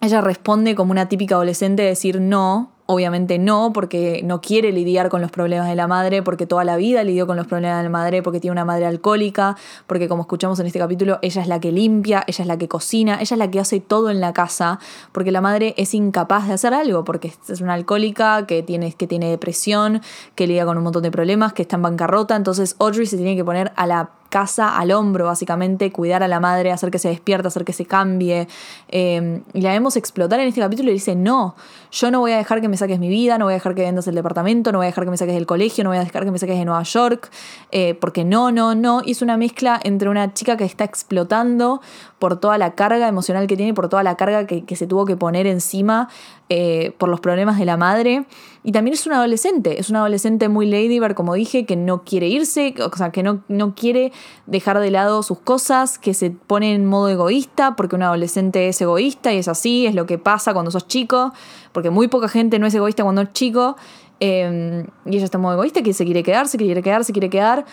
ella 0.00 0.20
responde 0.22 0.74
como 0.74 0.92
una 0.92 1.10
típica 1.10 1.34
adolescente 1.34 1.82
de 1.82 1.88
decir 1.88 2.18
no, 2.18 2.72
obviamente 2.90 3.38
no, 3.38 3.70
porque 3.74 4.22
no 4.24 4.40
quiere 4.40 4.72
lidiar 4.72 5.10
con 5.10 5.20
los 5.20 5.30
problemas 5.30 5.68
de 5.68 5.76
la 5.76 5.86
madre, 5.86 6.22
porque 6.22 6.46
toda 6.46 6.64
la 6.64 6.78
vida 6.78 7.04
lidió 7.04 7.26
con 7.26 7.36
los 7.36 7.46
problemas 7.46 7.76
de 7.80 7.82
la 7.82 7.90
madre, 7.90 8.22
porque 8.22 8.40
tiene 8.40 8.52
una 8.52 8.64
madre 8.64 8.86
alcohólica, 8.86 9.58
porque 9.86 10.08
como 10.08 10.22
escuchamos 10.22 10.58
en 10.58 10.66
este 10.66 10.78
capítulo, 10.78 11.18
ella 11.20 11.42
es 11.42 11.48
la 11.48 11.60
que 11.60 11.70
limpia, 11.70 12.24
ella 12.26 12.42
es 12.42 12.48
la 12.48 12.56
que 12.56 12.66
cocina, 12.66 13.16
ella 13.20 13.34
es 13.34 13.38
la 13.38 13.50
que 13.50 13.60
hace 13.60 13.80
todo 13.80 14.08
en 14.08 14.22
la 14.22 14.32
casa, 14.32 14.78
porque 15.12 15.30
la 15.30 15.42
madre 15.42 15.74
es 15.76 15.92
incapaz 15.92 16.48
de 16.48 16.54
hacer 16.54 16.72
algo, 16.72 17.04
porque 17.04 17.30
es 17.48 17.60
una 17.60 17.74
alcohólica 17.74 18.46
que 18.46 18.62
tiene, 18.62 18.90
que 18.94 19.06
tiene 19.06 19.28
depresión, 19.28 20.00
que 20.34 20.46
lidia 20.46 20.64
con 20.64 20.78
un 20.78 20.84
montón 20.84 21.02
de 21.02 21.10
problemas, 21.10 21.52
que 21.52 21.60
está 21.60 21.76
en 21.76 21.82
bancarrota, 21.82 22.36
entonces 22.36 22.74
Audrey 22.78 23.04
se 23.04 23.18
tiene 23.18 23.36
que 23.36 23.44
poner 23.44 23.70
a 23.76 23.86
la 23.86 24.12
casa 24.28 24.76
al 24.78 24.92
hombro, 24.92 25.26
básicamente, 25.26 25.90
cuidar 25.90 26.22
a 26.22 26.28
la 26.28 26.40
madre, 26.40 26.70
hacer 26.72 26.90
que 26.90 26.98
se 26.98 27.08
despierta, 27.08 27.48
hacer 27.48 27.64
que 27.64 27.72
se 27.72 27.86
cambie. 27.86 28.48
Eh, 28.88 29.40
y 29.54 29.60
la 29.60 29.70
vemos 29.70 29.96
explotar 29.96 30.40
en 30.40 30.48
este 30.48 30.60
capítulo 30.60 30.90
y 30.90 30.94
dice, 30.94 31.16
no, 31.16 31.54
yo 31.90 32.10
no 32.10 32.20
voy 32.20 32.32
a 32.32 32.36
dejar 32.36 32.60
que 32.60 32.68
me 32.68 32.76
saques 32.76 32.98
mi 32.98 33.08
vida, 33.08 33.38
no 33.38 33.46
voy 33.46 33.52
a 33.52 33.56
dejar 33.56 33.74
que 33.74 33.82
vendas 33.82 34.06
el 34.06 34.14
departamento, 34.14 34.72
no 34.72 34.78
voy 34.78 34.86
a 34.86 34.90
dejar 34.90 35.04
que 35.04 35.10
me 35.10 35.16
saques 35.16 35.34
del 35.34 35.46
colegio, 35.46 35.84
no 35.84 35.90
voy 35.90 35.98
a 35.98 36.04
dejar 36.04 36.24
que 36.24 36.30
me 36.30 36.38
saques 36.38 36.58
de 36.58 36.64
Nueva 36.64 36.82
York, 36.82 37.30
eh, 37.70 37.94
porque 37.94 38.24
no, 38.24 38.52
no, 38.52 38.74
no. 38.74 39.02
Y 39.04 39.12
es 39.12 39.22
una 39.22 39.36
mezcla 39.36 39.80
entre 39.82 40.08
una 40.08 40.34
chica 40.34 40.56
que 40.56 40.64
está 40.64 40.84
explotando 40.84 41.80
por 42.18 42.38
toda 42.38 42.58
la 42.58 42.74
carga 42.74 43.06
emocional 43.06 43.46
que 43.46 43.56
tiene, 43.56 43.74
por 43.74 43.88
toda 43.88 44.02
la 44.02 44.16
carga 44.16 44.46
que, 44.46 44.76
se 44.76 44.86
tuvo 44.86 45.04
que 45.04 45.16
poner 45.16 45.46
encima 45.46 46.08
eh, 46.48 46.92
por 46.98 47.08
los 47.08 47.20
problemas 47.20 47.58
de 47.58 47.64
la 47.64 47.76
madre. 47.76 48.26
Y 48.64 48.72
también 48.72 48.94
es 48.94 49.06
una 49.06 49.16
adolescente, 49.16 49.78
es 49.78 49.88
una 49.88 50.00
adolescente 50.00 50.48
muy 50.48 50.66
ladybird, 50.66 51.14
como 51.14 51.34
dije, 51.34 51.64
que 51.64 51.76
no 51.76 52.02
quiere 52.02 52.26
irse, 52.26 52.74
o 52.80 52.96
sea, 52.96 53.10
que 53.10 53.22
no, 53.22 53.42
no 53.48 53.74
quiere 53.74 54.12
dejar 54.46 54.80
de 54.80 54.90
lado 54.90 55.22
sus 55.22 55.38
cosas, 55.38 55.98
que 55.98 56.12
se 56.12 56.30
pone 56.30 56.74
en 56.74 56.84
modo 56.84 57.08
egoísta, 57.08 57.76
porque 57.76 57.94
un 57.94 58.02
adolescente 58.02 58.68
es 58.68 58.80
egoísta 58.80 59.32
y 59.32 59.38
es 59.38 59.48
así, 59.48 59.86
es 59.86 59.94
lo 59.94 60.06
que 60.06 60.18
pasa 60.18 60.52
cuando 60.52 60.70
sos 60.70 60.88
chico, 60.88 61.32
porque 61.72 61.90
muy 61.90 62.08
poca 62.08 62.28
gente 62.28 62.58
no 62.58 62.66
es 62.66 62.74
egoísta 62.74 63.04
cuando 63.04 63.22
es 63.22 63.32
chico. 63.32 63.76
eh, 64.20 64.84
y 65.06 65.16
ella 65.16 65.24
está 65.24 65.38
modo 65.38 65.54
egoísta, 65.54 65.82
que 65.82 65.92
se 65.92 66.04
quiere 66.04 66.24
quedar, 66.24 66.48
se 66.48 66.58
quiere 66.58 66.82
quedar, 66.82 67.04
se 67.04 67.12
quiere 67.12 67.30
quedar. 67.30 67.64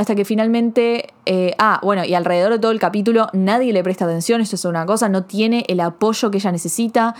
Hasta 0.00 0.14
que 0.14 0.24
finalmente. 0.24 1.08
eh, 1.26 1.54
ah, 1.58 1.78
bueno, 1.82 2.06
y 2.06 2.14
alrededor 2.14 2.52
de 2.52 2.58
todo 2.58 2.70
el 2.70 2.80
capítulo 2.80 3.28
nadie 3.34 3.70
le 3.74 3.82
presta 3.82 4.06
atención, 4.06 4.40
esto 4.40 4.56
es 4.56 4.64
una 4.64 4.86
cosa, 4.86 5.10
no 5.10 5.24
tiene 5.24 5.66
el 5.68 5.78
apoyo 5.78 6.30
que 6.30 6.38
ella 6.38 6.50
necesita. 6.50 7.14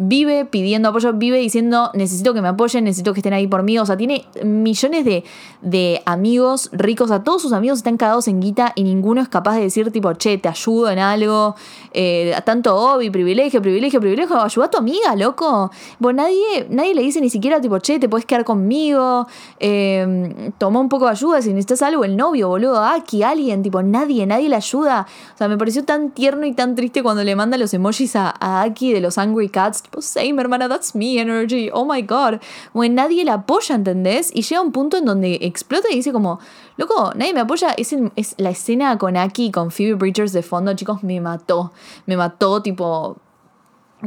Vive 0.00 0.44
pidiendo 0.44 0.90
apoyo, 0.90 1.12
vive 1.14 1.38
diciendo 1.38 1.90
necesito 1.94 2.32
que 2.32 2.40
me 2.40 2.48
apoyen, 2.48 2.84
necesito 2.84 3.12
que 3.12 3.20
estén 3.20 3.32
ahí 3.32 3.48
por 3.48 3.64
mí. 3.64 3.78
O 3.78 3.86
sea, 3.86 3.96
tiene 3.96 4.24
millones 4.44 5.04
de, 5.04 5.24
de 5.60 6.02
amigos 6.06 6.70
ricos. 6.72 7.10
A 7.10 7.24
todos 7.24 7.42
sus 7.42 7.52
amigos 7.52 7.78
están 7.78 7.96
cagados 7.96 8.28
en 8.28 8.40
guita 8.40 8.72
y 8.76 8.84
ninguno 8.84 9.20
es 9.20 9.28
capaz 9.28 9.56
de 9.56 9.62
decir, 9.62 9.90
tipo, 9.90 10.12
che, 10.14 10.38
te 10.38 10.48
ayudo 10.48 10.90
en 10.90 11.00
algo. 11.00 11.56
Eh, 11.92 12.32
tanto 12.44 12.76
hobby, 12.76 13.10
privilegio, 13.10 13.60
privilegio, 13.60 14.00
privilegio. 14.00 14.40
Ayuda 14.40 14.66
a 14.66 14.70
tu 14.70 14.78
amiga, 14.78 15.16
loco. 15.16 15.70
Bueno, 15.98 16.22
nadie, 16.22 16.68
nadie 16.70 16.94
le 16.94 17.02
dice 17.02 17.20
ni 17.20 17.28
siquiera, 17.28 17.60
tipo, 17.60 17.78
che, 17.80 17.98
te 17.98 18.08
puedes 18.08 18.24
quedar 18.24 18.44
conmigo. 18.44 19.26
Eh, 19.58 20.52
toma 20.58 20.78
un 20.78 20.88
poco 20.88 21.06
de 21.06 21.10
ayuda 21.10 21.42
si 21.42 21.48
necesitas 21.48 21.82
algo. 21.82 22.04
El 22.04 22.16
novio, 22.16 22.48
boludo, 22.48 22.84
Aki, 22.84 23.24
alguien, 23.24 23.64
tipo, 23.64 23.82
nadie, 23.82 24.26
nadie 24.26 24.48
le 24.48 24.56
ayuda. 24.56 25.06
O 25.34 25.38
sea, 25.38 25.48
me 25.48 25.58
pareció 25.58 25.84
tan 25.84 26.10
tierno 26.10 26.46
y 26.46 26.52
tan 26.52 26.76
triste 26.76 27.02
cuando 27.02 27.24
le 27.24 27.34
manda 27.34 27.58
los 27.58 27.74
emojis 27.74 28.14
a, 28.14 28.32
a 28.38 28.62
Aki 28.62 28.92
de 28.92 29.00
los 29.00 29.18
Angry 29.18 29.48
Cats. 29.48 29.82
Tipo, 29.88 30.02
same, 30.02 30.38
hermana, 30.38 30.68
that's 30.68 30.94
me 30.94 31.18
energy. 31.18 31.70
Oh 31.72 31.84
my 31.84 32.02
god. 32.02 32.40
Bueno, 32.74 32.94
nadie 32.94 33.24
la 33.24 33.34
apoya, 33.34 33.74
¿entendés? 33.74 34.30
Y 34.34 34.42
llega 34.42 34.60
un 34.60 34.72
punto 34.72 34.98
en 34.98 35.06
donde 35.06 35.38
explota 35.42 35.88
y 35.90 35.96
dice 35.96 36.12
como, 36.12 36.40
loco, 36.76 37.12
nadie 37.14 37.32
me 37.32 37.40
apoya. 37.40 37.70
Es, 37.70 37.94
es 38.16 38.34
la 38.36 38.50
escena 38.50 38.98
con 38.98 39.16
Aki 39.16 39.46
y 39.46 39.50
con 39.50 39.70
Phoebe 39.70 39.94
Bridgers 39.94 40.32
de 40.32 40.42
fondo, 40.42 40.74
chicos, 40.74 41.02
me 41.02 41.20
mató. 41.20 41.72
Me 42.06 42.16
mató, 42.16 42.60
tipo, 42.62 43.16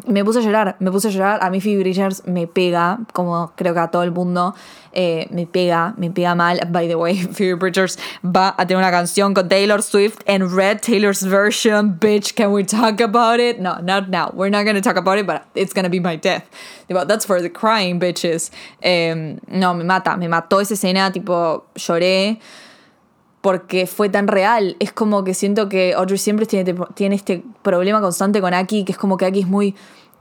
me 0.07 0.23
puse 0.23 0.37
a 0.37 0.41
llorar, 0.41 0.77
me 0.79 0.89
puse 0.89 1.09
a 1.09 1.11
llorar. 1.11 1.39
A 1.41 1.49
mí 1.49 1.59
Phoebe 1.59 1.83
Bridgers 1.83 2.25
me 2.25 2.47
pega, 2.47 2.99
como 3.13 3.51
creo 3.55 3.73
que 3.73 3.79
a 3.79 3.89
todo 3.89 4.03
el 4.03 4.11
mundo, 4.11 4.55
eh, 4.93 5.27
me 5.31 5.45
pega, 5.45 5.93
me 5.97 6.09
pega 6.09 6.33
mal. 6.33 6.59
By 6.69 6.87
the 6.87 6.95
way, 6.95 7.17
Phoebe 7.33 7.55
Bridgers 7.55 7.97
va 8.23 8.55
a 8.57 8.65
tener 8.65 8.77
una 8.77 8.91
canción 8.91 9.33
con 9.33 9.49
Taylor 9.49 9.81
Swift 9.81 10.21
en 10.25 10.55
Red 10.55 10.79
Taylor's 10.79 11.23
version. 11.23 11.97
Bitch, 11.99 12.35
can 12.35 12.51
we 12.53 12.63
talk 12.63 13.01
about 13.01 13.39
it? 13.39 13.59
No, 13.59 13.79
not 13.81 14.09
now. 14.09 14.31
We're 14.33 14.49
not 14.49 14.65
gonna 14.65 14.81
talk 14.81 14.97
about 14.97 15.17
it, 15.17 15.27
but 15.27 15.45
it's 15.55 15.73
gonna 15.73 15.89
be 15.89 15.99
my 15.99 16.15
death. 16.15 16.49
Tipo, 16.89 17.05
that's 17.05 17.25
for 17.25 17.41
the 17.41 17.49
crying, 17.49 17.99
bitches. 17.99 18.49
Eh, 18.81 19.13
no, 19.49 19.73
me 19.73 19.83
mata, 19.83 20.15
me 20.15 20.27
mató 20.27 20.61
esa 20.61 20.73
escena, 20.75 21.11
tipo, 21.11 21.63
lloré 21.75 22.39
porque 23.41 23.87
fue 23.87 24.09
tan 24.09 24.27
real. 24.27 24.75
Es 24.79 24.91
como 24.93 25.23
que 25.23 25.33
siento 25.33 25.67
que 25.67 25.93
Audrey 25.93 26.17
siempre 26.17 26.45
tiene, 26.45 26.75
tiene 26.93 27.15
este 27.15 27.43
problema 27.61 27.99
constante 28.01 28.39
con 28.39 28.53
Aki, 28.53 28.85
que 28.85 28.91
es 28.91 28.97
como 28.97 29.17
que 29.17 29.25
Aki 29.25 29.41
es 29.41 29.47
muy... 29.47 29.75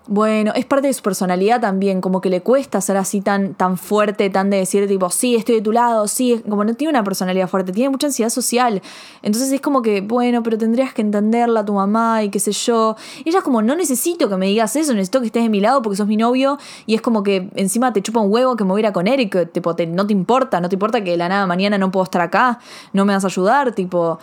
Bueno, 0.06 0.52
es 0.56 0.64
parte 0.64 0.88
de 0.88 0.92
su 0.94 1.02
personalidad 1.02 1.60
también, 1.60 2.00
como 2.00 2.20
que 2.20 2.30
le 2.30 2.40
cuesta 2.40 2.80
ser 2.80 2.96
así 2.96 3.20
tan, 3.20 3.54
tan 3.54 3.76
fuerte, 3.76 4.28
tan 4.28 4.50
de 4.50 4.56
decir 4.56 4.88
tipo, 4.88 5.08
sí, 5.10 5.36
estoy 5.36 5.56
de 5.56 5.60
tu 5.60 5.70
lado, 5.70 6.08
sí, 6.08 6.42
como 6.48 6.64
no 6.64 6.74
tiene 6.74 6.90
una 6.90 7.04
personalidad 7.04 7.46
fuerte, 7.48 7.70
tiene 7.70 7.90
mucha 7.90 8.08
ansiedad 8.08 8.30
social. 8.30 8.82
Entonces 9.22 9.52
es 9.52 9.60
como 9.60 9.82
que, 9.82 10.00
bueno, 10.00 10.42
pero 10.42 10.58
tendrías 10.58 10.94
que 10.94 11.02
entenderla, 11.02 11.64
tu 11.64 11.74
mamá 11.74 12.24
y 12.24 12.30
qué 12.30 12.40
sé 12.40 12.50
yo. 12.50 12.96
Y 13.24 13.28
ella 13.28 13.38
es 13.38 13.44
como, 13.44 13.62
no 13.62 13.76
necesito 13.76 14.28
que 14.28 14.36
me 14.36 14.46
digas 14.46 14.74
eso, 14.74 14.94
necesito 14.94 15.20
que 15.20 15.26
estés 15.26 15.44
de 15.44 15.48
mi 15.48 15.60
lado 15.60 15.80
porque 15.80 15.96
sos 15.96 16.08
mi 16.08 16.16
novio. 16.16 16.58
Y 16.86 16.94
es 16.96 17.02
como 17.02 17.22
que 17.22 17.48
encima 17.54 17.92
te 17.92 18.02
chupa 18.02 18.18
un 18.20 18.32
huevo 18.32 18.56
que 18.56 18.64
me 18.64 18.70
voy 18.70 18.82
a 18.82 18.88
ir 18.88 18.92
con 18.92 19.06
Eric, 19.06 19.30
que, 19.30 19.46
tipo, 19.46 19.76
te- 19.76 19.86
no 19.86 20.06
te 20.08 20.12
importa, 20.12 20.60
no 20.60 20.68
te 20.68 20.74
importa 20.74 21.04
que 21.04 21.12
de 21.12 21.18
la 21.18 21.28
nada 21.28 21.46
mañana 21.46 21.78
no 21.78 21.92
puedo 21.92 22.04
estar 22.04 22.22
acá, 22.22 22.58
no 22.94 23.04
me 23.04 23.12
vas 23.12 23.22
a 23.24 23.28
ayudar, 23.28 23.72
tipo... 23.74 24.18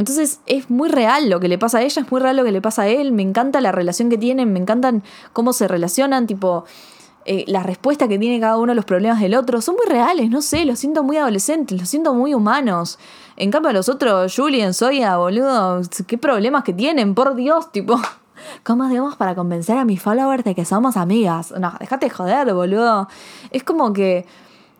Entonces 0.00 0.40
es 0.46 0.70
muy 0.70 0.88
real 0.88 1.28
lo 1.28 1.40
que 1.40 1.48
le 1.48 1.58
pasa 1.58 1.76
a 1.78 1.82
ella, 1.82 2.00
es 2.00 2.10
muy 2.10 2.22
real 2.22 2.34
lo 2.34 2.42
que 2.42 2.52
le 2.52 2.62
pasa 2.62 2.82
a 2.82 2.88
él, 2.88 3.12
me 3.12 3.20
encanta 3.20 3.60
la 3.60 3.70
relación 3.70 4.08
que 4.08 4.16
tienen, 4.16 4.50
me 4.50 4.58
encantan 4.58 5.02
cómo 5.34 5.52
se 5.52 5.68
relacionan, 5.68 6.26
tipo, 6.26 6.64
eh, 7.26 7.44
la 7.46 7.62
respuesta 7.62 8.08
que 8.08 8.18
tiene 8.18 8.40
cada 8.40 8.56
uno 8.56 8.72
a 8.72 8.74
los 8.74 8.86
problemas 8.86 9.20
del 9.20 9.34
otro, 9.34 9.60
son 9.60 9.76
muy 9.76 9.84
reales, 9.84 10.30
no 10.30 10.40
sé, 10.40 10.64
los 10.64 10.78
siento 10.78 11.02
muy 11.02 11.18
adolescentes, 11.18 11.78
los 11.78 11.86
siento 11.86 12.14
muy 12.14 12.32
humanos. 12.32 12.98
En 13.36 13.50
cambio 13.50 13.74
los 13.74 13.90
otros, 13.90 14.34
Julian, 14.34 14.72
Soya, 14.72 15.18
boludo, 15.18 15.82
qué 16.06 16.16
problemas 16.16 16.64
que 16.64 16.72
tienen, 16.72 17.14
por 17.14 17.34
Dios, 17.34 17.70
tipo... 17.70 18.00
¿Cómo 18.64 18.84
hacemos 18.84 19.16
para 19.16 19.34
convencer 19.34 19.76
a 19.76 19.84
mis 19.84 20.00
followers 20.00 20.44
de 20.44 20.54
que 20.54 20.64
somos 20.64 20.96
amigas? 20.96 21.52
No, 21.60 21.74
déjate 21.78 22.06
de 22.06 22.10
joder, 22.10 22.54
boludo. 22.54 23.06
Es 23.50 23.64
como 23.64 23.92
que, 23.92 24.24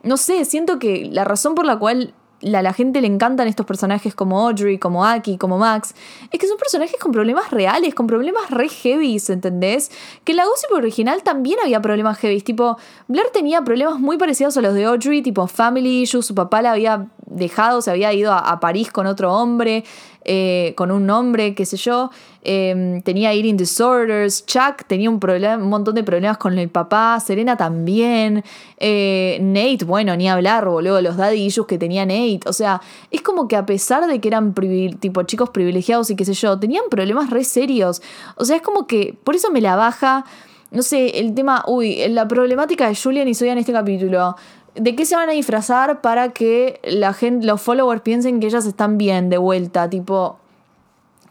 no 0.03 0.17
sé, 0.17 0.47
siento 0.47 0.79
que 0.79 1.11
la 1.13 1.25
razón 1.25 1.55
por 1.55 1.67
la 1.67 1.79
cual 1.79 2.15
la, 2.41 2.63
la 2.63 2.73
gente 2.73 3.01
le 3.01 3.07
encantan 3.07 3.49
estos 3.49 3.67
personajes 3.67 4.15
como 4.15 4.41
Audrey, 4.41 4.79
como 4.79 5.05
Aki, 5.05 5.39
como 5.39 5.59
Max, 5.59 5.95
es 6.31 6.39
que 6.39 6.47
son 6.47 6.57
personajes 6.57 6.97
con 7.01 7.13
problemas 7.13 7.51
reales, 7.51 7.95
con 7.95 8.07
problemas 8.07 8.51
re 8.51 8.69
heavy, 8.69 9.21
¿entendés? 9.29 9.91
Que 10.25 10.33
en 10.33 10.37
la 10.37 10.45
Gossip 10.47 10.73
original 10.73 11.23
también 11.23 11.59
había 11.63 11.81
problemas 11.81 12.19
heavy, 12.19 12.41
tipo, 12.41 12.77
Blair 13.09 13.29
tenía 13.33 13.63
problemas 13.63 13.99
muy 13.99 14.19
parecidos 14.19 14.57
a 14.57 14.61
los 14.61 14.75
de 14.75 14.85
Audrey, 14.85 15.23
tipo 15.23 15.47
family 15.47 16.03
issues, 16.03 16.27
su 16.27 16.35
papá 16.35 16.63
la 16.63 16.73
había 16.73 17.07
dejado, 17.31 17.81
se 17.81 17.91
había 17.91 18.13
ido 18.13 18.33
a, 18.33 18.61
París 18.61 18.91
con 18.91 19.07
otro 19.07 19.33
hombre, 19.33 19.85
eh, 20.25 20.75
con 20.77 20.91
un 20.91 21.09
hombre, 21.09 21.55
qué 21.55 21.65
sé 21.65 21.77
yo, 21.77 22.11
eh, 22.43 23.01
tenía 23.05 23.33
eating 23.33 23.57
disorders, 23.57 24.45
Chuck 24.45 24.85
tenía 24.87 25.09
un, 25.09 25.19
un 25.23 25.69
montón 25.69 25.95
de 25.95 26.03
problemas 26.03 26.37
con 26.37 26.59
el 26.59 26.69
papá, 26.69 27.19
Serena 27.21 27.57
también, 27.57 28.45
eh, 28.79 29.39
Nate, 29.41 29.85
bueno, 29.85 30.15
ni 30.17 30.29
hablar, 30.29 30.69
boludo, 30.69 31.01
los 31.01 31.17
daddy 31.17 31.47
issues 31.47 31.67
que 31.67 31.79
tenía 31.79 32.05
Nate, 32.05 32.41
o 32.47 32.53
sea, 32.53 32.83
es 33.11 33.23
como 33.23 33.49
que 33.49 33.57
a 33.57 33.65
pesar 33.65 34.07
de 34.07 34.21
que 34.21 34.29
eran 34.29 34.53
tipo 35.01 35.23
chicos 35.23 35.51
privilegiados 35.51 36.11
y 36.11 36.17
qué 36.17 36.25
sé 36.25 36.35
yo, 36.35 36.59
tenían 36.59 36.85
problemas 36.91 37.31
re 37.31 37.45
serios, 37.45 38.03
o 38.37 38.45
sea, 38.45 38.57
es 38.57 38.63
como 38.63 38.87
que 38.87 39.17
por 39.25 39.35
eso 39.35 39.51
me 39.51 39.61
la 39.61 39.77
baja, 39.77 40.25
no 40.71 40.83
sé, 40.83 41.19
el 41.19 41.35
tema, 41.35 41.65
uy, 41.67 42.09
la 42.09 42.29
problemática 42.29 42.89
de 42.89 42.95
Julian 42.95 43.27
y 43.27 43.35
Soya 43.35 43.53
en 43.53 43.59
este 43.59 43.73
capítulo. 43.73 44.37
¿De 44.75 44.95
qué 44.95 45.05
se 45.05 45.17
van 45.17 45.29
a 45.29 45.33
disfrazar 45.33 46.01
para 46.01 46.31
que 46.31 46.81
la 46.85 47.13
gente, 47.13 47.47
los 47.47 47.61
followers 47.61 48.03
piensen 48.03 48.41
que 48.41 48.47
ellas 48.47 48.67
están 48.67 48.99
bien 48.99 49.29
de 49.29 49.39
vuelta? 49.39 49.91
Tipo, 49.91 50.39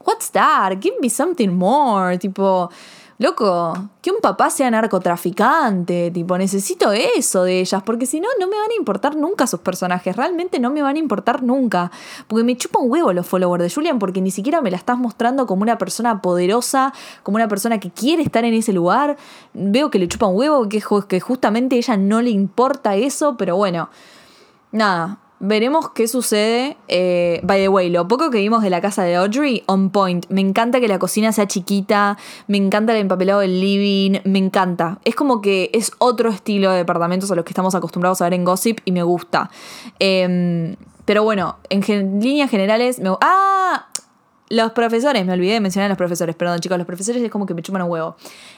what's 0.06 0.32
that? 0.32 0.80
Give 0.82 0.96
me 1.02 1.10
something 1.10 1.50
more. 1.50 2.18
Tipo, 2.18 2.70
loco, 3.20 3.90
que 4.02 4.12
un 4.12 4.20
papá 4.22 4.50
sea 4.50 4.72
narcotraficante. 4.72 6.10
Tipo, 6.10 6.38
necesito 6.38 6.92
eso 6.92 7.44
de 7.44 7.60
ellas, 7.60 7.84
porque 7.84 8.06
si 8.06 8.20
no, 8.20 8.30
no 8.40 8.48
me 8.48 8.58
van 8.58 8.72
a 8.72 8.76
importar 8.76 9.16
nunca 9.16 9.46
sus 9.46 9.60
personajes. 9.60 10.16
Realmente 10.16 10.60
no 10.60 10.72
me 10.72 10.82
van 10.82 10.96
a 10.96 11.00
importar 11.00 11.44
nunca. 11.44 11.92
Porque 12.28 12.44
me 12.44 12.58
chupa 12.58 12.80
un 12.80 12.90
huevo 12.90 13.14
los 13.14 13.28
followers 13.28 13.64
de 13.64 13.70
Julian, 13.70 14.00
porque 14.00 14.22
ni 14.22 14.32
siquiera 14.32 14.62
me 14.62 14.72
la 14.72 14.78
estás 14.78 14.98
mostrando 14.98 15.46
como 15.46 15.62
una 15.62 15.78
persona 15.78 16.22
poderosa, 16.22 16.94
como 17.22 17.36
una 17.36 17.50
persona 17.50 17.80
que 17.80 17.92
quiere 17.92 18.24
estar 18.24 18.46
en 18.46 18.54
ese 18.54 18.74
lugar. 18.74 19.18
Veo 19.54 19.92
que 19.92 20.00
le 20.00 20.08
chupa 20.08 20.26
un 20.26 20.38
huevo, 20.38 20.70
que, 20.70 20.82
que 21.08 21.20
justamente 21.20 21.76
a 21.76 21.80
ella 21.80 21.98
no 21.98 22.22
le 22.22 22.30
importa 22.30 22.96
eso, 22.96 23.36
pero 23.38 23.58
bueno. 23.58 23.90
Nada, 24.72 25.18
veremos 25.40 25.92
qué 25.92 26.08
sucede. 26.08 26.78
Eh, 26.88 27.40
by 27.44 27.62
the 27.62 27.70
way, 27.70 27.90
lo 27.90 28.08
poco 28.08 28.30
que 28.30 28.40
vimos 28.40 28.62
de 28.62 28.70
la 28.70 28.82
casa 28.82 29.04
de 29.04 29.16
Audrey, 29.16 29.64
on 29.68 29.90
point. 29.90 30.26
Me 30.30 30.42
encanta 30.42 30.80
que 30.80 30.88
la 30.88 31.00
cocina 31.00 31.32
sea 31.32 31.48
chiquita, 31.48 32.18
me 32.48 32.58
encanta 32.58 32.94
el 32.94 33.00
empapelado 33.00 33.40
del 33.40 33.60
living, 33.60 34.20
me 34.26 34.40
encanta. 34.40 35.00
Es 35.06 35.16
como 35.16 35.42
que 35.42 35.70
es 35.74 35.92
otro 36.00 36.30
estilo 36.30 36.72
de 36.72 36.78
departamentos 36.78 37.32
a 37.32 37.36
los 37.36 37.46
que 37.46 37.52
estamos 37.52 37.76
acostumbrados 37.76 38.22
a 38.22 38.26
ver 38.26 38.34
en 38.34 38.46
Gossip 38.46 38.80
y 38.86 38.92
me 38.92 39.04
gusta. 39.04 39.50
Em, 40.00 40.76
pero 41.06 41.24
bueno, 41.24 41.58
en 41.70 42.20
líneas 42.20 42.50
generales. 42.50 43.02
¡Ah! 43.22 43.88
Los 44.52 44.72
profesores, 44.72 45.26
me 45.28 45.34
olvidé 45.34 45.54
de 45.54 45.60
mencionar 45.60 45.86
a 45.86 45.90
los 45.90 45.98
profesores, 45.98 46.36
perdón 46.36 46.60
chicos, 46.60 46.76
los 46.78 46.88
profesores 46.88 47.22
es 47.22 47.30
como 47.30 47.46
que 47.46 47.54
me 47.54 47.62
chupan 47.62 47.84
un 47.84 47.92
huevo. 47.92 48.16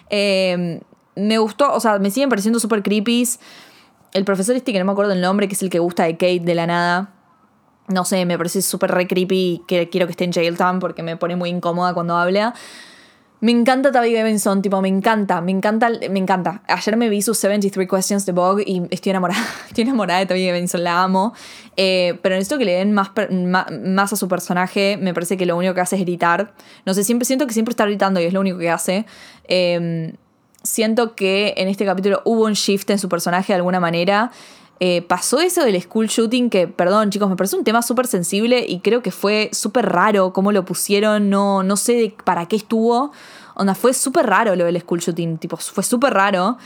Em, 0.10 0.80
me 1.16 1.38
gustó, 1.38 1.74
o 1.74 1.80
sea, 1.80 2.00
me 2.00 2.10
siguen 2.12 2.30
pareciendo 2.30 2.60
súper 2.60 2.82
creepies. 2.82 3.40
El 4.14 4.26
profesor 4.26 4.56
este 4.56 4.74
que 4.74 4.80
no 4.80 4.86
me 4.86 4.92
acuerdo 4.92 5.14
el 5.14 5.22
nombre, 5.22 5.48
que 5.48 5.54
es 5.54 5.62
el 5.62 5.70
que 5.70 5.80
gusta 5.80 6.04
de 6.04 6.14
Kate 6.14 6.42
de 6.42 6.56
la 6.56 6.68
nada. 6.68 7.14
No 7.88 8.06
sé, 8.06 8.26
me 8.26 8.38
parece 8.38 8.62
súper 8.62 8.92
re 8.92 9.08
creepy 9.08 9.64
que 9.68 9.90
quiero 9.90 10.08
que 10.08 10.12
esté 10.12 10.24
en 10.24 10.32
Jailtown 10.32 10.80
porque 10.80 11.04
me 11.04 11.18
pone 11.18 11.36
muy 11.36 11.50
incómoda 11.50 11.94
cuando 11.94 12.18
habla. 12.18 12.54
Me 13.42 13.52
encanta 13.52 13.92
Tabitha 13.92 14.24
Benson, 14.24 14.62
tipo, 14.62 14.80
me 14.84 14.88
encanta, 14.88 15.42
me 15.42 15.52
encanta, 15.52 15.90
me 16.12 16.20
encanta. 16.20 16.62
Ayer 16.68 16.96
me 16.96 17.10
vi 17.10 17.24
sus 17.24 17.40
73 17.40 17.90
Questions 17.90 18.26
de 18.28 18.34
Vogue 18.34 18.64
y 18.68 18.84
estoy 18.92 19.10
enamorada, 19.10 19.44
estoy 19.68 19.82
enamorada 19.84 20.20
de 20.20 20.28
Tabitha 20.28 20.52
Benson, 20.52 20.84
la 20.84 21.02
amo. 21.02 21.34
Eh, 21.76 22.20
pero 22.22 22.36
necesito 22.36 22.60
que 22.60 22.66
le 22.66 22.74
den 22.74 22.92
más, 22.92 23.10
más, 23.32 24.14
a 24.14 24.16
su 24.16 24.28
personaje, 24.28 24.98
me 25.02 25.16
parece 25.16 25.38
que 25.38 25.48
lo 25.48 25.58
único 25.58 25.74
que 25.74 25.82
hace 25.82 25.96
es 25.96 26.04
gritar. 26.04 26.54
No 26.86 26.94
sé, 26.94 27.04
siempre 27.04 27.26
siento 27.26 27.48
que 27.48 27.54
siempre 27.54 27.72
está 27.72 27.86
gritando 27.86 28.20
y 28.20 28.26
es 28.26 28.34
lo 28.34 28.42
único 28.42 28.60
que 28.60 28.70
hace. 28.70 29.08
Eh, 29.48 30.14
siento 30.64 31.16
que 31.16 31.54
en 31.58 31.68
este 31.68 31.86
capítulo 31.86 32.22
hubo 32.26 32.46
un 32.46 32.54
shift 32.54 32.90
en 32.90 33.00
su 33.00 33.10
personaje 33.10 33.54
de 33.54 33.58
alguna 33.58 33.80
manera. 33.80 34.32
Eh, 34.84 35.04
pasó 35.04 35.40
eso 35.40 35.64
del 35.64 35.80
school 35.80 36.08
shooting 36.08 36.50
que, 36.50 36.68
perdón 36.68 37.12
chicos, 37.12 37.30
me 37.30 37.36
parece 37.36 37.56
un 37.56 37.64
tema 37.64 37.84
súper 37.84 38.08
sensible 38.08 38.66
y 38.68 38.80
creo 38.80 39.04
que 39.04 39.12
fue 39.12 39.50
súper 39.54 39.88
raro 39.88 40.34
cómo 40.34 40.52
lo 40.52 40.66
pusieron, 40.66 41.30
no, 41.30 41.62
no 41.62 41.78
sé 41.78 42.16
para 42.24 42.48
qué 42.48 42.56
estuvo. 42.56 43.12
Onda, 43.54 43.76
fue 43.76 43.94
súper 43.94 44.26
raro 44.26 44.56
lo 44.56 44.66
del 44.66 44.80
school 44.82 45.00
shooting, 45.00 45.38
tipo, 45.38 45.58
fue 45.58 45.84
súper 45.84 46.14
raro. 46.16 46.58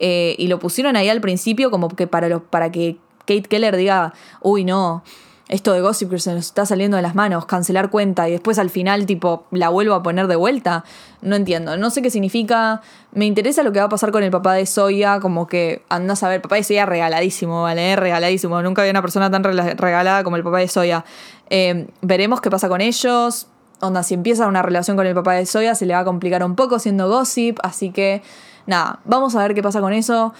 Eh, 0.00 0.34
y 0.38 0.48
lo 0.48 0.58
pusieron 0.58 0.96
ahí 0.96 1.08
al 1.10 1.20
principio 1.20 1.70
como 1.70 1.88
que 1.90 2.06
para, 2.06 2.28
lo- 2.28 2.42
para 2.42 2.72
que 2.72 2.96
Kate 3.20 3.42
Keller 3.42 3.76
diga, 3.76 4.14
uy 4.40 4.64
no, 4.64 5.04
esto 5.50 5.72
de 5.72 5.80
Gossip 5.80 6.08
Girl 6.08 6.20
se 6.20 6.32
nos 6.32 6.46
está 6.46 6.64
saliendo 6.64 6.96
de 6.96 7.02
las 7.02 7.16
manos, 7.16 7.44
cancelar 7.44 7.90
cuenta 7.90 8.28
y 8.28 8.32
después 8.32 8.58
al 8.60 8.70
final 8.70 9.04
tipo 9.04 9.46
la 9.50 9.68
vuelvo 9.68 9.94
a 9.94 10.02
poner 10.02 10.28
de 10.28 10.36
vuelta. 10.36 10.84
No 11.22 11.34
entiendo, 11.34 11.76
no 11.76 11.90
sé 11.90 12.02
qué 12.02 12.10
significa. 12.10 12.82
Me 13.12 13.26
interesa 13.26 13.64
lo 13.64 13.72
que 13.72 13.80
va 13.80 13.86
a 13.86 13.88
pasar 13.88 14.12
con 14.12 14.22
el 14.22 14.30
papá 14.30 14.54
de 14.54 14.64
Soya, 14.64 15.18
como 15.18 15.48
que 15.48 15.82
andas 15.88 16.22
a 16.22 16.28
ver, 16.28 16.40
papá 16.40 16.54
de 16.54 16.62
Soya 16.62 16.86
regaladísimo, 16.86 17.62
¿vale? 17.62 17.96
Regaladísimo. 17.96 18.62
Nunca 18.62 18.82
había 18.82 18.92
una 18.92 19.02
persona 19.02 19.28
tan 19.28 19.42
regalada 19.42 20.22
como 20.22 20.36
el 20.36 20.44
papá 20.44 20.58
de 20.58 20.68
Soya. 20.68 21.04
Eh, 21.50 21.88
veremos 22.00 22.40
qué 22.40 22.48
pasa 22.48 22.68
con 22.68 22.80
ellos. 22.80 23.48
Onda, 23.80 24.04
si 24.04 24.14
empieza 24.14 24.46
una 24.46 24.62
relación 24.62 24.96
con 24.96 25.06
el 25.08 25.14
papá 25.16 25.32
de 25.32 25.46
Soya, 25.46 25.74
se 25.74 25.84
le 25.84 25.94
va 25.94 26.00
a 26.00 26.04
complicar 26.04 26.44
un 26.44 26.54
poco 26.54 26.78
siendo 26.78 27.08
gossip. 27.08 27.58
Así 27.64 27.90
que, 27.90 28.22
nada, 28.66 29.00
vamos 29.04 29.34
a 29.34 29.40
ver 29.40 29.54
qué 29.54 29.64
pasa 29.64 29.80
con 29.80 29.92
eso. 29.92 30.32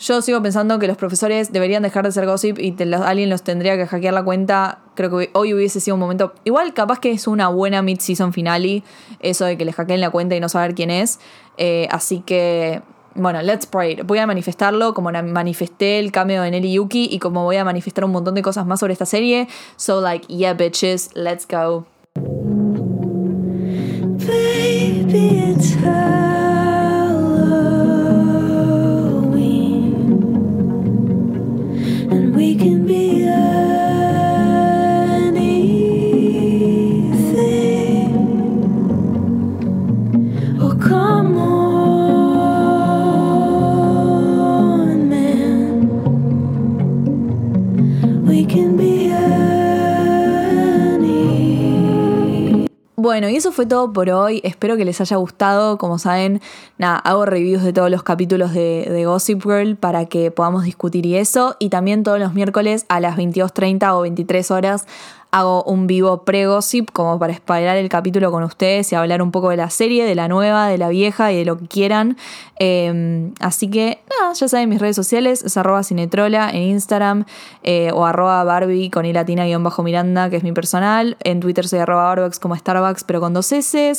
Yo 0.00 0.22
sigo 0.22 0.40
pensando 0.40 0.78
que 0.78 0.86
los 0.86 0.96
profesores 0.96 1.52
deberían 1.52 1.82
dejar 1.82 2.06
de 2.06 2.12
ser 2.12 2.24
gossip 2.24 2.58
y 2.58 2.74
alguien 3.04 3.28
los 3.28 3.42
tendría 3.42 3.76
que 3.76 3.86
hackear 3.86 4.14
la 4.14 4.22
cuenta. 4.22 4.78
Creo 4.94 5.10
que 5.10 5.28
hoy 5.34 5.52
hubiese 5.52 5.78
sido 5.78 5.94
un 5.94 6.00
momento. 6.00 6.32
Igual, 6.44 6.72
capaz 6.72 7.00
que 7.00 7.10
es 7.10 7.26
una 7.26 7.48
buena 7.48 7.82
mid-season 7.82 8.32
finale. 8.32 8.82
Eso 9.20 9.44
de 9.44 9.58
que 9.58 9.66
le 9.66 9.74
hackeen 9.74 10.00
la 10.00 10.08
cuenta 10.08 10.34
y 10.34 10.40
no 10.40 10.48
saber 10.48 10.74
quién 10.74 10.90
es. 10.90 11.20
Eh, 11.58 11.86
así 11.90 12.20
que. 12.20 12.80
Bueno, 13.14 13.42
let's 13.42 13.66
pray. 13.66 13.96
Voy 14.02 14.18
a 14.18 14.26
manifestarlo 14.26 14.94
como 14.94 15.10
manifesté 15.10 15.98
el 15.98 16.12
cambio 16.12 16.40
de 16.42 16.50
Nelly 16.50 16.72
Yuki 16.72 17.08
y 17.10 17.18
como 17.18 17.44
voy 17.44 17.56
a 17.56 17.64
manifestar 17.64 18.04
un 18.04 18.12
montón 18.12 18.34
de 18.34 18.40
cosas 18.40 18.64
más 18.64 18.80
sobre 18.80 18.94
esta 18.94 19.04
serie. 19.04 19.48
So, 19.76 20.00
like, 20.00 20.26
yeah, 20.28 20.54
bitches, 20.54 21.10
let's 21.14 21.46
go. 21.46 21.86
Baby, 24.26 25.50
it's 25.50 25.74
Halloween, 25.74 26.69
Bueno, 53.20 53.34
y 53.34 53.36
eso 53.36 53.52
fue 53.52 53.66
todo 53.66 53.92
por 53.92 54.08
hoy. 54.08 54.40
Espero 54.44 54.78
que 54.78 54.86
les 54.86 54.98
haya 54.98 55.18
gustado. 55.18 55.76
Como 55.76 55.98
saben, 55.98 56.40
nada, 56.78 56.96
hago 56.96 57.26
reviews 57.26 57.62
de 57.62 57.74
todos 57.74 57.90
los 57.90 58.02
capítulos 58.02 58.54
de, 58.54 58.88
de 58.90 59.04
Gossip 59.04 59.42
Girl 59.42 59.76
para 59.76 60.06
que 60.06 60.30
podamos 60.30 60.64
discutir 60.64 61.04
y 61.04 61.16
eso. 61.16 61.54
Y 61.58 61.68
también 61.68 62.02
todos 62.02 62.18
los 62.18 62.32
miércoles 62.32 62.86
a 62.88 62.98
las 62.98 63.18
22.30 63.18 63.92
o 63.92 64.00
23 64.00 64.50
horas 64.50 64.86
hago 65.30 65.62
un 65.64 65.86
vivo 65.86 66.24
pre-gossip 66.24 66.90
como 66.92 67.18
para 67.18 67.34
spoiler 67.34 67.76
el 67.76 67.88
capítulo 67.88 68.30
con 68.30 68.42
ustedes 68.42 68.92
y 68.92 68.96
hablar 68.96 69.22
un 69.22 69.30
poco 69.30 69.50
de 69.50 69.56
la 69.56 69.70
serie, 69.70 70.04
de 70.04 70.14
la 70.14 70.28
nueva, 70.28 70.68
de 70.68 70.78
la 70.78 70.88
vieja 70.88 71.32
y 71.32 71.36
de 71.36 71.44
lo 71.44 71.58
que 71.58 71.66
quieran. 71.66 72.16
Eh, 72.58 73.30
así 73.40 73.68
que 73.68 74.02
nada, 74.10 74.32
ya 74.34 74.48
saben 74.48 74.68
mis 74.68 74.80
redes 74.80 74.96
sociales, 74.96 75.42
es 75.44 75.56
arroba 75.56 75.82
cinetrola 75.82 76.50
en 76.50 76.62
Instagram 76.62 77.24
eh, 77.62 77.90
o 77.92 78.04
arroba 78.04 78.42
Barbie 78.44 78.90
con 78.90 79.06
i 79.06 79.12
latina 79.12 79.44
guion 79.44 79.62
bajo 79.62 79.82
Miranda, 79.82 80.30
que 80.30 80.36
es 80.36 80.42
mi 80.42 80.52
personal. 80.52 81.16
En 81.20 81.40
Twitter 81.40 81.66
soy 81.66 81.78
arroba 81.78 82.04
Barbucks 82.04 82.38
como 82.38 82.56
Starbucks, 82.56 83.04
pero 83.04 83.20
con 83.20 83.34
dos 83.34 83.52
S. 83.52 83.92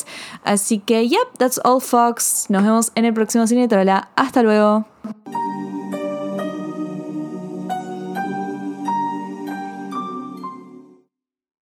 Así 0.43 0.79
que, 0.79 1.07
yep, 1.07 1.37
that's 1.37 1.59
all, 1.63 1.81
Fox. 1.81 2.45
Nos 2.49 2.63
vemos 2.63 2.91
en 2.95 3.05
el 3.05 3.13
próximo 3.13 3.47
Cinetrola. 3.47 4.09
Hasta 4.15 4.43
luego. 4.43 4.85